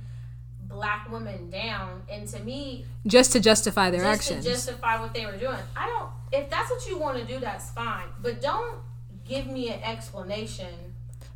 black 0.68 1.10
women 1.10 1.50
down, 1.50 2.02
and 2.10 2.28
to 2.28 2.38
me, 2.44 2.86
Just 3.06 3.32
to 3.32 3.40
justify 3.40 3.90
their 3.90 4.02
just 4.02 4.22
actions. 4.30 4.44
to 4.44 4.50
justify 4.52 5.00
what 5.00 5.12
they 5.12 5.26
were 5.26 5.36
doing. 5.36 5.58
I 5.76 5.86
don't. 5.88 6.10
If 6.32 6.48
that's 6.48 6.70
what 6.70 6.86
you 6.86 6.98
want 6.98 7.18
to 7.18 7.24
do, 7.24 7.40
that's 7.40 7.70
fine. 7.70 8.06
But 8.22 8.40
don't 8.40 8.78
give 9.24 9.46
me 9.46 9.72
an 9.72 9.82
explanation 9.82 10.68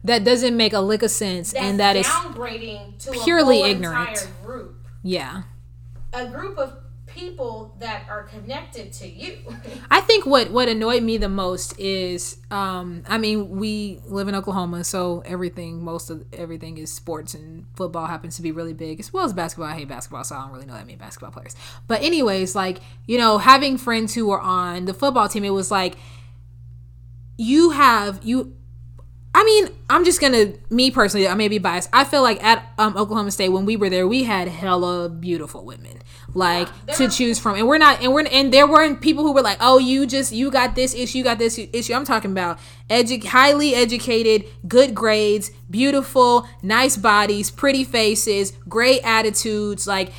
that 0.04 0.22
doesn't 0.22 0.56
make 0.56 0.72
a 0.72 0.80
lick 0.80 1.02
of 1.02 1.10
sense, 1.10 1.52
and 1.52 1.80
that 1.80 1.96
is 1.96 2.06
downgrading 2.06 2.98
to 3.04 3.10
purely 3.24 3.62
ignorant. 3.62 4.28
group, 4.44 4.86
yeah. 5.02 5.42
a 6.12 6.26
group 6.26 6.58
of 6.58 6.83
people 7.14 7.74
that 7.78 8.04
are 8.08 8.24
connected 8.24 8.92
to 8.92 9.08
you. 9.08 9.38
I 9.90 10.00
think 10.00 10.26
what 10.26 10.50
what 10.50 10.68
annoyed 10.68 11.02
me 11.02 11.16
the 11.16 11.28
most 11.28 11.78
is, 11.78 12.38
um, 12.50 13.04
I 13.08 13.18
mean, 13.18 13.50
we 13.50 14.00
live 14.06 14.28
in 14.28 14.34
Oklahoma, 14.34 14.84
so 14.84 15.22
everything, 15.24 15.82
most 15.82 16.10
of 16.10 16.24
everything 16.32 16.78
is 16.78 16.92
sports, 16.92 17.34
and 17.34 17.66
football 17.74 18.06
happens 18.06 18.36
to 18.36 18.42
be 18.42 18.52
really 18.52 18.74
big 18.74 19.00
as 19.00 19.12
well 19.12 19.24
as 19.24 19.32
basketball. 19.32 19.68
I 19.68 19.74
hate 19.74 19.88
basketball, 19.88 20.24
so 20.24 20.36
I 20.36 20.42
don't 20.42 20.52
really 20.52 20.66
know 20.66 20.74
that 20.74 20.86
many 20.86 20.96
basketball 20.96 21.30
players. 21.30 21.54
But 21.86 22.02
anyways, 22.02 22.54
like 22.54 22.80
you 23.06 23.18
know, 23.18 23.38
having 23.38 23.78
friends 23.78 24.14
who 24.14 24.26
were 24.26 24.40
on 24.40 24.86
the 24.86 24.94
football 24.94 25.28
team, 25.28 25.44
it 25.44 25.50
was 25.50 25.70
like 25.70 25.96
you 27.36 27.70
have 27.70 28.20
you. 28.22 28.56
I 29.36 29.42
mean, 29.42 29.68
I'm 29.90 30.04
just 30.04 30.20
gonna 30.20 30.52
me 30.70 30.92
personally. 30.92 31.26
I 31.26 31.34
may 31.34 31.48
be 31.48 31.58
biased. 31.58 31.90
I 31.92 32.04
feel 32.04 32.22
like 32.22 32.42
at 32.42 32.64
um, 32.78 32.96
Oklahoma 32.96 33.32
State 33.32 33.48
when 33.48 33.66
we 33.66 33.76
were 33.76 33.90
there, 33.90 34.06
we 34.06 34.22
had 34.22 34.46
hella 34.46 35.08
beautiful 35.08 35.64
women, 35.64 35.98
like 36.34 36.68
Yeah, 36.86 36.94
to 36.94 37.08
choose 37.08 37.40
from, 37.40 37.56
and 37.56 37.66
we're 37.66 37.78
not, 37.78 38.00
and 38.00 38.14
we're, 38.14 38.26
and 38.26 38.52
there 38.52 38.66
weren't 38.68 39.00
people 39.00 39.24
who 39.24 39.32
were 39.32 39.42
like, 39.42 39.58
oh, 39.60 39.78
you 39.78 40.06
just 40.06 40.32
you 40.32 40.52
got 40.52 40.76
this 40.76 40.94
issue, 40.94 41.18
you 41.18 41.24
got 41.24 41.38
this 41.38 41.58
issue. 41.58 41.94
I'm 41.94 42.04
talking 42.04 42.30
about 42.30 42.60
edu- 42.88 43.24
highly 43.24 43.74
educated, 43.74 44.44
good 44.68 44.94
grades, 44.94 45.50
beautiful, 45.68 46.46
nice 46.62 46.96
bodies, 46.96 47.50
pretty 47.50 47.82
faces, 47.82 48.52
great 48.68 49.00
attitudes, 49.02 49.88
like 49.88 50.12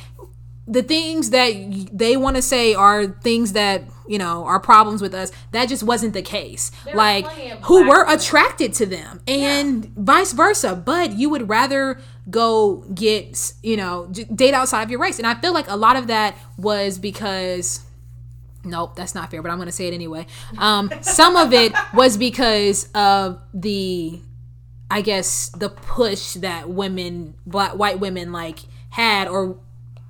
the 0.66 0.82
things 0.82 1.30
that 1.30 1.52
they 1.92 2.16
want 2.16 2.36
to 2.36 2.42
say 2.42 2.74
are 2.74 3.06
things 3.06 3.52
that 3.52 3.84
you 4.08 4.18
know 4.18 4.44
are 4.44 4.60
problems 4.60 5.00
with 5.00 5.14
us 5.14 5.32
that 5.52 5.68
just 5.68 5.82
wasn't 5.82 6.12
the 6.12 6.22
case. 6.22 6.70
There 6.84 6.94
like 6.94 7.26
who 7.64 7.88
were 7.88 8.04
attracted 8.08 8.72
to 8.74 8.86
them 8.86 9.20
and 9.26 9.86
vice 9.96 10.32
versa 10.32 10.74
but 10.74 11.12
you 11.12 11.30
would 11.30 11.48
rather 11.48 12.00
go 12.28 12.78
get 12.94 13.52
you 13.62 13.76
know 13.76 14.06
date 14.06 14.54
outside 14.54 14.82
of 14.82 14.90
your 14.90 15.00
race. 15.00 15.18
And 15.18 15.26
i 15.26 15.34
feel 15.34 15.52
like 15.52 15.68
a 15.68 15.76
lot 15.76 15.96
of 15.96 16.08
that 16.08 16.36
was 16.56 16.98
because 16.98 17.86
Nope, 18.66 18.96
that's 18.96 19.14
not 19.14 19.30
fair, 19.30 19.42
but 19.42 19.50
I'm 19.50 19.58
going 19.58 19.66
to 19.66 19.72
say 19.72 19.86
it 19.86 19.94
anyway. 19.94 20.26
Um, 20.58 20.90
some 21.00 21.36
of 21.36 21.52
it 21.52 21.72
was 21.94 22.16
because 22.16 22.88
of 22.94 23.40
the, 23.54 24.20
I 24.90 25.02
guess, 25.02 25.50
the 25.50 25.68
push 25.68 26.34
that 26.34 26.68
women, 26.68 27.34
black, 27.46 27.76
white 27.76 28.00
women, 28.00 28.32
like 28.32 28.58
had, 28.90 29.28
or 29.28 29.58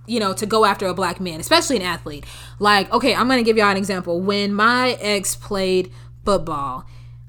you 0.06 0.20
know, 0.20 0.32
to 0.34 0.46
go 0.46 0.64
after 0.64 0.86
a 0.86 0.94
black 0.94 1.20
man, 1.20 1.40
especially 1.40 1.76
an 1.76 1.82
athlete. 1.82 2.24
Like, 2.58 2.92
okay, 2.92 3.14
I'm 3.14 3.26
going 3.26 3.38
to 3.38 3.44
give 3.44 3.56
y'all 3.56 3.70
an 3.70 3.76
example. 3.76 4.20
When 4.20 4.52
my 4.52 4.92
ex 5.00 5.36
played 5.36 5.92
football, 6.24 6.86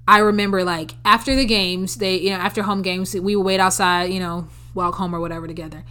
I 0.08 0.20
remember 0.20 0.64
like 0.64 0.96
after 1.04 1.36
the 1.36 1.46
games, 1.46 1.96
they, 1.96 2.18
you 2.18 2.30
know, 2.30 2.38
after 2.38 2.64
home 2.64 2.82
games, 2.82 3.14
we 3.14 3.36
would 3.36 3.46
wait 3.46 3.60
outside, 3.60 4.06
you 4.06 4.20
know, 4.20 4.48
walk 4.74 4.96
home 4.96 5.14
or 5.14 5.20
whatever 5.20 5.48
together. 5.48 5.84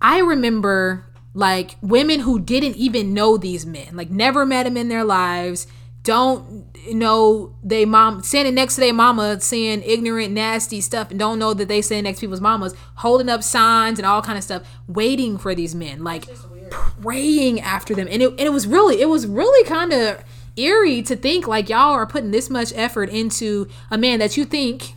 I 0.00 0.20
remember 0.20 1.04
like 1.34 1.76
women 1.82 2.20
who 2.20 2.38
didn't 2.38 2.76
even 2.76 3.12
know 3.12 3.36
these 3.36 3.66
men, 3.66 3.88
like 3.94 4.10
never 4.10 4.46
met 4.46 4.62
them 4.62 4.76
in 4.76 4.88
their 4.88 5.04
lives, 5.04 5.66
don't 6.06 6.64
know 6.94 7.52
they 7.64 7.84
mom 7.84 8.22
standing 8.22 8.54
next 8.54 8.76
to 8.76 8.80
their 8.80 8.94
mama 8.94 9.40
saying 9.40 9.82
ignorant, 9.84 10.32
nasty 10.32 10.80
stuff, 10.80 11.10
and 11.10 11.18
don't 11.18 11.38
know 11.38 11.52
that 11.52 11.66
they 11.66 11.82
stand 11.82 12.04
next 12.04 12.20
to 12.20 12.26
people's 12.26 12.40
mamas, 12.40 12.74
holding 12.94 13.28
up 13.28 13.42
signs 13.42 13.98
and 13.98 14.06
all 14.06 14.22
kind 14.22 14.38
of 14.38 14.44
stuff, 14.44 14.62
waiting 14.86 15.36
for 15.36 15.52
these 15.54 15.74
men, 15.74 16.04
like 16.04 16.28
praying 16.70 17.60
after 17.60 17.92
them. 17.92 18.06
And 18.08 18.22
it, 18.22 18.30
and 18.30 18.40
it 18.40 18.52
was 18.52 18.68
really, 18.68 19.00
it 19.00 19.08
was 19.08 19.26
really 19.26 19.68
kind 19.68 19.92
of 19.92 20.22
eerie 20.56 21.02
to 21.02 21.16
think 21.16 21.48
like 21.48 21.68
y'all 21.68 21.92
are 21.92 22.06
putting 22.06 22.30
this 22.30 22.48
much 22.48 22.72
effort 22.76 23.10
into 23.10 23.66
a 23.90 23.98
man 23.98 24.20
that 24.20 24.36
you 24.36 24.44
think 24.44 24.94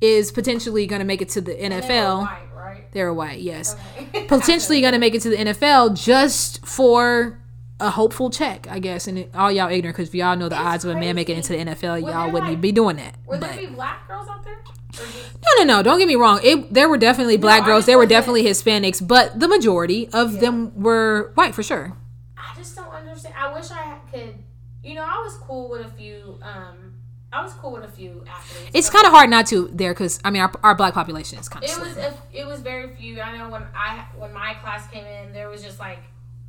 is 0.00 0.30
potentially 0.30 0.86
going 0.86 1.00
to 1.00 1.04
make 1.04 1.20
it 1.20 1.28
to 1.30 1.40
the 1.40 1.54
NFL. 1.54 2.20
white, 2.20 2.38
right? 2.54 2.92
They're 2.92 3.12
white, 3.12 3.40
yes. 3.40 3.74
Okay. 3.98 4.24
Potentially 4.28 4.80
going 4.80 4.92
to 4.92 4.98
make 5.00 5.14
it 5.14 5.22
to 5.22 5.30
the 5.30 5.36
NFL 5.36 6.00
just 6.00 6.64
for 6.64 7.40
a 7.80 7.90
hopeful 7.90 8.30
check, 8.30 8.66
I 8.70 8.78
guess. 8.78 9.06
And 9.06 9.18
it, 9.18 9.30
all 9.34 9.50
y'all 9.52 9.70
ignorant 9.70 9.96
because 9.96 10.08
if 10.08 10.14
y'all 10.14 10.36
know 10.36 10.48
the 10.48 10.56
It's 10.56 10.64
odds 10.64 10.84
of 10.84 10.96
a 10.96 10.98
man 11.00 11.14
making 11.14 11.34
it 11.36 11.38
into 11.38 11.52
the 11.52 11.58
NFL, 11.72 12.02
Were 12.02 12.10
y'all 12.10 12.30
wouldn't 12.30 12.52
like- 12.52 12.60
be 12.60 12.72
doing 12.72 12.96
that. 12.96 13.16
Were 13.26 13.38
But 13.38 13.50
there 13.52 13.66
be 13.68 13.74
black 13.74 14.06
girls 14.08 14.28
out 14.28 14.42
there? 14.44 14.58
No, 14.98 15.62
no, 15.64 15.76
no. 15.76 15.82
Don't 15.82 15.98
get 15.98 16.08
me 16.08 16.14
wrong. 16.16 16.40
It 16.42 16.72
there 16.72 16.88
were 16.88 16.96
definitely 16.96 17.36
black 17.36 17.64
I 17.64 17.66
girls. 17.66 17.84
There 17.86 17.98
were 17.98 18.06
definitely 18.06 18.44
Hispanics, 18.44 19.06
but 19.06 19.38
the 19.38 19.46
majority 19.46 20.08
of 20.12 20.40
them 20.40 20.72
were 20.82 21.32
white 21.34 21.54
for 21.54 21.62
sure. 21.62 21.94
I 22.38 22.56
just 22.56 22.74
don't 22.76 22.88
understand. 22.88 23.34
I 23.38 23.52
wish 23.52 23.70
I 23.70 23.98
could. 24.10 24.34
You 24.82 24.94
know, 24.94 25.02
I 25.02 25.18
was 25.22 25.34
cool 25.42 25.68
with 25.68 25.84
a 25.84 25.90
few. 25.90 26.38
Um, 26.42 26.94
I 27.32 27.42
was 27.42 27.52
cool 27.54 27.72
with 27.72 27.84
a 27.84 27.88
few 27.88 28.24
athletes. 28.26 28.70
It's 28.72 28.88
kind 28.88 29.04
of 29.04 29.12
hard 29.12 29.28
not 29.28 29.46
to 29.48 29.68
there 29.72 29.92
because 29.92 30.18
I 30.24 30.30
mean 30.30 30.40
our, 30.40 30.52
our 30.62 30.74
black 30.74 30.94
population 30.94 31.38
is 31.38 31.48
kind 31.48 31.62
of 31.64 31.70
It 31.70 31.78
was 31.78 31.96
a, 31.98 32.14
it 32.32 32.46
was 32.46 32.60
very 32.60 32.94
few. 32.96 33.20
I 33.20 33.36
know 33.36 33.50
when 33.50 33.64
I 33.76 34.06
when 34.16 34.32
my 34.32 34.54
class 34.62 34.88
came 34.90 35.04
in, 35.04 35.34
there 35.34 35.50
was 35.50 35.62
just 35.62 35.78
like 35.78 35.98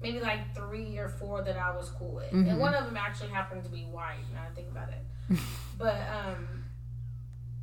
maybe 0.02 0.20
like 0.20 0.56
three 0.56 0.98
or 0.98 1.10
four 1.10 1.42
that 1.44 1.58
I 1.58 1.76
was 1.76 1.90
cool 1.90 2.16
with, 2.16 2.32
Mm-hmm. 2.32 2.50
and 2.50 2.60
one 2.60 2.74
of 2.74 2.86
them 2.86 2.98
actually 2.98 3.30
happened 3.30 3.64
to 3.64 3.70
be 3.70 3.82
white. 3.84 4.20
Now 4.34 4.42
I 4.50 4.54
think 4.56 4.70
about 4.72 4.90
it, 4.90 5.38
but 5.78 5.96
um, 6.10 6.64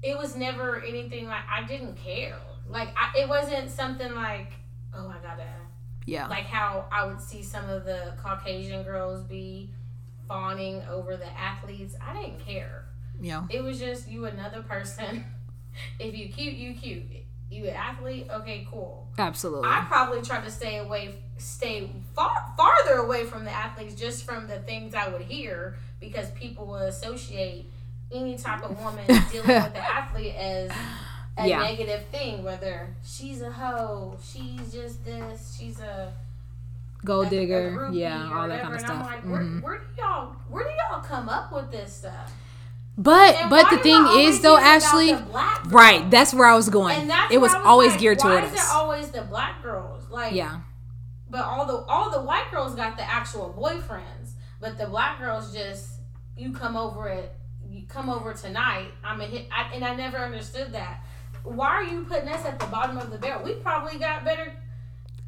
it 0.03 0.17
was 0.19 0.37
never 0.37 0.83
anything 0.83 1.27
like 1.27 1.43
I 1.51 1.65
didn't 1.67 1.97
care. 1.97 2.37
Like 2.69 2.89
I, 2.97 3.19
it 3.21 3.29
wasn't 3.29 3.71
something 3.71 4.15
like 4.15 4.53
oh 4.95 5.09
I 5.09 5.23
gotta 5.27 5.47
Yeah, 6.07 6.27
like 6.29 6.45
how 6.47 6.87
I 6.93 7.07
would 7.07 7.21
see 7.21 7.43
some 7.43 7.69
of 7.69 7.85
the 7.85 8.15
Caucasian 8.23 8.83
girls 8.85 9.23
be 9.25 9.71
fawning 10.29 10.83
over 10.91 11.17
the 11.17 11.27
athletes. 11.39 11.95
I 12.05 12.15
didn't 12.15 12.41
care. 12.41 12.87
yeah, 13.21 13.45
It 13.51 13.63
was 13.63 13.79
just 13.79 14.09
you 14.09 14.25
another 14.27 14.63
person. 14.63 15.25
if 15.99 16.17
you 16.17 16.29
cute, 16.29 16.55
you 16.55 16.75
cute. 16.75 17.03
You 17.51 17.65
an 17.69 17.75
athlete, 17.77 18.27
okay, 18.33 18.67
cool. 18.71 19.07
absolutely. 19.19 19.69
I 19.69 19.85
probably 19.87 20.23
tried 20.23 20.45
to 20.45 20.51
stay 20.51 20.79
away, 20.79 21.17
stay 21.39 21.91
far 22.15 22.53
farther 22.57 22.99
away 22.99 23.25
from 23.25 23.45
the 23.45 23.51
athletes, 23.51 23.95
just 23.95 24.25
from 24.25 24.47
the 24.49 24.59
things 24.61 24.95
I 24.95 25.09
would 25.09 25.23
hear, 25.23 25.77
because 26.01 26.31
people 26.33 26.67
would 26.67 26.83
associate 26.89 27.71
any 28.13 28.37
type 28.37 28.63
of 28.63 28.79
woman 28.81 29.05
dealing 29.31 29.49
with 29.63 29.73
the 29.73 29.79
athlete 29.95 30.35
as 30.37 30.71
a 31.37 31.49
Yeah. 31.49 31.61
negative 31.63 32.05
thing. 32.13 32.45
Whether 32.45 32.89
she's 33.05 33.43
a 33.43 33.51
hoe, 33.51 34.17
she's 34.23 34.73
just 34.73 35.05
this, 35.05 35.57
she's 35.59 35.81
a 35.81 36.13
Gold 37.05 37.29
digger, 37.29 37.91
yeah, 37.93 38.31
all 38.33 38.49
that 38.49 38.63
kind 38.63 38.75
of 38.75 38.81
And 38.81 38.81
stuff. 38.81 38.97
I'm 38.99 39.05
like, 39.05 39.23
where, 39.25 39.43
Mhm. 39.43 39.63
where 39.63 39.79
do 39.79 39.85
y'all, 39.99 40.33
where 40.49 40.65
do 40.65 40.71
y'all 40.91 41.03
come 41.03 41.29
up 41.29 41.53
with 41.53 41.71
this 41.71 41.93
stuff? 41.97 42.33
But 42.97 43.35
And 43.35 43.51
but 43.51 43.69
the 43.71 43.77
thing 43.79 44.07
is 44.21 44.41
though, 44.41 44.57
Ashley, 44.57 45.13
the 45.13 45.21
black 45.23 45.63
girls? 45.65 45.73
right? 45.75 46.11
That's 46.11 46.33
where 46.33 46.47
I 46.47 46.55
was 46.55 46.71
going. 46.71 46.99
And 47.01 47.11
that's 47.11 47.31
It 47.33 47.41
was 47.43 47.53
always 47.65 47.91
like, 47.91 48.01
geared 48.01 48.19
why 48.23 48.23
toward 48.41 48.45
is 48.45 48.53
us. 48.53 48.59
it 48.71 48.75
always 48.75 49.09
the 49.11 49.23
black 49.23 49.63
girls? 49.63 50.05
Like, 50.11 50.33
yeah, 50.33 50.61
but 51.35 51.43
all 51.43 51.67
the 51.67 51.85
all 51.89 52.11
the 52.11 52.21
white 52.21 52.49
girls 52.53 52.77
got 52.77 52.97
the 52.97 53.03
actual 53.03 53.53
boyfriends, 53.59 54.35
but 54.61 54.79
the 54.79 54.87
black 54.87 55.19
girls 55.19 55.53
just 55.53 55.99
you 56.37 56.53
come 56.53 56.77
over 56.77 57.09
it, 57.09 57.35
you 57.69 57.83
come 57.89 58.09
over 58.09 58.33
tonight. 58.33 58.93
I'm 59.03 59.21
a 59.21 59.25
hit, 59.25 59.49
I, 59.51 59.75
and 59.75 59.85
I 59.85 59.97
never 59.97 60.19
understood 60.19 60.71
that. 60.75 61.03
Why 61.43 61.71
are 61.71 61.83
you 61.83 62.05
putting 62.05 62.29
us 62.29 62.45
at 62.47 62.61
the 62.61 62.67
bottom 62.67 62.99
of 62.99 63.11
the 63.11 63.19
barrel? 63.19 63.43
We 63.43 63.55
probably 63.55 63.99
got 63.99 64.25
better. 64.25 64.53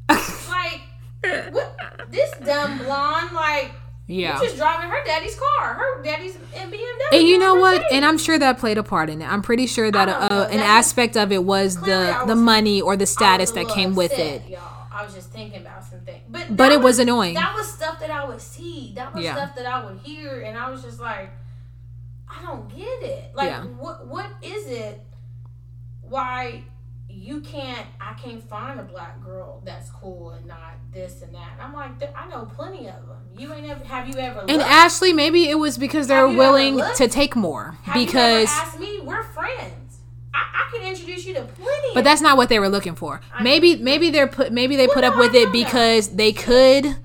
like, 0.09 1.51
what, 1.51 1.77
this 2.09 2.31
dumb 2.37 2.77
blonde, 2.77 3.33
like, 3.33 3.71
yeah. 4.07 4.39
she's 4.39 4.53
driving 4.53 4.89
her 4.89 5.03
daddy's 5.03 5.37
car. 5.37 5.73
Her 5.73 6.01
daddy's 6.03 6.37
BMW. 6.37 6.79
And 7.11 7.27
you 7.27 7.37
know 7.37 7.55
what? 7.55 7.83
And 7.91 8.05
I'm 8.05 8.17
sure 8.17 8.39
that 8.39 8.59
played 8.59 8.77
a 8.77 8.83
part 8.83 9.09
in 9.09 9.21
it. 9.21 9.29
I'm 9.29 9.41
pretty 9.41 9.67
sure 9.67 9.91
that 9.91 10.07
uh, 10.07 10.47
an 10.49 10.57
That- 10.57 10.65
aspect 10.65 11.17
of 11.17 11.33
it 11.33 11.43
was 11.43 11.75
the 11.81 12.17
I 12.17 12.25
the 12.25 12.35
money 12.35 12.79
or 12.79 12.95
the 12.95 13.05
status 13.05 13.51
that 13.51 13.67
came 13.67 13.93
with 13.93 14.13
it. 14.13 14.47
Y'all. 14.47 14.76
I 14.97 15.03
was 15.03 15.13
just 15.13 15.29
thinking 15.31 15.61
about 15.61 15.83
some 15.83 15.99
things. 16.01 16.21
But 16.27 16.55
But 16.57 16.71
it 16.71 16.81
was 16.81 16.97
annoying. 16.97 17.35
That 17.35 17.53
was 17.55 17.67
stuff 17.71 17.99
that 17.99 18.09
I 18.09 18.25
would 18.25 18.41
see. 18.41 18.93
That 18.95 19.13
was 19.13 19.23
Yeah. 19.23 19.35
stuff 19.35 19.55
that 19.55 19.67
I 19.67 19.85
would 19.85 19.99
hear, 19.99 20.41
and 20.41 20.57
I 20.57 20.69
was 20.71 20.81
just 20.81 20.99
like, 20.99 21.29
I 22.27 22.41
don't 22.43 22.67
get 22.75 23.03
it. 23.03 23.35
Like, 23.35 23.49
Yeah. 23.51 23.63
what 23.63 24.07
what 24.07 24.25
is 24.41 24.65
it? 24.67 25.05
Why 26.01 26.63
you 27.09 27.41
can't? 27.41 27.85
I 28.01 28.13
can't 28.13 28.43
find 28.49 28.79
a 28.79 28.83
black 28.83 29.23
girl 29.23 29.61
that's 29.63 29.89
cool 29.91 30.31
and 30.31 30.45
not 30.45 30.73
this 30.91 31.21
and 31.21 31.33
that. 31.35 31.51
And 31.53 31.61
I'm 31.61 31.73
like, 31.73 31.91
I 32.15 32.27
know 32.27 32.45
plenty 32.45 32.87
of 32.87 33.07
them. 33.07 33.21
You 33.37 33.53
ain't 33.53 33.67
ever. 33.67 33.83
Have 33.85 34.07
you 34.09 34.15
ever? 34.19 34.39
And 34.41 34.57
looked? 34.57 34.69
Ashley, 34.69 35.13
maybe 35.13 35.47
it 35.47 35.59
was 35.59 35.77
because 35.77 36.07
they're 36.07 36.27
you 36.27 36.37
willing 36.37 36.81
to 36.95 37.07
take 37.07 37.35
more. 37.35 37.77
Have 37.83 37.97
you 37.97 38.05
because 38.07 38.49
ever 38.49 38.61
asked 38.67 38.79
me? 38.79 38.99
We're 39.01 39.23
friends. 39.23 39.86
I, 40.33 40.39
I 40.39 40.77
can 40.77 40.87
introduce 40.87 41.25
you 41.25 41.33
to 41.35 41.41
plenty. 41.43 41.93
But 41.93 42.03
that's 42.03 42.21
not 42.21 42.37
what 42.37 42.49
they 42.49 42.59
were 42.59 42.69
looking 42.69 42.95
for. 42.95 43.21
I- 43.33 43.43
Maybe 43.43 43.75
maybe 43.77 44.09
they're 44.09 44.27
put 44.27 44.51
maybe 44.51 44.75
they 44.75 44.87
Well, 44.87 44.93
put 44.95 45.03
up 45.03 45.17
with 45.17 45.33
it 45.35 45.45
know 45.45 45.45
that. 45.45 45.51
because 45.53 46.09
they 46.09 46.31
could 46.33 46.95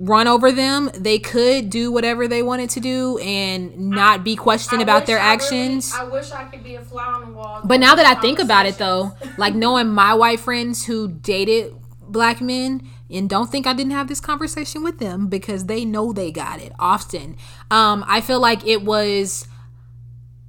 run 0.00 0.26
over 0.26 0.50
them. 0.52 0.90
They 0.94 1.18
could 1.18 1.68
do 1.70 1.92
whatever 1.92 2.26
they 2.28 2.42
wanted 2.42 2.70
to 2.70 2.80
do 2.80 3.18
and 3.18 3.90
not 3.90 4.24
be 4.24 4.34
questioned 4.36 4.80
I 4.80 4.82
about 4.82 5.06
their 5.06 5.18
I 5.18 5.22
really- 5.22 5.32
actions. 5.34 5.94
I 5.94 6.04
wish 6.04 6.30
I 6.32 6.44
could 6.44 6.62
be 6.64 6.74
a 6.76 6.80
fly 6.80 7.04
on 7.04 7.20
the 7.26 7.32
wall. 7.32 7.60
But 7.64 7.80
now 7.80 7.94
that 7.94 8.06
I 8.06 8.20
think 8.20 8.38
about 8.38 8.66
it 8.66 8.78
though, 8.78 9.12
like 9.38 9.54
knowing 9.54 9.88
my 9.88 10.14
white 10.14 10.40
friends 10.40 10.84
who 10.86 11.08
dated 11.08 11.74
black 12.00 12.40
men 12.40 12.86
and 13.10 13.28
don't 13.28 13.50
think 13.50 13.66
I 13.66 13.72
didn't 13.74 13.92
have 13.92 14.08
this 14.08 14.20
conversation 14.20 14.82
with 14.82 14.98
them 14.98 15.26
because 15.28 15.66
they 15.66 15.84
know 15.84 16.12
they 16.12 16.30
got 16.32 16.60
it 16.60 16.72
often. 16.78 17.36
Um, 17.70 18.04
I 18.06 18.20
feel 18.20 18.40
like 18.40 18.66
it 18.66 18.82
was 18.82 19.46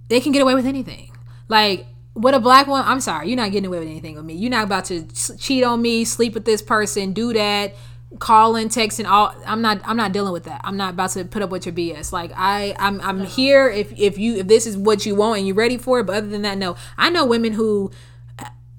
they 0.07 0.19
can 0.21 0.31
get 0.31 0.41
away 0.41 0.53
with 0.55 0.65
anything. 0.65 1.11
Like 1.47 1.85
with 2.13 2.33
a 2.33 2.39
black 2.39 2.67
one, 2.67 2.83
I'm 2.85 2.99
sorry, 3.01 3.27
you're 3.27 3.37
not 3.37 3.51
getting 3.51 3.67
away 3.67 3.79
with 3.79 3.87
anything 3.89 4.15
with 4.15 4.25
me. 4.25 4.33
You're 4.35 4.51
not 4.51 4.63
about 4.63 4.85
to 4.85 5.05
cheat 5.37 5.63
on 5.63 5.81
me, 5.81 6.05
sleep 6.05 6.33
with 6.33 6.45
this 6.45 6.61
person, 6.61 7.11
do 7.13 7.33
that, 7.33 7.75
call 8.19 8.55
and 8.55 8.71
text 8.71 8.99
and 8.99 9.07
all. 9.07 9.33
I'm 9.45 9.61
not. 9.61 9.81
I'm 9.83 9.97
not 9.97 10.11
dealing 10.13 10.31
with 10.33 10.45
that. 10.45 10.61
I'm 10.63 10.77
not 10.77 10.93
about 10.93 11.09
to 11.11 11.25
put 11.25 11.41
up 11.41 11.49
with 11.49 11.65
your 11.65 11.75
BS. 11.75 12.11
Like 12.13 12.31
I, 12.35 12.75
I'm, 12.79 13.01
I'm 13.01 13.25
here 13.25 13.69
if 13.69 13.91
if 13.99 14.17
you 14.17 14.35
if 14.37 14.47
this 14.47 14.65
is 14.65 14.77
what 14.77 15.05
you 15.05 15.15
want 15.15 15.39
and 15.39 15.47
you're 15.47 15.55
ready 15.55 15.77
for 15.77 15.99
it. 15.99 16.05
But 16.05 16.15
other 16.17 16.27
than 16.27 16.43
that, 16.43 16.57
no. 16.57 16.77
I 16.97 17.09
know 17.09 17.25
women 17.25 17.53
who 17.53 17.91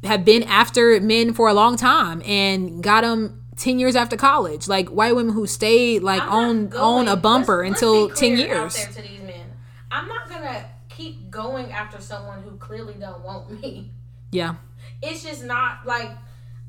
have 0.04 0.24
been 0.24 0.42
after 0.44 1.00
men 1.00 1.32
for 1.34 1.48
a 1.48 1.54
long 1.54 1.76
time 1.76 2.22
and 2.24 2.82
got 2.82 3.02
them 3.02 3.42
10 3.56 3.78
years 3.78 3.96
after 3.96 4.16
college 4.16 4.68
like 4.68 4.88
white 4.90 5.16
women 5.16 5.32
who 5.34 5.46
stayed 5.46 6.02
like 6.02 6.22
on 6.22 6.72
on 6.74 7.08
a 7.08 7.16
bumper 7.16 7.64
let's- 7.66 7.80
let's 7.80 7.82
until 7.82 8.08
be 8.08 8.14
10 8.14 8.36
clear 8.36 8.54
out 8.54 8.60
years 8.62 8.76
there 8.76 8.86
to 8.86 9.02
these 9.02 9.20
men. 9.22 9.46
I'm 9.90 10.06
not 10.06 10.28
gonna 10.28 10.66
keep 10.96 11.30
going 11.30 11.72
after 11.72 12.00
someone 12.00 12.42
who 12.42 12.56
clearly 12.56 12.94
don't 12.94 13.22
want 13.22 13.50
me. 13.62 13.90
yeah 14.32 14.54
It's 15.02 15.22
just 15.22 15.44
not 15.44 15.86
like 15.86 16.10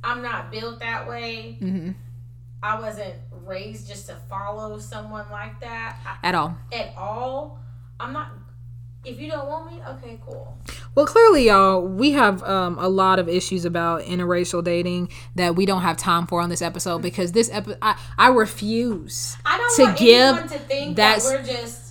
I'm 0.03 0.21
not 0.21 0.51
built 0.51 0.79
that 0.79 1.07
way. 1.07 1.57
hmm 1.59 1.91
I 2.61 2.79
wasn't 2.79 3.13
raised 3.45 3.87
just 3.87 4.07
to 4.07 4.15
follow 4.29 4.79
someone 4.79 5.25
like 5.31 5.59
that 5.61 5.97
I, 6.05 6.27
at 6.27 6.35
all 6.35 6.57
at 6.73 6.93
all. 6.97 7.59
I'm 7.99 8.13
not. 8.13 8.31
If 9.05 9.19
you 9.21 9.29
don't 9.31 9.47
want 9.47 9.71
me, 9.71 9.79
okay, 9.89 10.19
cool. 10.25 10.57
well 10.95 11.05
clearly 11.05 11.45
y'all 11.47 11.81
we 11.87 12.11
have 12.11 12.43
um, 12.43 12.77
a 12.79 12.89
lot 12.89 13.19
of 13.19 13.29
issues 13.29 13.63
about 13.63 14.01
interracial 14.01 14.61
dating 14.63 15.09
that 15.35 15.55
we 15.55 15.65
don't 15.65 15.81
have 15.83 15.95
time 15.97 16.27
for 16.27 16.41
on 16.41 16.49
this 16.49 16.61
episode 16.61 17.01
because 17.01 17.31
this 17.31 17.49
episode 17.53 17.77
I, 17.81 17.97
I 18.17 18.29
refuse 18.29 19.37
I 19.45 19.57
don't 19.57 19.95
To 19.95 20.03
give 20.03 20.35
to 20.51 20.59
think 20.59 20.95
that 20.97 21.21
that's- 21.21 21.25
we're 21.31 21.43
just. 21.43 21.86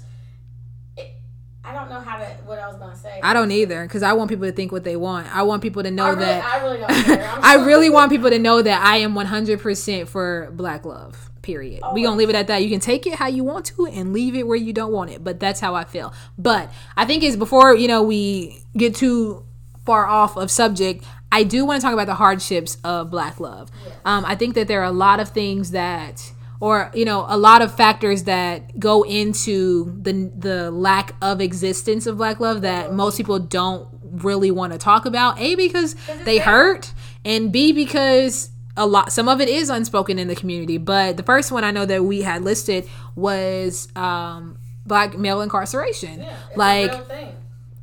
I 1.86 1.88
don't 1.88 2.04
know 2.04 2.10
how 2.10 2.18
to 2.18 2.24
what 2.44 2.58
I 2.58 2.66
was 2.68 2.76
gonna 2.76 2.96
say. 2.96 3.20
i 3.22 3.32
don't 3.32 3.50
either 3.50 3.82
because 3.84 4.02
i 4.02 4.12
want 4.12 4.28
people 4.28 4.46
to 4.46 4.52
think 4.52 4.72
what 4.72 4.84
they 4.84 4.96
want 4.96 5.34
i 5.34 5.42
want 5.42 5.62
people 5.62 5.82
to 5.82 5.90
know 5.90 6.06
I 6.06 6.08
really, 6.10 6.24
that 6.24 6.44
I 6.44 6.62
really 6.62 6.78
don't 6.78 7.04
care. 7.04 7.38
I 7.42 7.54
really 7.64 7.90
want 7.90 8.10
people 8.10 8.30
to 8.30 8.38
know 8.38 8.60
that 8.60 8.82
I 8.82 8.98
am 8.98 9.14
100% 9.14 10.08
for 10.08 10.50
black 10.52 10.84
love. 10.84 11.30
Period. 11.42 11.80
We 11.94 12.02
gonna 12.02 12.16
leave 12.16 12.28
it 12.28 12.34
at 12.34 12.48
that. 12.48 12.64
You 12.64 12.68
can 12.68 12.80
take 12.80 13.06
it 13.06 13.14
how 13.14 13.28
you 13.28 13.44
want 13.44 13.66
to 13.66 13.86
and 13.86 14.12
leave 14.12 14.34
it 14.34 14.48
where 14.48 14.56
you 14.56 14.72
don't 14.72 14.92
want 14.92 15.10
it. 15.10 15.22
But 15.22 15.38
that's 15.38 15.60
how 15.60 15.76
I 15.76 15.84
feel. 15.84 16.12
But 16.36 16.72
I 16.96 17.04
think 17.04 17.22
it's 17.22 17.36
before 17.36 17.76
you 17.76 17.86
know 17.86 18.02
we 18.02 18.64
get 18.76 18.96
too 18.96 19.44
far 19.84 20.06
off 20.06 20.36
of 20.36 20.50
subject. 20.50 21.04
I 21.30 21.44
do 21.44 21.64
want 21.64 21.80
to 21.80 21.84
talk 21.84 21.92
about 21.92 22.06
the 22.08 22.16
hardships 22.16 22.78
of 22.82 23.12
black 23.12 23.38
love. 23.38 23.70
Um, 24.04 24.24
I 24.24 24.34
think 24.34 24.56
that 24.56 24.66
there 24.66 24.80
are 24.80 24.86
a 24.86 24.92
lot 24.92 25.20
of 25.20 25.28
things 25.28 25.70
that, 25.70 26.32
or 26.60 26.90
you 26.94 27.04
know, 27.04 27.26
a 27.28 27.36
lot 27.36 27.62
of 27.62 27.74
factors 27.74 28.24
that 28.24 28.78
go 28.78 29.02
into 29.02 29.98
the 30.02 30.30
the 30.36 30.70
lack 30.70 31.14
of 31.20 31.40
existence 31.40 32.06
of 32.06 32.16
black 32.16 32.40
love 32.40 32.62
that 32.62 32.92
most 32.92 33.16
people 33.16 33.38
don't 33.38 33.88
really 34.02 34.50
want 34.50 34.72
to 34.72 34.78
talk 34.78 35.06
about. 35.06 35.38
A 35.38 35.54
because 35.54 35.94
they 36.24 36.38
hurt, 36.38 36.92
and 37.24 37.52
B 37.52 37.72
because 37.72 38.50
a 38.76 38.86
lot 38.86 39.12
some 39.12 39.28
of 39.28 39.40
it 39.40 39.48
is 39.48 39.70
unspoken 39.70 40.18
in 40.18 40.28
the 40.28 40.36
community. 40.36 40.78
But 40.78 41.16
the 41.16 41.22
first 41.22 41.52
one 41.52 41.64
I 41.64 41.70
know 41.70 41.84
that 41.86 42.04
we 42.04 42.22
had 42.22 42.42
listed 42.42 42.88
was 43.14 43.88
um, 43.96 44.58
black 44.84 45.16
male 45.18 45.40
incarceration. 45.40 46.22
Yeah, 46.22 46.36
like 46.54 46.92
a 46.92 46.96
real 46.96 47.04
thing. 47.04 47.36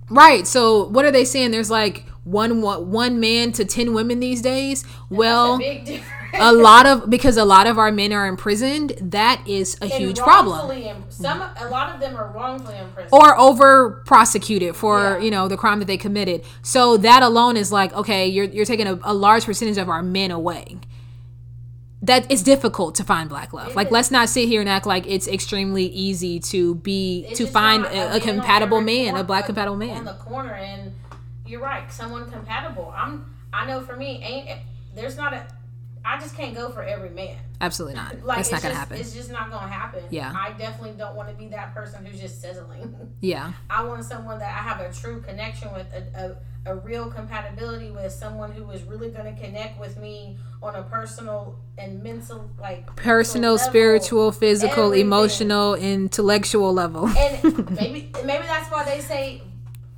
Right. 0.09 0.47
So 0.47 0.87
what 0.87 1.05
are 1.05 1.11
they 1.11 1.25
saying? 1.25 1.51
There's 1.51 1.71
like 1.71 2.05
one 2.23 2.61
one 2.61 2.91
one 2.91 3.19
man 3.19 3.51
to 3.53 3.65
ten 3.65 3.93
women 3.93 4.19
these 4.19 4.41
days. 4.41 4.83
Well, 5.09 5.57
That's 5.57 6.01
a 6.33 6.37
big 6.37 6.41
difference. 6.41 6.59
a 6.59 6.61
lot 6.63 6.85
of 6.85 7.09
because 7.09 7.37
a 7.37 7.45
lot 7.45 7.67
of 7.67 7.77
our 7.77 7.91
men 7.91 8.11
are 8.13 8.27
imprisoned. 8.27 8.93
That 9.01 9.41
is 9.47 9.77
a 9.81 9.83
And 9.85 9.93
huge 9.93 10.19
problem. 10.19 10.57
wrongfully 10.57 10.87
in- 10.89 11.03
Some, 11.09 11.41
a 11.41 11.67
lot 11.69 11.93
of 11.93 11.99
them 12.01 12.15
are 12.17 12.31
wrongfully 12.35 12.77
imprisoned. 12.77 13.13
Or 13.13 13.37
over 13.39 14.01
prosecuted 14.05 14.75
for 14.75 14.99
Yeah. 14.99 15.17
you 15.19 15.31
know 15.31 15.47
the 15.47 15.57
crime 15.57 15.79
that 15.79 15.85
they 15.85 15.97
committed. 15.97 16.43
So 16.61 16.97
that 16.97 17.23
alone 17.23 17.55
is 17.57 17.71
like 17.71 17.93
okay, 17.93 18.27
you're 18.27 18.45
you're 18.45 18.65
taking 18.65 18.87
a, 18.87 18.99
a 19.03 19.13
large 19.13 19.45
percentage 19.45 19.77
of 19.77 19.89
our 19.89 20.01
men 20.03 20.31
away. 20.31 20.77
That 22.01 22.29
it's 22.29 22.41
difficult 22.41 22.95
to 22.95 23.03
find 23.05 23.29
black 23.29 23.53
love. 23.53 23.75
like 23.75 23.87
is. 23.87 23.93
let's 23.93 24.11
not 24.11 24.27
sit 24.27 24.49
here 24.49 24.59
and 24.59 24.69
act 24.69 24.85
like 24.85 25.05
it's 25.07 25.25
extremely 25.25 25.85
easy 25.85 26.37
to 26.51 26.75
be 26.75 27.25
It's 27.29 27.37
to 27.37 27.47
find 27.47 27.83
not 27.83 27.93
a, 27.93 28.17
a 28.17 28.19
compatible 28.19 28.81
man, 28.81 29.15
a 29.15 29.23
black 29.23 29.45
compatible 29.45 29.77
man 29.77 29.99
on 29.99 30.03
the 30.05 30.13
corner. 30.15 30.51
And 30.53 30.91
you're 31.45 31.61
right, 31.61 31.89
someone 31.93 32.29
compatible. 32.29 32.93
I'm. 32.93 33.33
I 33.53 33.65
know 33.67 33.79
for 33.81 33.95
me, 33.95 34.21
ain't 34.21 34.59
there's 34.93 35.15
not 35.15 35.33
a. 35.33 35.45
I 36.05 36.19
just 36.19 36.35
can't 36.35 36.53
go 36.53 36.69
for 36.69 36.83
every 36.83 37.09
man. 37.09 37.37
Absolutely 37.61 37.95
not. 37.95 38.23
Like 38.23 38.37
That's 38.37 38.49
it's 38.49 38.51
not 38.51 38.61
gonna 38.61 38.73
just, 38.73 38.79
happen. 38.79 38.97
It's 38.99 39.13
just 39.13 39.31
not 39.31 39.49
gonna 39.49 39.71
happen. 39.71 40.03
Yeah. 40.09 40.33
I 40.35 40.51
definitely 40.51 40.97
don't 40.97 41.15
want 41.15 41.29
to 41.29 41.35
be 41.35 41.47
that 41.49 41.73
person 41.73 42.05
who's 42.05 42.19
just 42.19 42.41
sizzling. 42.41 42.93
Yeah. 43.21 43.53
I 43.69 43.85
want 43.85 44.03
someone 44.03 44.37
that 44.39 44.49
I 44.49 44.61
have 44.67 44.81
a 44.81 44.93
true 44.93 45.21
connection 45.21 45.71
with, 45.71 45.87
a, 45.93 46.35
a, 46.65 46.73
a 46.73 46.75
real 46.75 47.09
compatibility 47.09 47.89
with, 47.89 48.11
someone 48.11 48.51
who 48.51 48.69
is 48.71 48.83
really 48.83 49.11
going 49.11 49.33
to 49.33 49.41
connect 49.41 49.79
with 49.79 49.97
me 49.97 50.37
on 50.61 50.75
a 50.75 50.83
personal 50.83 51.57
and 51.77 52.03
mental, 52.03 52.49
like 52.59 52.93
personal, 52.97 53.57
spiritual, 53.57 54.33
physical, 54.33 54.87
everything. 54.87 55.05
emotional, 55.07 55.75
intellectual 55.75 56.73
level. 56.73 57.07
And 57.07 57.69
maybe 57.77 58.11
maybe 58.25 58.45
that's 58.45 58.69
why 58.69 58.83
they 58.83 58.99
say 58.99 59.41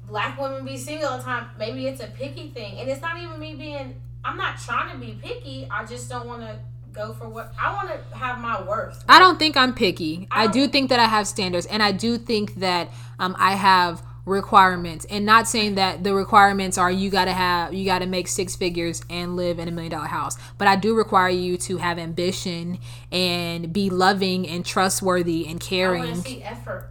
black 0.07 0.39
women 0.39 0.63
be 0.65 0.77
single 0.77 1.09
all 1.09 1.17
the 1.17 1.23
time. 1.23 1.47
Maybe 1.57 1.87
it's 1.87 2.01
a 2.01 2.07
picky 2.07 2.49
thing, 2.49 2.79
and 2.79 2.87
it's 2.89 3.01
not 3.01 3.17
even 3.17 3.39
me 3.39 3.55
being. 3.55 4.01
I'm 4.25 4.37
not 4.37 4.59
trying 4.59 4.91
to 4.91 4.97
be 4.97 5.19
picky. 5.21 5.67
I 5.69 5.85
just 5.85 6.09
don't 6.09 6.27
want 6.27 6.41
to 6.41 6.57
go 6.91 7.13
for 7.13 7.29
what 7.29 7.53
I 7.59 7.73
want 7.73 7.89
to 7.89 8.17
have 8.17 8.39
my 8.39 8.61
worth. 8.63 9.03
I 9.07 9.19
don't 9.19 9.37
think 9.37 9.55
I'm 9.55 9.73
picky. 9.73 10.27
I, 10.31 10.45
I 10.45 10.47
do 10.47 10.67
think 10.67 10.89
that 10.89 10.99
I 10.99 11.05
have 11.05 11.27
standards, 11.27 11.67
and 11.67 11.83
I 11.83 11.91
do 11.91 12.17
think 12.17 12.55
that 12.55 12.89
um, 13.19 13.35
I 13.37 13.53
have 13.53 14.01
requirements. 14.25 15.05
And 15.05 15.25
not 15.25 15.47
saying 15.47 15.75
that 15.75 16.03
the 16.03 16.15
requirements 16.15 16.79
are 16.79 16.89
you 16.89 17.11
gotta 17.11 17.33
have 17.33 17.73
you 17.73 17.85
gotta 17.85 18.07
make 18.07 18.27
six 18.27 18.55
figures 18.55 19.03
and 19.09 19.35
live 19.35 19.59
in 19.59 19.67
a 19.67 19.71
million 19.71 19.91
dollar 19.91 20.07
house. 20.07 20.37
But 20.57 20.67
I 20.67 20.75
do 20.75 20.95
require 20.95 21.29
you 21.29 21.57
to 21.57 21.77
have 21.77 21.99
ambition 21.99 22.79
and 23.11 23.71
be 23.71 23.91
loving 23.91 24.47
and 24.47 24.65
trustworthy 24.65 25.45
and 25.47 25.59
caring. 25.59 26.03
I 26.03 26.13
to 26.13 26.21
see 26.21 26.43
effort. 26.43 26.89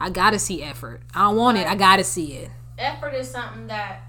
I 0.00 0.10
gotta 0.10 0.40
see 0.40 0.64
effort. 0.64 1.02
I 1.14 1.20
don't 1.20 1.36
want 1.36 1.58
it. 1.58 1.68
I 1.68 1.76
gotta 1.76 2.02
see 2.02 2.32
it. 2.32 2.50
effort 2.76 3.14
is 3.14 3.30
something 3.30 3.68
that 3.68 4.00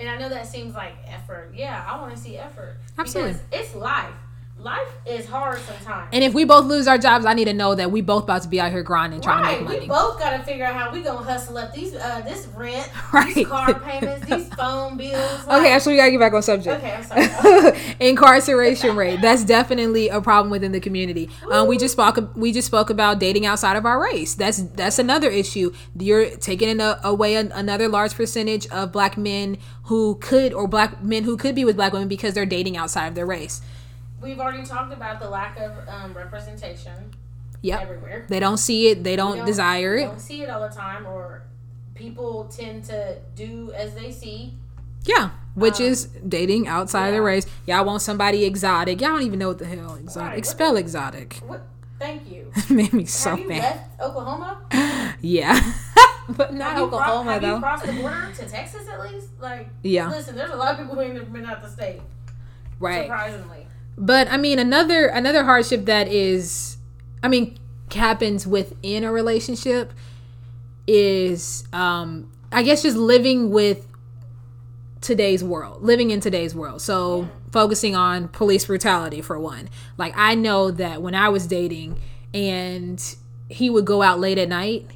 and 0.00 0.08
I 0.08 0.16
know 0.18 0.28
that 0.28 0.46
seems 0.46 0.74
like 0.74 0.94
effort. 1.06 1.52
Yeah, 1.54 1.84
I 1.86 2.00
want 2.00 2.14
to 2.14 2.20
see 2.20 2.36
effort. 2.38 2.78
Absolutely. 2.98 3.34
Because 3.50 3.66
it's 3.66 3.74
life. 3.74 4.14
Life 4.62 4.88
is 5.06 5.26
hard 5.26 5.58
sometimes. 5.60 6.10
And 6.12 6.22
if 6.22 6.34
we 6.34 6.44
both 6.44 6.66
lose 6.66 6.86
our 6.86 6.98
jobs, 6.98 7.24
I 7.24 7.32
need 7.32 7.46
to 7.46 7.54
know 7.54 7.74
that 7.74 7.90
we 7.90 8.02
both 8.02 8.24
about 8.24 8.42
to 8.42 8.48
be 8.48 8.60
out 8.60 8.70
here 8.70 8.82
grinding, 8.82 9.22
trying 9.22 9.42
right, 9.42 9.54
to 9.54 9.60
make 9.60 9.68
money. 9.68 9.80
we 9.80 9.86
both 9.88 10.18
got 10.18 10.36
to 10.36 10.42
figure 10.44 10.66
out 10.66 10.74
how 10.74 10.92
we 10.92 11.00
gonna 11.00 11.24
hustle 11.24 11.56
up 11.56 11.72
these 11.72 11.94
uh 11.94 12.20
this 12.26 12.46
rent, 12.48 12.90
Right. 13.12 13.34
these 13.34 13.46
car 13.46 13.72
payments, 13.80 14.26
these 14.26 14.48
phone 14.54 14.98
bills. 14.98 15.40
Okay, 15.44 15.48
like- 15.48 15.66
actually, 15.70 15.94
we 15.94 15.98
gotta 15.98 16.10
get 16.10 16.20
back 16.20 16.32
on 16.34 16.42
subject. 16.42 16.76
Okay, 16.84 16.92
I'm 16.94 17.02
sorry. 17.02 17.78
Incarceration 18.00 18.96
rate. 18.96 19.20
That's 19.22 19.44
definitely 19.44 20.08
a 20.10 20.20
problem 20.20 20.50
within 20.50 20.72
the 20.72 20.80
community. 20.80 21.30
Um, 21.50 21.66
we 21.66 21.78
just 21.78 21.92
spoke. 21.92 22.18
We 22.36 22.52
just 22.52 22.66
spoke 22.66 22.90
about 22.90 23.18
dating 23.18 23.46
outside 23.46 23.76
of 23.78 23.86
our 23.86 23.98
race. 24.02 24.34
That's 24.34 24.58
that's 24.74 24.98
another 24.98 25.30
issue. 25.30 25.72
You're 25.98 26.36
taking 26.36 26.80
a, 26.80 27.00
away 27.02 27.36
an, 27.36 27.50
another 27.52 27.88
large 27.88 28.14
percentage 28.14 28.66
of 28.68 28.92
black 28.92 29.16
men 29.16 29.56
who 29.84 30.16
could, 30.16 30.52
or 30.52 30.68
black 30.68 31.02
men 31.02 31.24
who 31.24 31.36
could 31.38 31.54
be 31.54 31.64
with 31.64 31.76
black 31.76 31.92
women 31.94 32.08
because 32.08 32.34
they're 32.34 32.44
dating 32.46 32.76
outside 32.76 33.06
of 33.06 33.14
their 33.14 33.26
race. 33.26 33.62
We've 34.20 34.38
already 34.38 34.64
talked 34.64 34.92
about 34.92 35.20
the 35.20 35.28
lack 35.30 35.58
of 35.58 35.72
um, 35.88 36.14
representation 36.14 37.14
Yep. 37.62 37.80
everywhere. 37.82 38.26
They 38.28 38.40
don't 38.40 38.56
see 38.56 38.88
it. 38.88 39.04
They 39.04 39.16
don't, 39.16 39.40
We 39.40 39.44
desire 39.46 39.96
it. 39.96 40.06
Don't 40.06 40.20
see 40.20 40.42
it 40.42 40.50
all 40.50 40.60
the 40.66 40.74
time, 40.74 41.06
or 41.06 41.42
people 41.94 42.44
tend 42.44 42.84
to 42.84 43.18
do 43.34 43.72
as 43.72 43.94
they 43.94 44.10
see. 44.10 44.54
Yeah. 45.04 45.30
which 45.54 45.80
um, 45.80 45.86
is 45.86 46.06
dating 46.28 46.68
outside 46.68 47.04
yeah. 47.04 47.08
of 47.08 47.14
the 47.14 47.22
race. 47.22 47.46
Y'all 47.66 47.84
want 47.84 48.02
somebody 48.02 48.44
exotic. 48.44 49.00
Y'all 49.00 49.10
don't 49.10 49.22
even 49.22 49.38
know 49.38 49.48
what 49.48 49.58
the 49.58 49.66
hell 49.66 49.94
exotic. 49.94 50.32
Right. 50.32 50.46
Spell 50.46 50.76
exotic. 50.76 51.34
What? 51.46 51.62
Thank 51.98 52.30
you. 52.30 52.50
made 52.70 52.92
me 52.92 53.04
so 53.04 53.30
have 53.30 53.38
you 53.40 53.48
mad. 53.48 53.62
left 53.62 54.00
Oklahoma? 54.00 55.16
yeah. 55.20 55.72
but 56.30 56.54
not 56.54 56.72
have 56.72 56.82
Oklahoma 56.82 57.32
have 57.32 57.42
though. 57.42 57.54
you 57.56 57.60
crossed 57.60 57.86
the 57.86 57.92
border 57.92 58.32
to 58.36 58.48
Texas 58.48 58.88
at 58.88 59.00
least? 59.00 59.28
Like, 59.40 59.68
yeah. 59.82 60.08
Listen, 60.08 60.34
there's 60.34 60.50
a 60.50 60.56
lot 60.56 60.72
of 60.72 60.78
people 60.78 60.94
who 60.94 61.00
ain't 61.02 61.14
never 61.14 61.26
been 61.26 61.44
out 61.44 61.62
the 61.62 61.68
state. 61.68 62.00
Right. 62.78 63.02
Surprisingly. 63.02 63.66
But 63.96 64.30
I 64.30 64.36
mean, 64.36 64.58
another 64.58 65.06
another 65.06 65.44
hardship 65.44 65.84
that 65.86 66.08
is, 66.08 66.76
I 67.22 67.28
mean, 67.28 67.58
happens 67.92 68.46
within 68.46 69.04
a 69.04 69.12
relationship 69.12 69.92
is, 70.86 71.64
um, 71.72 72.30
I 72.50 72.62
guess, 72.62 72.82
just 72.82 72.96
living 72.96 73.50
with 73.50 73.86
today's 75.00 75.42
world, 75.42 75.82
living 75.82 76.10
in 76.10 76.20
today's 76.20 76.54
world. 76.54 76.82
So 76.82 77.28
focusing 77.52 77.96
on 77.96 78.28
police 78.28 78.66
brutality 78.66 79.20
for 79.20 79.38
one. 79.38 79.68
Like 79.96 80.14
I 80.16 80.34
know 80.34 80.70
that 80.70 81.02
when 81.02 81.14
I 81.14 81.28
was 81.28 81.46
dating 81.46 81.98
and 82.32 83.02
he 83.48 83.70
would 83.70 83.84
go 83.84 84.02
out 84.02 84.20
late 84.20 84.38
at 84.38 84.48
night, 84.48 84.86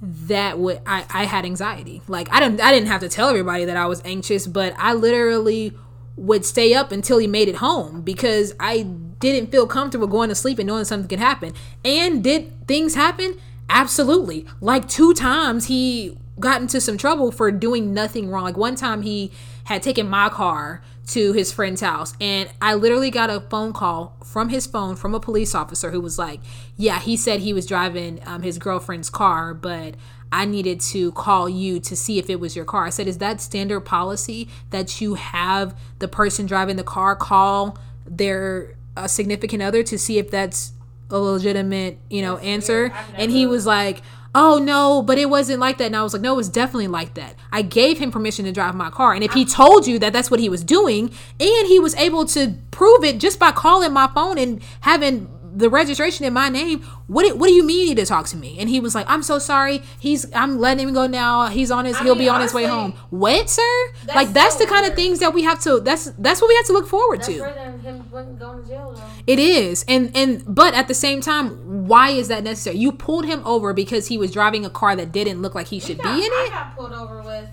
that 0.00 0.58
would 0.58 0.80
I, 0.86 1.04
I 1.10 1.24
had 1.24 1.44
anxiety. 1.44 2.02
Like 2.08 2.32
I 2.32 2.40
didn't 2.40 2.60
I 2.60 2.72
didn't 2.72 2.88
have 2.88 3.00
to 3.00 3.08
tell 3.08 3.28
everybody 3.28 3.64
that 3.66 3.76
I 3.76 3.86
was 3.86 4.00
anxious, 4.04 4.46
but 4.46 4.74
I 4.78 4.94
literally 4.94 5.76
would 6.16 6.44
stay 6.44 6.74
up 6.74 6.92
until 6.92 7.18
he 7.18 7.26
made 7.26 7.48
it 7.48 7.56
home 7.56 8.02
because 8.02 8.54
I 8.60 8.82
didn't 8.82 9.50
feel 9.50 9.66
comfortable 9.66 10.06
going 10.06 10.28
to 10.28 10.34
sleep 10.34 10.58
and 10.58 10.66
knowing 10.66 10.84
something 10.84 11.08
could 11.08 11.18
happen. 11.18 11.52
And 11.84 12.22
did 12.22 12.66
things 12.66 12.94
happen? 12.94 13.38
Absolutely. 13.68 14.46
Like 14.60 14.88
two 14.88 15.14
times 15.14 15.66
he 15.66 16.18
got 16.38 16.60
into 16.60 16.80
some 16.80 16.96
trouble 16.96 17.30
for 17.30 17.50
doing 17.50 17.94
nothing 17.94 18.30
wrong. 18.30 18.44
Like 18.44 18.56
one 18.56 18.74
time 18.74 19.02
he 19.02 19.30
had 19.64 19.82
taken 19.82 20.08
my 20.08 20.28
car 20.28 20.82
to 21.10 21.32
his 21.32 21.52
friend's 21.52 21.80
house 21.80 22.14
and 22.20 22.48
I 22.62 22.74
literally 22.74 23.10
got 23.10 23.30
a 23.30 23.40
phone 23.40 23.72
call 23.72 24.16
from 24.24 24.48
his 24.48 24.66
phone 24.66 24.94
from 24.94 25.12
a 25.14 25.20
police 25.20 25.54
officer 25.54 25.90
who 25.90 26.00
was 26.00 26.18
like, 26.18 26.40
"Yeah, 26.76 27.00
he 27.00 27.16
said 27.16 27.40
he 27.40 27.52
was 27.52 27.66
driving 27.66 28.20
um, 28.26 28.42
his 28.42 28.58
girlfriend's 28.58 29.10
car, 29.10 29.52
but 29.52 29.96
I 30.30 30.44
needed 30.44 30.78
to 30.92 31.10
call 31.12 31.48
you 31.48 31.80
to 31.80 31.96
see 31.96 32.18
if 32.18 32.30
it 32.30 32.38
was 32.38 32.54
your 32.54 32.64
car." 32.64 32.86
I 32.86 32.90
said, 32.90 33.08
"Is 33.08 33.18
that 33.18 33.40
standard 33.40 33.80
policy 33.80 34.48
that 34.70 35.00
you 35.00 35.14
have 35.14 35.76
the 35.98 36.08
person 36.08 36.46
driving 36.46 36.76
the 36.76 36.84
car 36.84 37.16
call 37.16 37.76
their 38.06 38.76
a 38.96 39.08
significant 39.08 39.62
other 39.62 39.82
to 39.82 39.98
see 39.98 40.18
if 40.18 40.30
that's 40.30 40.72
a 41.10 41.18
legitimate, 41.18 41.98
you 42.08 42.22
know, 42.22 42.38
answer?" 42.38 42.92
And 43.16 43.32
he 43.32 43.46
was 43.46 43.66
like, 43.66 44.02
oh 44.34 44.58
no, 44.58 45.02
but 45.02 45.18
it 45.18 45.28
wasn't 45.28 45.58
like 45.58 45.78
that. 45.78 45.86
And 45.86 45.96
I 45.96 46.02
was 46.02 46.12
like, 46.12 46.22
no, 46.22 46.34
it 46.34 46.36
was 46.36 46.48
definitely 46.48 46.88
like 46.88 47.14
that. 47.14 47.34
I 47.52 47.62
gave 47.62 47.98
him 47.98 48.10
permission 48.10 48.44
to 48.44 48.52
drive 48.52 48.74
my 48.74 48.90
car. 48.90 49.12
And 49.12 49.24
if 49.24 49.32
he 49.32 49.44
told 49.44 49.86
you 49.86 49.98
that 49.98 50.12
that's 50.12 50.30
what 50.30 50.40
he 50.40 50.48
was 50.48 50.62
doing, 50.62 51.10
and 51.38 51.66
he 51.66 51.78
was 51.78 51.94
able 51.96 52.24
to 52.26 52.54
prove 52.70 53.04
it 53.04 53.18
just 53.18 53.38
by 53.38 53.52
calling 53.52 53.92
my 53.92 54.08
phone 54.14 54.38
and 54.38 54.62
having 54.82 55.28
the 55.52 55.68
registration 55.68 56.24
in 56.24 56.32
my 56.32 56.48
name. 56.48 56.82
What 57.06 57.36
what 57.36 57.48
do 57.48 57.52
you 57.52 57.64
mean 57.64 57.80
you 57.80 57.94
need 57.94 58.00
to 58.00 58.06
talk 58.06 58.26
to 58.28 58.36
me? 58.36 58.58
And 58.58 58.68
he 58.68 58.80
was 58.80 58.94
like, 58.94 59.06
I'm 59.08 59.22
so 59.22 59.38
sorry. 59.38 59.82
He's 59.98 60.32
I'm 60.34 60.58
letting 60.58 60.88
him 60.88 60.94
go 60.94 61.06
now. 61.06 61.48
He's 61.48 61.70
on 61.70 61.84
his 61.84 61.96
I 61.96 62.04
he'll 62.04 62.14
mean, 62.14 62.24
be 62.24 62.28
on 62.28 62.36
honestly, 62.36 62.62
his 62.62 62.70
way 62.70 62.76
home. 62.76 62.92
What, 63.10 63.50
sir? 63.50 63.62
That's 64.04 64.14
like 64.14 64.28
that's 64.32 64.54
so 64.54 64.60
the 64.60 64.66
kind 64.66 64.82
weird. 64.82 64.92
of 64.92 64.96
things 64.96 65.18
that 65.20 65.34
we 65.34 65.42
have 65.42 65.60
to 65.62 65.80
that's 65.80 66.06
that's 66.18 66.40
what 66.40 66.48
we 66.48 66.56
have 66.56 66.66
to 66.66 66.72
look 66.72 66.88
forward 66.88 67.20
that's 67.20 67.28
to. 67.28 67.44
him 67.82 68.06
going 68.10 68.38
to 68.38 68.68
jail 68.68 68.92
though. 68.94 69.02
It 69.26 69.38
is. 69.38 69.84
And 69.88 70.10
and 70.14 70.42
but 70.46 70.74
at 70.74 70.88
the 70.88 70.94
same 70.94 71.20
time, 71.20 71.86
why 71.86 72.10
is 72.10 72.28
that 72.28 72.44
necessary? 72.44 72.76
You 72.76 72.92
pulled 72.92 73.26
him 73.26 73.42
over 73.44 73.72
because 73.72 74.08
he 74.08 74.18
was 74.18 74.30
driving 74.30 74.64
a 74.64 74.70
car 74.70 74.94
that 74.96 75.12
didn't 75.12 75.42
look 75.42 75.54
like 75.54 75.68
he 75.68 75.80
should 75.80 75.98
got, 75.98 76.14
be 76.14 76.24
in 76.24 76.32
it. 76.32 76.32
I 76.32 76.48
got 76.50 76.76
pulled 76.76 76.92
over 76.92 77.22
with 77.22 77.48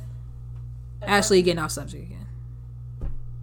Ashley 1.01 1.41
getting 1.41 1.59
off 1.59 1.71
subject 1.71 2.03
again. 2.03 2.27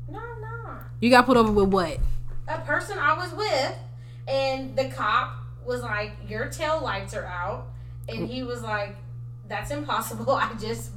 No, 0.08 0.20
no. 0.40 0.76
You 1.00 1.10
got 1.10 1.26
pulled 1.26 1.38
over 1.38 1.50
with 1.52 1.68
what? 1.68 1.98
A 2.46 2.58
person 2.60 2.98
I 2.98 3.14
was 3.14 3.32
with 3.32 3.78
and 4.26 4.76
the 4.76 4.88
cop 4.88 5.36
was 5.64 5.82
like, 5.82 6.12
Your 6.28 6.48
tail 6.48 6.80
lights 6.82 7.14
are 7.14 7.26
out. 7.26 7.68
And 8.08 8.28
he 8.28 8.42
was 8.42 8.62
like, 8.62 8.96
That's 9.48 9.70
impossible. 9.70 10.30
I 10.34 10.52
just 10.54 10.90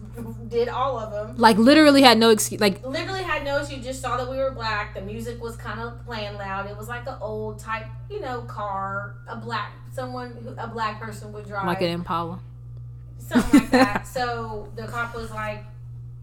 did 0.50 0.68
all 0.68 0.98
of 0.98 1.12
them. 1.12 1.38
Like, 1.38 1.58
literally 1.58 2.02
had 2.02 2.18
no 2.18 2.32
excuse. 2.32 2.60
Like, 2.60 2.86
literally 2.86 3.24
had 3.24 3.44
no 3.44 3.60
excuse. 3.60 3.84
Just 3.84 4.02
saw 4.02 4.18
that 4.18 4.30
we 4.30 4.38
were 4.38 4.52
black. 4.52 4.96
The 4.96 5.02
music 5.02 5.42
was 5.42 5.56
kind 5.56 5.80
of 5.80 6.04
playing 6.06 6.36
loud. 6.36 6.70
It 6.70 6.78
was 6.78 6.88
like 6.88 7.08
an 7.08 7.16
old 7.22 7.60
type, 7.60 7.86
you 8.10 8.20
know, 8.20 8.42
car. 8.42 9.16
A 9.28 9.36
black, 9.36 9.74
someone, 9.94 10.32
who, 10.44 10.56
a 10.58 10.68
black 10.68 11.00
person 11.00 11.32
would 11.34 11.48
drive. 11.48 11.68
Like 11.68 11.82
an 11.82 11.90
Impala. 11.90 12.40
Something 13.20 13.60
like 13.62 13.72
that. 13.72 14.08
so 14.08 14.72
the 14.76 14.88
cop 14.88 15.16
was 15.16 15.32
like, 15.32 15.64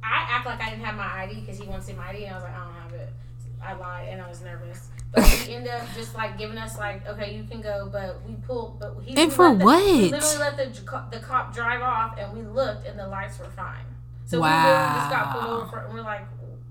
I 0.02 0.26
act 0.28 0.46
like 0.46 0.60
I 0.60 0.70
didn't 0.70 0.84
have 0.84 0.96
my 0.96 1.22
ID 1.22 1.40
because 1.40 1.58
he 1.58 1.66
wants 1.66 1.86
to 1.86 1.92
see 1.92 1.98
my 1.98 2.08
ID. 2.08 2.24
And 2.24 2.34
I 2.34 2.38
was 2.38 2.44
like, 2.44 2.54
I 2.54 2.64
don't 2.64 2.74
have 2.74 2.92
it. 2.92 3.12
I 3.62 3.72
lied 3.74 4.08
and 4.08 4.20
I 4.20 4.28
was 4.28 4.42
nervous. 4.42 4.88
But 5.14 5.24
he 5.24 5.54
ended 5.54 5.72
up 5.72 5.86
just 5.94 6.14
like 6.14 6.36
giving 6.38 6.58
us 6.58 6.76
like, 6.76 7.06
okay, 7.06 7.36
you 7.36 7.44
can 7.44 7.60
go, 7.60 7.88
but 7.90 8.20
we 8.26 8.34
pulled, 8.34 8.80
but 8.80 8.96
he 9.02 9.16
and 9.16 9.32
for 9.32 9.54
the, 9.54 9.64
what? 9.64 9.84
We 9.84 10.10
literally 10.10 10.38
let 10.38 10.56
the 10.56 11.08
the 11.10 11.20
cop 11.20 11.54
drive 11.54 11.82
off, 11.82 12.18
and 12.18 12.36
we 12.36 12.42
looked, 12.42 12.86
and 12.86 12.98
the 12.98 13.06
lights 13.06 13.38
were 13.38 13.50
fine. 13.50 13.84
So 14.24 14.40
wow. 14.40 14.48
we 14.48 14.70
literally 14.70 14.98
just 14.98 15.10
got 15.10 15.32
pulled 15.32 15.62
over, 15.62 15.66
for, 15.70 15.78
and 15.84 15.94
we're 15.94 16.02
like, 16.02 16.26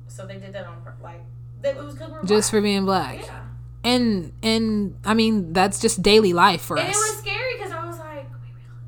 so 0.07 0.25
they 0.25 0.37
did 0.37 0.53
that 0.53 0.65
on 0.65 0.83
like, 1.01 1.21
it 1.63 1.75
was 1.77 1.93
because 1.93 2.11
we 2.21 2.27
just 2.27 2.51
for 2.51 2.61
being 2.61 2.85
black. 2.85 3.21
Yeah. 3.21 3.41
And 3.83 4.33
and 4.41 4.95
I 5.03 5.13
mean 5.13 5.53
that's 5.53 5.79
just 5.79 6.01
daily 6.01 6.33
life 6.33 6.61
for 6.61 6.77
and 6.77 6.87
us. 6.89 6.95
And 6.95 7.03
it 7.03 7.15
was 7.15 7.19
scary 7.19 7.53
because 7.57 7.71
I 7.71 7.85
was 7.85 7.99
like, 7.99 8.29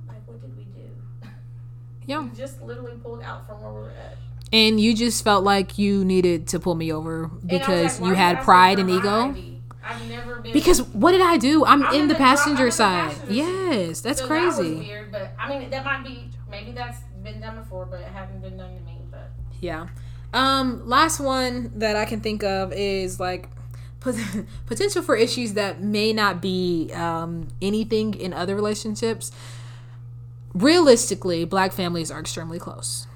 like 0.08 0.28
what 0.28 0.41
did 0.41 0.58
we 0.58 0.64
do? 0.66 1.30
Yeah. 2.06 2.22
We 2.22 2.30
just 2.36 2.62
literally 2.62 2.97
pulled 3.01 3.22
out 3.22 3.47
from 3.47 3.62
where 3.62 3.72
we 3.72 3.80
were 3.80 3.89
at. 3.91 4.18
And 4.53 4.79
you 4.79 4.95
just 4.95 5.23
felt 5.23 5.43
like 5.43 5.77
you 5.77 6.05
needed 6.05 6.47
to 6.49 6.59
pull 6.59 6.75
me 6.75 6.91
over 6.91 7.27
because 7.45 7.99
like, 7.99 8.09
you 8.09 8.15
had 8.15 8.41
pride 8.41 8.79
and 8.79 8.89
ego. 8.89 9.35
I've 9.83 10.09
never 10.09 10.39
been. 10.39 10.53
Because 10.53 10.81
what 10.81 11.11
did 11.11 11.21
I 11.21 11.37
do? 11.37 11.65
I'm, 11.65 11.83
I'm 11.83 11.93
in, 11.93 12.01
in, 12.01 12.07
the, 12.07 12.13
the 12.13 12.17
passenger 12.17 12.71
side. 12.71 13.11
passenger 13.11 13.33
yes, 13.33 14.01
that's 14.01 14.19
so 14.19 14.27
crazy. 14.27 14.75
That 14.75 14.79
weird, 14.79 15.11
but 15.11 15.33
I 15.39 15.49
mean 15.49 15.69
that 15.69 15.85
might 15.85 16.03
be 16.03 16.29
maybe 16.49 16.71
that's 16.71 16.99
been 17.23 17.39
done 17.39 17.57
before, 17.57 17.85
but 17.85 18.01
it 18.01 18.07
hasn't 18.07 18.41
been 18.41 18.57
done 18.57 18.75
to 18.75 18.81
me. 18.83 18.97
But 19.11 19.29
yeah. 19.61 19.87
Um, 20.33 20.87
last 20.87 21.19
one 21.19 21.71
that 21.75 21.95
I 21.95 22.05
can 22.05 22.19
think 22.19 22.43
of 22.43 22.73
is 22.73 23.19
like 23.19 23.49
potential 24.65 25.01
for 25.01 25.15
issues 25.15 25.53
that 25.53 25.81
may 25.81 26.13
not 26.13 26.41
be 26.41 26.91
um, 26.93 27.47
anything 27.61 28.13
in 28.13 28.33
other 28.33 28.55
relationships. 28.55 29.31
Realistically, 30.53 31.45
black 31.45 31.73
families 31.73 32.11
are 32.11 32.19
extremely 32.19 32.59
close 32.59 33.07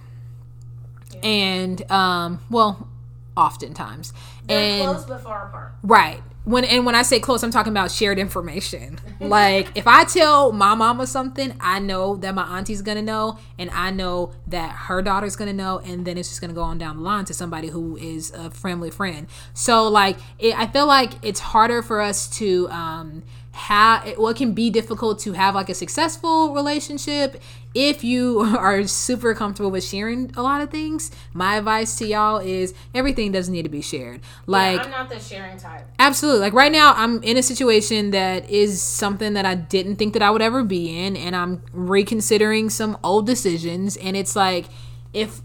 and 1.24 1.92
um, 1.92 2.42
well, 2.50 2.88
oftentimes. 3.36 4.14
They're 4.46 4.82
and 4.82 4.84
close 4.84 5.06
but 5.06 5.22
far 5.22 5.48
apart. 5.48 5.74
Right. 5.84 6.22
When 6.46 6.64
and 6.64 6.86
when 6.86 6.96
I 6.96 7.04
say 7.04 7.20
close, 7.20 7.44
I'm 7.44 7.52
talking 7.52 7.72
about 7.72 7.92
shared 7.92 8.18
information. 8.18 9.00
like 9.20 9.78
if 9.78 9.86
I 9.86 10.04
tell 10.04 10.52
my 10.52 10.74
mama 10.74 11.06
something, 11.06 11.54
I 11.60 11.80
know 11.80 12.16
that 12.18 12.34
my 12.34 12.44
auntie's 12.44 12.82
gonna 12.82 13.02
know, 13.02 13.38
and 13.60 13.70
I 13.70 13.92
know 13.92 14.32
that 14.48 14.72
her 14.72 15.02
daughter's 15.02 15.36
gonna 15.36 15.54
know, 15.54 15.80
and 15.80 16.06
then 16.06 16.18
it's 16.18 16.30
just 16.30 16.42
gonna 16.42 16.54
go 16.54 16.64
on 16.64 16.78
down 16.78 16.98
the 16.98 17.04
line 17.04 17.26
to 17.26 17.34
somebody 17.34 17.68
who 17.68 17.98
is 17.98 18.32
a 18.32 18.50
family 18.50 18.90
friend. 18.90 19.28
So 19.54 19.88
like, 19.90 20.18
it, 20.40 20.58
I 20.58 20.66
feel 20.68 20.88
like 20.88 21.12
it's 21.22 21.40
harder 21.40 21.82
for 21.82 22.02
us 22.02 22.28
to 22.38 22.68
um, 22.70 23.24
have. 23.52 24.18
Well, 24.18 24.34
can 24.34 24.54
be 24.54 24.70
difficult 24.70 25.20
to 25.20 25.34
have 25.34 25.56
like 25.56 25.70
a 25.70 25.74
successful 25.74 26.54
relationship 26.54 27.42
if 27.74 28.04
you 28.04 28.40
are 28.58 28.88
super 28.88 29.34
comfortable 29.34 29.72
with 29.72 29.84
sharing 29.84 30.32
a 30.36 30.42
lot 30.42 30.62
of 30.62 30.70
things, 30.70 31.12
my 31.34 31.58
advice 31.58 31.96
to 31.98 32.06
y'all 32.06 32.38
is 32.38 32.74
everything 32.94 33.32
doesn't 33.32 33.54
need 33.54 33.64
to 33.64 33.70
be 33.70 33.82
shared. 33.82 34.22
Like 34.46 34.80
yeah, 34.80 34.86
I'm 34.86 34.92
not 34.92 35.10
the 35.10 35.20
sharing 35.20 35.58
type. 35.58 35.88
Absolutely. 36.00 36.42
Like 36.42 36.54
right 36.54 36.72
now 36.72 36.94
I'm 36.96 37.22
in 37.24 37.38
a 37.38 37.44
situation 37.44 38.12
that 38.12 38.50
is 38.50 38.82
something 38.82 39.34
that 39.34 39.46
I 39.46 39.56
didn't 39.56 39.98
think 39.98 40.14
that 40.14 40.22
I 40.22 40.32
would 40.32 40.42
ever 40.42 40.64
be 40.64 41.06
in 41.06 41.16
and 41.16 41.36
I'm 41.36 41.62
reconsidering 41.72 42.70
some 42.70 42.98
old 43.04 43.26
decisions 43.26 43.98
and 43.98 44.18
it's 44.18 44.36
like 44.36 44.66
if 45.14 45.42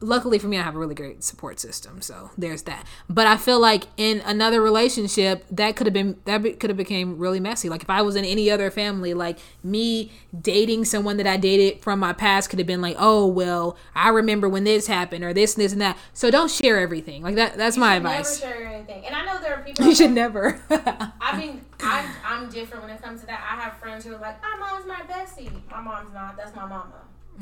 luckily 0.00 0.38
for 0.38 0.46
me, 0.46 0.58
I 0.58 0.62
have 0.62 0.74
a 0.76 0.78
really 0.78 0.94
great 0.94 1.24
support 1.24 1.58
system. 1.58 2.02
So 2.02 2.30
there's 2.36 2.62
that. 2.62 2.86
But 3.08 3.26
I 3.26 3.36
feel 3.36 3.60
like 3.60 3.84
in 3.96 4.20
another 4.24 4.60
relationship, 4.60 5.44
that 5.50 5.76
could 5.76 5.86
have 5.86 5.94
been 5.94 6.16
that 6.24 6.42
could 6.60 6.70
have 6.70 6.76
became 6.76 7.18
really 7.18 7.40
messy. 7.40 7.68
Like 7.68 7.82
if 7.82 7.90
I 7.90 8.02
was 8.02 8.16
in 8.16 8.24
any 8.24 8.50
other 8.50 8.70
family, 8.70 9.14
like 9.14 9.38
me 9.62 10.12
dating 10.38 10.84
someone 10.84 11.16
that 11.16 11.26
I 11.26 11.36
dated 11.36 11.82
from 11.82 11.98
my 11.98 12.12
past 12.12 12.50
could 12.50 12.58
have 12.58 12.66
been 12.66 12.82
like, 12.82 12.96
oh 12.98 13.26
well, 13.26 13.76
I 13.94 14.08
remember 14.10 14.48
when 14.48 14.64
this 14.64 14.86
happened 14.86 15.24
or 15.24 15.32
this 15.32 15.54
and 15.54 15.64
this 15.64 15.72
and 15.72 15.80
that. 15.80 15.96
So 16.12 16.30
don't 16.30 16.50
share 16.50 16.78
everything. 16.78 17.22
Like 17.22 17.36
that. 17.36 17.56
That's 17.56 17.76
you 17.76 17.80
my 17.80 17.96
advice. 17.96 18.40
Never 18.40 18.54
share 18.54 18.66
anything. 18.66 19.06
And 19.06 19.14
I 19.14 19.24
know 19.24 19.40
there 19.40 19.56
are 19.56 19.62
people. 19.62 19.86
You 19.86 19.94
should 19.94 20.12
never. 20.12 20.60
I 20.70 21.36
mean, 21.38 21.62
I'm 21.80 22.08
I'm 22.24 22.48
different 22.48 22.84
when 22.84 22.92
it 22.92 23.02
comes 23.02 23.20
to 23.20 23.26
that. 23.26 23.40
I 23.40 23.60
have 23.62 23.78
friends 23.78 24.04
who 24.04 24.14
are 24.14 24.18
like, 24.18 24.42
my 24.42 24.56
mom's 24.58 24.86
my 24.86 25.02
bestie. 25.02 25.50
My 25.70 25.80
mom's 25.80 26.12
not. 26.12 26.36
That's 26.36 26.54
my 26.54 26.66
mama. 26.66 26.92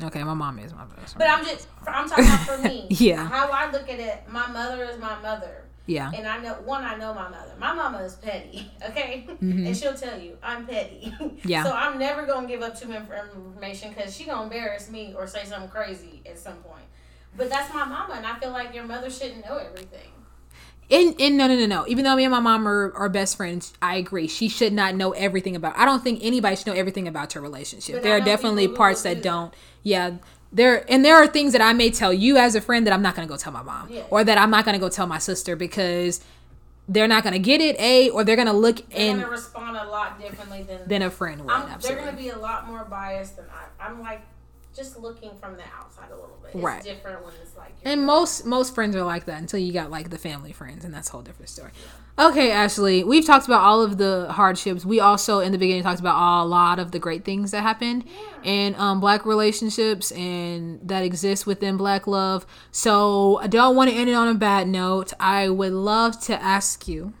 Okay, 0.03 0.23
my 0.23 0.33
mom 0.33 0.59
is 0.59 0.73
my 0.73 0.85
best. 0.85 1.15
Friend. 1.15 1.19
But 1.19 1.29
I'm 1.29 1.45
just 1.45 1.67
I'm 1.87 2.09
talking 2.09 2.25
about 2.25 2.39
for 2.39 2.57
me. 2.59 2.87
yeah. 2.89 3.27
How 3.27 3.49
I 3.49 3.71
look 3.71 3.89
at 3.89 3.99
it, 3.99 4.23
my 4.29 4.47
mother 4.47 4.83
is 4.83 4.99
my 4.99 5.19
mother. 5.21 5.63
Yeah. 5.87 6.11
And 6.15 6.27
I 6.27 6.39
know 6.39 6.53
one, 6.65 6.83
I 6.83 6.95
know 6.95 7.13
my 7.13 7.29
mother. 7.29 7.53
My 7.59 7.73
mama 7.73 7.99
is 7.99 8.15
petty, 8.15 8.71
okay? 8.89 9.25
Mm-hmm. 9.29 9.67
And 9.67 9.77
she'll 9.77 9.93
tell 9.93 10.19
you 10.19 10.37
I'm 10.41 10.65
petty. 10.65 11.13
Yeah. 11.45 11.63
so 11.63 11.71
I'm 11.71 11.99
never 11.99 12.25
gonna 12.25 12.47
give 12.47 12.61
up 12.61 12.79
too 12.79 12.87
much 12.87 13.03
information 13.07 13.93
because 13.93 14.15
she 14.15 14.25
gonna 14.25 14.43
embarrass 14.43 14.89
me 14.89 15.13
or 15.15 15.27
say 15.27 15.45
something 15.45 15.69
crazy 15.69 16.21
at 16.25 16.39
some 16.39 16.55
point. 16.55 16.85
But 17.37 17.49
that's 17.49 17.73
my 17.73 17.83
mama, 17.83 18.15
and 18.15 18.25
I 18.25 18.39
feel 18.39 18.51
like 18.51 18.73
your 18.73 18.85
mother 18.85 19.09
shouldn't 19.09 19.45
know 19.45 19.57
everything. 19.57 20.09
And, 20.89 21.19
and 21.19 21.35
no 21.37 21.47
no 21.47 21.55
no 21.55 21.65
no 21.65 21.85
even 21.87 22.03
though 22.03 22.15
me 22.15 22.25
and 22.25 22.31
my 22.31 22.39
mom 22.39 22.67
are, 22.67 22.93
are 22.95 23.09
best 23.09 23.37
friends 23.37 23.73
i 23.81 23.95
agree 23.95 24.27
she 24.27 24.47
should 24.47 24.71
not 24.71 24.93
know 24.93 25.13
everything 25.13 25.55
about 25.55 25.75
i 25.77 25.83
don't 25.85 26.03
think 26.03 26.19
anybody 26.21 26.55
should 26.55 26.67
know 26.67 26.73
everything 26.73 27.07
about 27.07 27.33
your 27.33 27.41
relationship 27.41 27.95
But 27.95 28.03
there 28.03 28.15
are 28.15 28.21
definitely 28.21 28.67
parts 28.67 29.01
that 29.01 29.15
do. 29.15 29.21
don't. 29.23 29.53
yeah 29.81 30.11
there 30.53 30.85
and 30.91 31.03
there 31.03 31.15
are 31.15 31.25
things 31.25 31.53
that 31.53 31.61
i 31.61 31.73
may 31.73 31.89
tell 31.89 32.13
you 32.13 32.37
as 32.37 32.53
a 32.53 32.61
friend 32.61 32.85
that 32.85 32.93
i'm 32.93 33.01
not 33.01 33.15
going 33.15 33.27
to 33.27 33.31
go 33.31 33.35
tell 33.35 33.51
my 33.51 33.63
mom 33.63 33.87
Yeah. 33.89 34.03
or 34.11 34.23
that 34.23 34.37
i'm 34.37 34.51
not 34.51 34.63
going 34.63 34.73
to 34.73 34.79
go 34.79 34.89
tell 34.89 35.07
my 35.07 35.17
sister 35.17 35.55
because 35.55 36.21
they're 36.87 37.07
not 37.07 37.23
going 37.23 37.33
to 37.33 37.39
get 37.39 37.61
it 37.61 37.75
a 37.79 38.11
or 38.11 38.23
they're 38.23 38.35
going 38.35 38.47
to 38.47 38.53
look 38.53 38.87
They're 38.91 39.09
and 39.09 39.19
gonna 39.21 39.31
respond 39.31 39.75
a 39.77 39.85
lot 39.89 40.21
differently 40.21 40.61
than 40.61 40.87
than 40.87 41.01
a 41.01 41.09
friend 41.09 41.43
would 41.43 41.51
I'm, 41.51 41.79
they're 41.79 41.95
gonna 41.95 42.13
be 42.15 42.29
a 42.29 42.37
lot 42.37 42.67
more 42.67 42.85
biased 42.85 43.37
than 43.37 43.45
I. 43.49 43.87
I'm 43.87 44.01
like 44.01 44.21
just 44.75 44.99
looking 44.99 45.31
from 45.39 45.55
the 45.57 45.63
outside 45.77 46.09
a 46.11 46.15
little 46.15 46.37
bit. 46.41 46.51
It's 46.53 46.63
Right. 46.63 46.83
different 46.83 47.23
when 47.23 47.33
it's 47.41 47.55
like 47.57 47.73
And 47.83 48.05
most 48.05 48.45
most 48.45 48.73
friends 48.75 48.95
are 48.95 49.03
like 49.03 49.25
that 49.25 49.39
until 49.39 49.59
you 49.59 49.71
got 49.71 49.89
like 49.91 50.09
the 50.09 50.17
family 50.17 50.51
friends, 50.51 50.83
and 50.83 50.93
that's 50.93 51.09
a 51.09 51.11
whole 51.13 51.21
different 51.21 51.49
story. 51.49 51.71
Okay, 52.17 52.49
Ashley, 52.49 53.03
we've 53.03 53.25
talked 53.25 53.45
about 53.45 53.61
all 53.61 53.81
of 53.81 53.97
the 53.97 54.27
hardships. 54.31 54.85
We 54.85 54.99
also 55.01 55.39
in 55.39 55.51
the 55.51 55.57
beginning 55.57 55.83
talked 55.83 55.99
about 55.99 56.43
a 56.43 56.45
lot 56.45 56.79
of 56.79 56.91
the 56.91 56.99
great 56.99 57.25
things 57.25 57.51
that 57.51 57.61
happened 57.61 58.05
in 58.43 58.73
um, 58.75 58.99
black 59.01 59.25
relationships 59.25 60.11
and 60.13 60.79
that 60.87 61.03
exist 61.03 61.45
within 61.45 61.75
black 61.77 62.07
love. 62.07 62.45
So 62.71 63.37
I 63.39 63.47
don't 63.47 63.75
want 63.75 63.89
to 63.89 63.95
end 63.95 64.09
it 64.09 64.13
on 64.13 64.29
a 64.29 64.33
bad 64.33 64.67
note. 64.67 65.11
I 65.19 65.49
would 65.49 65.73
love 65.73 66.19
to 66.21 66.41
ask 66.41 66.87
you, 66.87 67.13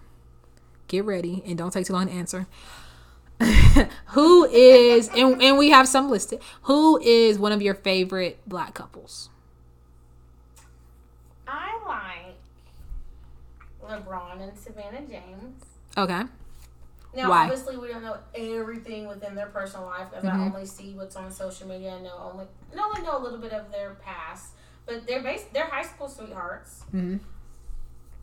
get 0.87 1.03
ready 1.03 1.43
and 1.45 1.57
don't 1.57 1.71
take 1.71 1.85
too 1.87 1.93
long 1.93 2.07
to 2.07 2.13
answer. 2.13 2.47
who 4.07 4.45
is 4.45 5.09
and, 5.09 5.41
and 5.41 5.57
we 5.57 5.69
have 5.69 5.87
some 5.87 6.09
listed. 6.09 6.39
Who 6.63 6.99
is 7.01 7.37
one 7.37 7.51
of 7.51 7.61
your 7.61 7.73
favorite 7.75 8.39
black 8.47 8.73
couples? 8.73 9.29
I 11.47 11.77
like 11.85 12.37
LeBron 14.01 14.41
and 14.41 14.57
Savannah 14.57 15.01
James. 15.01 15.63
Okay. 15.97 16.23
Now, 17.15 17.29
Why? 17.29 17.43
obviously, 17.43 17.77
we 17.77 17.87
don't 17.87 18.03
know 18.03 18.17
everything 18.35 19.07
within 19.07 19.35
their 19.35 19.47
personal 19.47 19.85
life 19.85 20.09
because 20.09 20.25
Mm-hmm. 20.25 20.41
I 20.41 20.45
only 20.45 20.65
see 20.65 20.93
what's 20.93 21.15
on 21.15 21.31
social 21.31 21.67
media. 21.67 21.95
I 21.95 22.01
know 22.01 22.31
only, 22.33 22.45
I 22.77 22.81
only 22.81 23.01
know 23.03 23.17
a 23.17 23.23
little 23.23 23.37
bit 23.39 23.53
of 23.53 23.71
their 23.71 23.91
past, 24.03 24.49
but 24.85 25.07
they're 25.07 25.23
bas- 25.23 25.45
they're 25.53 25.67
high 25.67 25.83
school 25.83 26.09
sweethearts. 26.09 26.83
Mhm. 26.93 27.19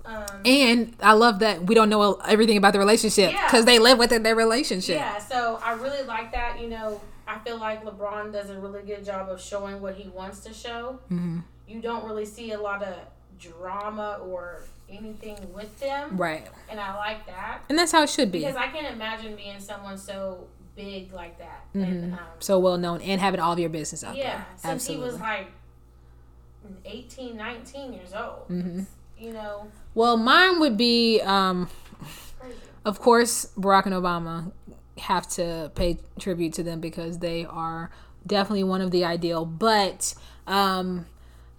Um, 0.04 0.24
And 0.44 0.96
I 1.00 1.12
love 1.12 1.38
that 1.40 1.64
we 1.66 1.74
don't 1.74 1.88
know 1.88 2.14
everything 2.26 2.56
about 2.56 2.72
the 2.72 2.78
relationship 2.78 3.32
Yeah. 3.32 3.46
because 3.46 3.64
they 3.64 3.78
live 3.78 3.98
within 3.98 4.22
their 4.22 4.34
relationship. 4.36 4.96
Yeah, 4.96 5.18
so 5.18 5.60
I 5.62 5.72
really 5.74 6.02
like 6.04 6.32
that. 6.32 6.60
You 6.60 6.68
know, 6.68 7.00
I 7.26 7.38
feel 7.40 7.58
like 7.58 7.84
LeBron 7.84 8.32
does 8.32 8.50
a 8.50 8.58
really 8.58 8.82
good 8.82 9.04
job 9.04 9.28
of 9.28 9.40
showing 9.40 9.80
what 9.80 9.94
he 9.94 10.08
wants 10.08 10.40
to 10.40 10.52
show. 10.52 10.98
hmm 11.08 11.38
You 11.68 11.80
don't 11.80 12.04
really 12.04 12.24
see 12.26 12.50
a 12.52 12.60
lot 12.60 12.82
of 12.82 12.94
drama 13.38 14.18
or 14.22 14.62
anything 14.90 15.38
with 15.54 15.78
them, 15.80 16.16
Right. 16.16 16.46
and 16.68 16.78
I 16.78 16.94
like 16.96 17.24
that 17.26 17.62
And 17.70 17.78
that's 17.78 17.92
how 17.92 18.02
it 18.02 18.10
should 18.10 18.30
be. 18.30 18.40
because 18.40 18.56
I 18.56 18.66
can't 18.68 18.92
imagine 18.94 19.36
being 19.36 19.58
someone 19.58 19.96
so 19.96 20.48
big 20.76 21.12
like 21.12 21.38
that. 21.38 21.64
Mhm. 21.74 21.82
And 21.84 22.12
um, 22.14 22.18
So 22.40 22.58
well 22.58 22.76
known 22.76 23.00
and 23.00 23.20
having 23.20 23.40
all 23.40 23.52
of 23.52 23.58
your 23.58 23.70
business 23.70 24.02
out 24.04 24.16
yeah, 24.16 24.22
there. 24.36 24.46
since 24.56 24.64
Absolutely. 24.88 25.06
he 25.06 25.12
was 25.12 25.20
like 25.20 25.46
18, 26.84 27.36
19 27.36 27.92
years 27.92 28.12
old, 28.14 28.48
Mhm. 28.48 28.86
Know, 29.30 29.70
well, 29.94 30.16
mine 30.16 30.58
would 30.58 30.76
be, 30.76 31.20
um, 31.20 31.68
of 32.84 32.98
course, 32.98 33.52
Barack 33.56 33.86
and 33.86 33.94
Obama 33.94 34.50
have 34.98 35.28
to 35.28 35.70
pay 35.74 35.98
tribute 36.18 36.54
to 36.54 36.62
them 36.62 36.80
because 36.80 37.18
they 37.18 37.44
are 37.44 37.90
definitely 38.26 38.64
one 38.64 38.80
of 38.80 38.90
the 38.90 39.04
ideal. 39.04 39.44
But 39.44 40.14
um, 40.46 41.06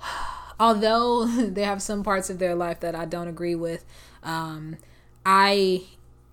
although 0.60 1.26
they 1.28 1.64
have 1.64 1.82
some 1.82 2.04
parts 2.04 2.30
of 2.30 2.40
their 2.40 2.56
life 2.56 2.80
that 2.82 2.96
I 2.96 3.06
don't 3.06 3.28
agree 3.28 3.56
with, 3.56 3.86
um, 4.24 4.78
I 5.26 5.84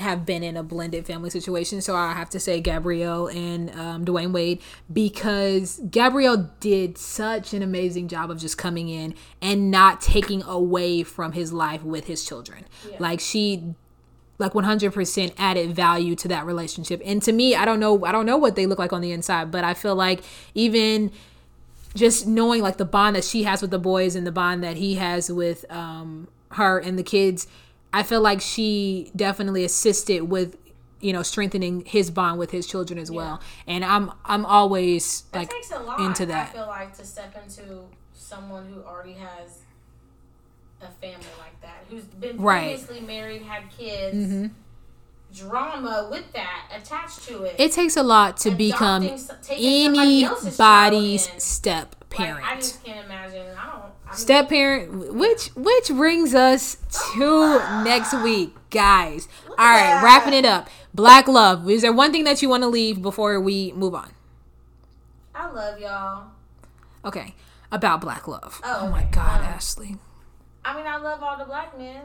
have 0.00 0.26
been 0.26 0.42
in 0.42 0.56
a 0.56 0.62
blended 0.62 1.06
family 1.06 1.30
situation. 1.30 1.80
So 1.80 1.94
I 1.94 2.12
have 2.12 2.30
to 2.30 2.40
say 2.40 2.60
Gabrielle 2.60 3.28
and 3.28 3.70
um, 3.78 4.04
Dwyane 4.04 4.32
Wade 4.32 4.60
because 4.92 5.80
Gabrielle 5.90 6.50
did 6.60 6.98
such 6.98 7.54
an 7.54 7.62
amazing 7.62 8.08
job 8.08 8.30
of 8.30 8.38
just 8.38 8.58
coming 8.58 8.88
in 8.88 9.14
and 9.40 9.70
not 9.70 10.00
taking 10.00 10.42
away 10.42 11.02
from 11.02 11.32
his 11.32 11.52
life 11.52 11.82
with 11.82 12.06
his 12.06 12.24
children. 12.24 12.64
Yeah. 12.88 12.96
Like 12.98 13.20
she 13.20 13.74
like 14.38 14.52
100% 14.52 15.34
added 15.36 15.76
value 15.76 16.16
to 16.16 16.28
that 16.28 16.46
relationship. 16.46 17.02
And 17.04 17.22
to 17.22 17.32
me, 17.32 17.54
I 17.54 17.64
don't 17.64 17.78
know 17.78 18.04
I 18.04 18.12
don't 18.12 18.26
know 18.26 18.38
what 18.38 18.56
they 18.56 18.66
look 18.66 18.78
like 18.78 18.92
on 18.92 19.02
the 19.02 19.12
inside, 19.12 19.50
but 19.50 19.64
I 19.64 19.74
feel 19.74 19.94
like 19.94 20.22
even 20.54 21.12
just 21.94 22.26
knowing 22.26 22.62
like 22.62 22.78
the 22.78 22.84
bond 22.84 23.16
that 23.16 23.24
she 23.24 23.42
has 23.42 23.60
with 23.60 23.70
the 23.70 23.78
boys 23.78 24.14
and 24.16 24.26
the 24.26 24.32
bond 24.32 24.62
that 24.64 24.76
he 24.76 24.94
has 24.94 25.30
with 25.30 25.70
um 25.70 26.28
her 26.52 26.78
and 26.78 26.98
the 26.98 27.02
kids, 27.02 27.46
I 27.92 28.02
feel 28.02 28.20
like 28.20 28.40
she 28.40 29.10
definitely 29.16 29.64
assisted 29.64 30.22
with 30.24 30.56
you 31.00 31.12
know 31.12 31.22
strengthening 31.22 31.84
his 31.86 32.10
bond 32.10 32.38
with 32.38 32.50
his 32.50 32.66
children 32.66 32.98
as 32.98 33.10
well. 33.10 33.40
And 33.66 33.84
I'm 33.84 34.12
I'm 34.24 34.44
always 34.46 35.22
That 35.32 35.38
like 35.40 35.50
takes 35.50 35.70
a 35.72 35.78
lot. 35.80 36.00
into 36.00 36.26
that. 36.26 36.50
I 36.50 36.52
feel 36.52 36.66
like 36.66 36.96
to 36.98 37.04
step 37.04 37.34
into 37.42 37.82
someone 38.14 38.66
who 38.72 38.82
already 38.82 39.14
has 39.14 39.58
a 40.82 40.86
family 41.00 41.26
like 41.38 41.60
that, 41.62 41.84
who's 41.90 42.04
been 42.04 42.36
Right. 42.40 42.76
previously 42.78 43.00
married, 43.00 43.42
had 43.42 43.70
kids, 43.70 44.16
Mhm. 44.16 44.50
drama 45.34 46.08
with 46.10 46.32
that 46.32 46.70
attached 46.74 47.24
to 47.28 47.44
it. 47.44 47.54
it 47.58 47.72
takes 47.72 47.96
a 47.96 48.02
lot 48.02 48.36
to 48.38 48.50
become 48.50 49.02
Adopting 49.02 49.18
s- 49.36 49.46
taking 49.46 49.84
somebody 49.84 50.24
else's 50.24 50.60
anybody's 50.60 51.42
step 51.42 51.96
Like, 52.00 52.10
parent. 52.10 52.46
I 52.46 52.56
just 52.56 52.82
can't 52.84 53.04
imagine. 53.04 53.46
I 53.56 53.66
don't. 53.66 53.82
Step 54.12 54.48
parent 54.48 55.14
which 55.14 55.48
which 55.54 55.88
brings 55.88 56.34
us 56.34 56.76
to 57.14 57.58
next 57.84 58.12
week 58.22 58.54
guys 58.70 59.28
all 59.50 59.56
right 59.56 60.02
wrapping 60.02 60.34
it 60.34 60.44
up 60.44 60.68
black 60.94 61.28
love 61.28 61.68
is 61.70 61.82
there 61.82 61.92
one 61.92 62.10
thing 62.12 62.24
that 62.24 62.42
you 62.42 62.48
want 62.48 62.62
to 62.62 62.68
leave 62.68 63.00
before 63.02 63.38
we 63.40 63.72
move 63.72 63.94
on 63.94 64.10
I 65.34 65.48
love 65.50 65.78
y'all. 65.78 66.24
okay 67.04 67.34
about 67.72 68.00
black 68.00 68.26
love 68.26 68.60
Oh, 68.64 68.80
oh, 68.82 68.88
my 68.90 69.02
okay. 69.02 69.10
god 69.12 69.40
Um, 69.40 69.46
ashley 69.46 69.96
I 70.64 70.76
mean, 70.76 70.86
I 70.86 70.96
love 70.98 71.22
all 71.22 71.38
the 71.38 71.44
black 71.46 71.78
men. 71.78 72.02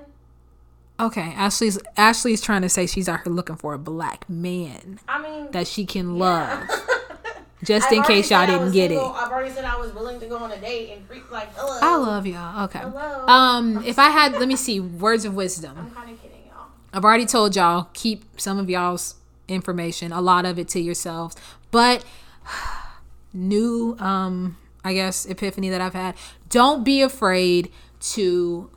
okay 0.99 1.33
ashley's 1.35 1.79
ashley's 1.97 2.39
trying 2.41 2.61
to 2.61 2.69
say 2.69 2.85
she's 2.87 3.09
out 3.09 3.21
here 3.23 3.33
looking 3.33 3.55
for 3.55 3.73
a 3.73 3.79
black 3.79 4.29
man 4.29 4.99
I 5.07 5.21
mean, 5.21 5.51
that 5.51 5.67
she 5.67 5.85
can 5.85 6.17
love 6.19 6.63
yeah. 6.69 7.05
just 7.63 7.87
I've 7.87 7.93
in 7.93 8.03
case 8.03 8.29
y'all 8.31 8.45
didn't 8.45 8.71
get 8.71 8.89
single. 8.89 9.11
it 9.15 9.17
I've 9.17 9.31
already 9.31 9.51
said 9.53 9.65
I 9.65 9.77
was 9.77 9.93
willing 9.93 10.19
to 10.19 10.25
go 10.27 10.37
on 10.37 10.51
a 10.51 10.57
date 10.57 10.91
and 10.95 11.07
creep 11.07 11.29
like 11.31 11.53
hello. 11.55 11.79
i 11.81 11.95
love 11.95 12.27
y'all 12.27 12.65
okay 12.65 12.79
Hello. 12.79 13.25
um 13.27 13.83
if 13.85 13.97
i 13.97 14.09
had 14.09 14.33
let 14.33 14.47
me 14.47 14.55
see 14.67 14.79
words 14.79 15.25
of 15.25 15.33
wisdom 15.35 15.75
I'm 15.77 15.91
kind 15.91 16.11
of 16.11 16.21
kidding, 16.21 16.41
y'all. 16.47 16.67
I've 16.93 17.03
already 17.05 17.25
told 17.25 17.55
y'all 17.55 17.89
keep 17.93 18.23
some 18.39 18.57
of 18.59 18.69
y'all's 18.69 19.15
information, 19.47 20.11
a 20.11 20.21
lot 20.21 20.45
of 20.45 20.57
it 20.57 20.67
to 20.69 20.79
yourselves. 20.79 21.35
But 21.71 22.03
new 23.33 23.95
um 23.99 24.57
I 24.83 24.93
guess 24.93 25.25
epiphany 25.25 25.69
that 25.69 25.81
I've 25.81 25.93
had, 25.93 26.15
don't 26.49 26.83
be 26.83 27.01
afraid 27.01 27.71
to 28.11 28.69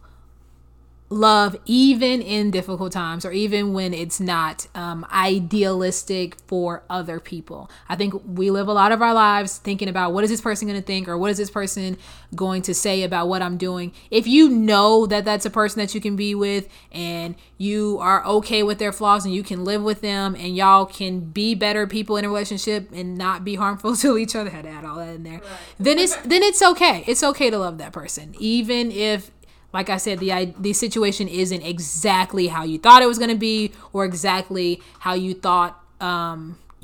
love 1.11 1.57
even 1.65 2.21
in 2.21 2.51
difficult 2.51 2.93
times 2.93 3.25
or 3.25 3.33
even 3.33 3.73
when 3.73 3.95
it's 3.95 4.21
not 4.21 4.67
um, 4.75 5.07
idealistic 5.11 6.37
for 6.47 6.83
other 6.91 7.19
people. 7.19 7.71
I 7.89 7.97
think 7.97 8.15
we 8.27 8.51
live 8.51 8.69
a 8.69 8.73
lot 8.73 8.93
of 8.93 9.01
our 9.01 9.15
lives 9.15 9.57
thinking 9.57 9.89
about 9.89 10.13
what 10.13 10.23
is 10.25 10.31
this 10.31 10.43
person 10.43 10.69
going 10.69 10.79
to 10.79 10.87
think 10.87 11.09
or 11.09 11.17
what 11.17 11.31
is 11.31 11.39
this 11.39 11.51
person 11.51 11.97
going 12.35 12.61
to 12.61 12.75
say 12.75 13.03
about 13.03 13.27
what 13.29 13.41
i'm 13.41 13.57
doing. 13.57 13.93
If 14.11 14.27
you 14.27 14.51
know 14.51 15.07
that 15.07 15.25
that's 15.25 15.47
a 15.47 15.51
person 15.51 15.81
that 15.81 15.95
you 15.95 16.01
can 16.01 16.15
be 16.15 16.35
with 16.35 16.69
and 16.93 17.35
you 17.57 17.99
are 18.01 18.25
okay 18.27 18.63
with 18.63 18.79
their 18.79 18.93
flaws 18.93 19.25
and 19.25 19.35
you 19.35 19.43
can 19.43 19.65
live 19.65 19.83
with 19.83 20.03
them 20.03 20.35
and 20.35 20.55
y'all 20.55 20.85
can 20.85 21.21
be 21.21 21.55
better 21.55 21.87
people 21.87 22.19
in 22.19 22.25
a 22.27 22.29
relationship 22.29 22.91
and 22.93 23.17
not 23.17 23.45
be 23.45 23.55
harmful 23.55 23.97
to 23.97 24.19
each 24.19 24.37
other 24.37 24.51
I 24.51 24.55
had 24.55 24.65
to 24.65 24.71
add 24.71 24.85
all 24.85 24.97
that 24.97 25.15
in 25.15 25.23
there 25.23 25.41
then 25.81 25.99
it's 25.99 26.17
then 26.17 26.43
it's 26.43 26.61
okay. 26.61 27.05
It's 27.07 27.23
okay 27.23 27.49
to 27.49 27.59
love 27.59 27.79
that 27.79 27.93
person 27.93 28.35
even 28.39 28.93
if 28.93 29.31
like 29.79 29.91
I 29.91 29.99
said, 30.07 30.17
the 30.25 30.31
i- 30.41 30.55
the 30.67 30.73
situation 30.85 31.27
isn't 31.43 31.63
exactly 31.75 32.47
how 32.55 32.63
you 32.71 32.79
thought 32.85 33.01
it 33.07 33.07
was 33.13 33.19
going 33.23 33.31
to 33.39 33.43
be, 33.53 33.57
or 33.95 34.01
exactly 34.13 34.71
how 35.07 35.15
you 35.15 35.33
thought 35.47 35.73
um, 36.11 36.41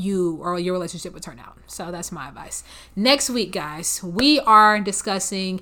you 0.06 0.18
or 0.46 0.58
your 0.66 0.74
relationship 0.78 1.10
would 1.14 1.22
turn 1.28 1.40
out. 1.46 1.56
So 1.66 1.90
that's 1.94 2.10
my 2.18 2.24
advice. 2.28 2.62
Next 3.10 3.26
week, 3.38 3.50
guys, 3.64 3.88
we 4.20 4.30
are 4.58 4.74
discussing 4.90 5.52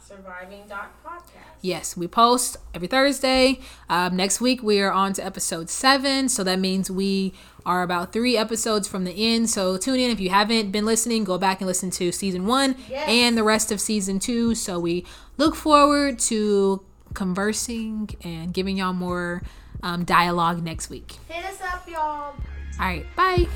surviving.podcast. 0.00 1.58
Yes, 1.60 1.96
we 1.96 2.08
post 2.08 2.56
every 2.72 2.88
Thursday. 2.88 3.60
Um, 3.88 4.16
next 4.16 4.40
week 4.40 4.62
we 4.62 4.80
are 4.80 4.92
on 4.92 5.12
to 5.14 5.24
episode 5.24 5.68
seven, 5.68 6.28
so 6.28 6.44
that 6.44 6.58
means 6.58 6.90
we 6.90 7.34
are 7.66 7.82
about 7.82 8.12
three 8.12 8.36
episodes 8.36 8.88
from 8.88 9.04
the 9.04 9.12
end. 9.12 9.50
So 9.50 9.76
tune 9.76 10.00
in 10.00 10.10
if 10.10 10.20
you 10.20 10.30
haven't 10.30 10.70
been 10.72 10.84
listening. 10.86 11.24
Go 11.24 11.38
back 11.38 11.60
and 11.60 11.66
listen 11.66 11.90
to 11.92 12.12
season 12.12 12.46
one 12.46 12.76
yes. 12.88 13.08
and 13.08 13.36
the 13.36 13.44
rest 13.44 13.72
of 13.72 13.80
season 13.80 14.18
two. 14.18 14.54
So 14.54 14.78
we 14.78 15.04
look 15.36 15.54
forward 15.54 16.18
to 16.20 16.82
conversing 17.14 18.10
and 18.22 18.52
giving 18.52 18.76
y'all 18.76 18.92
more 18.92 19.42
um, 19.82 20.04
dialogue 20.04 20.62
next 20.62 20.90
week. 20.90 21.16
Hit 21.28 21.44
us 21.44 21.60
up, 21.60 21.88
y'all. 21.88 21.98
All 21.98 22.36
right, 22.78 23.04
bye. 23.16 23.48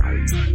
bye. 0.00 0.54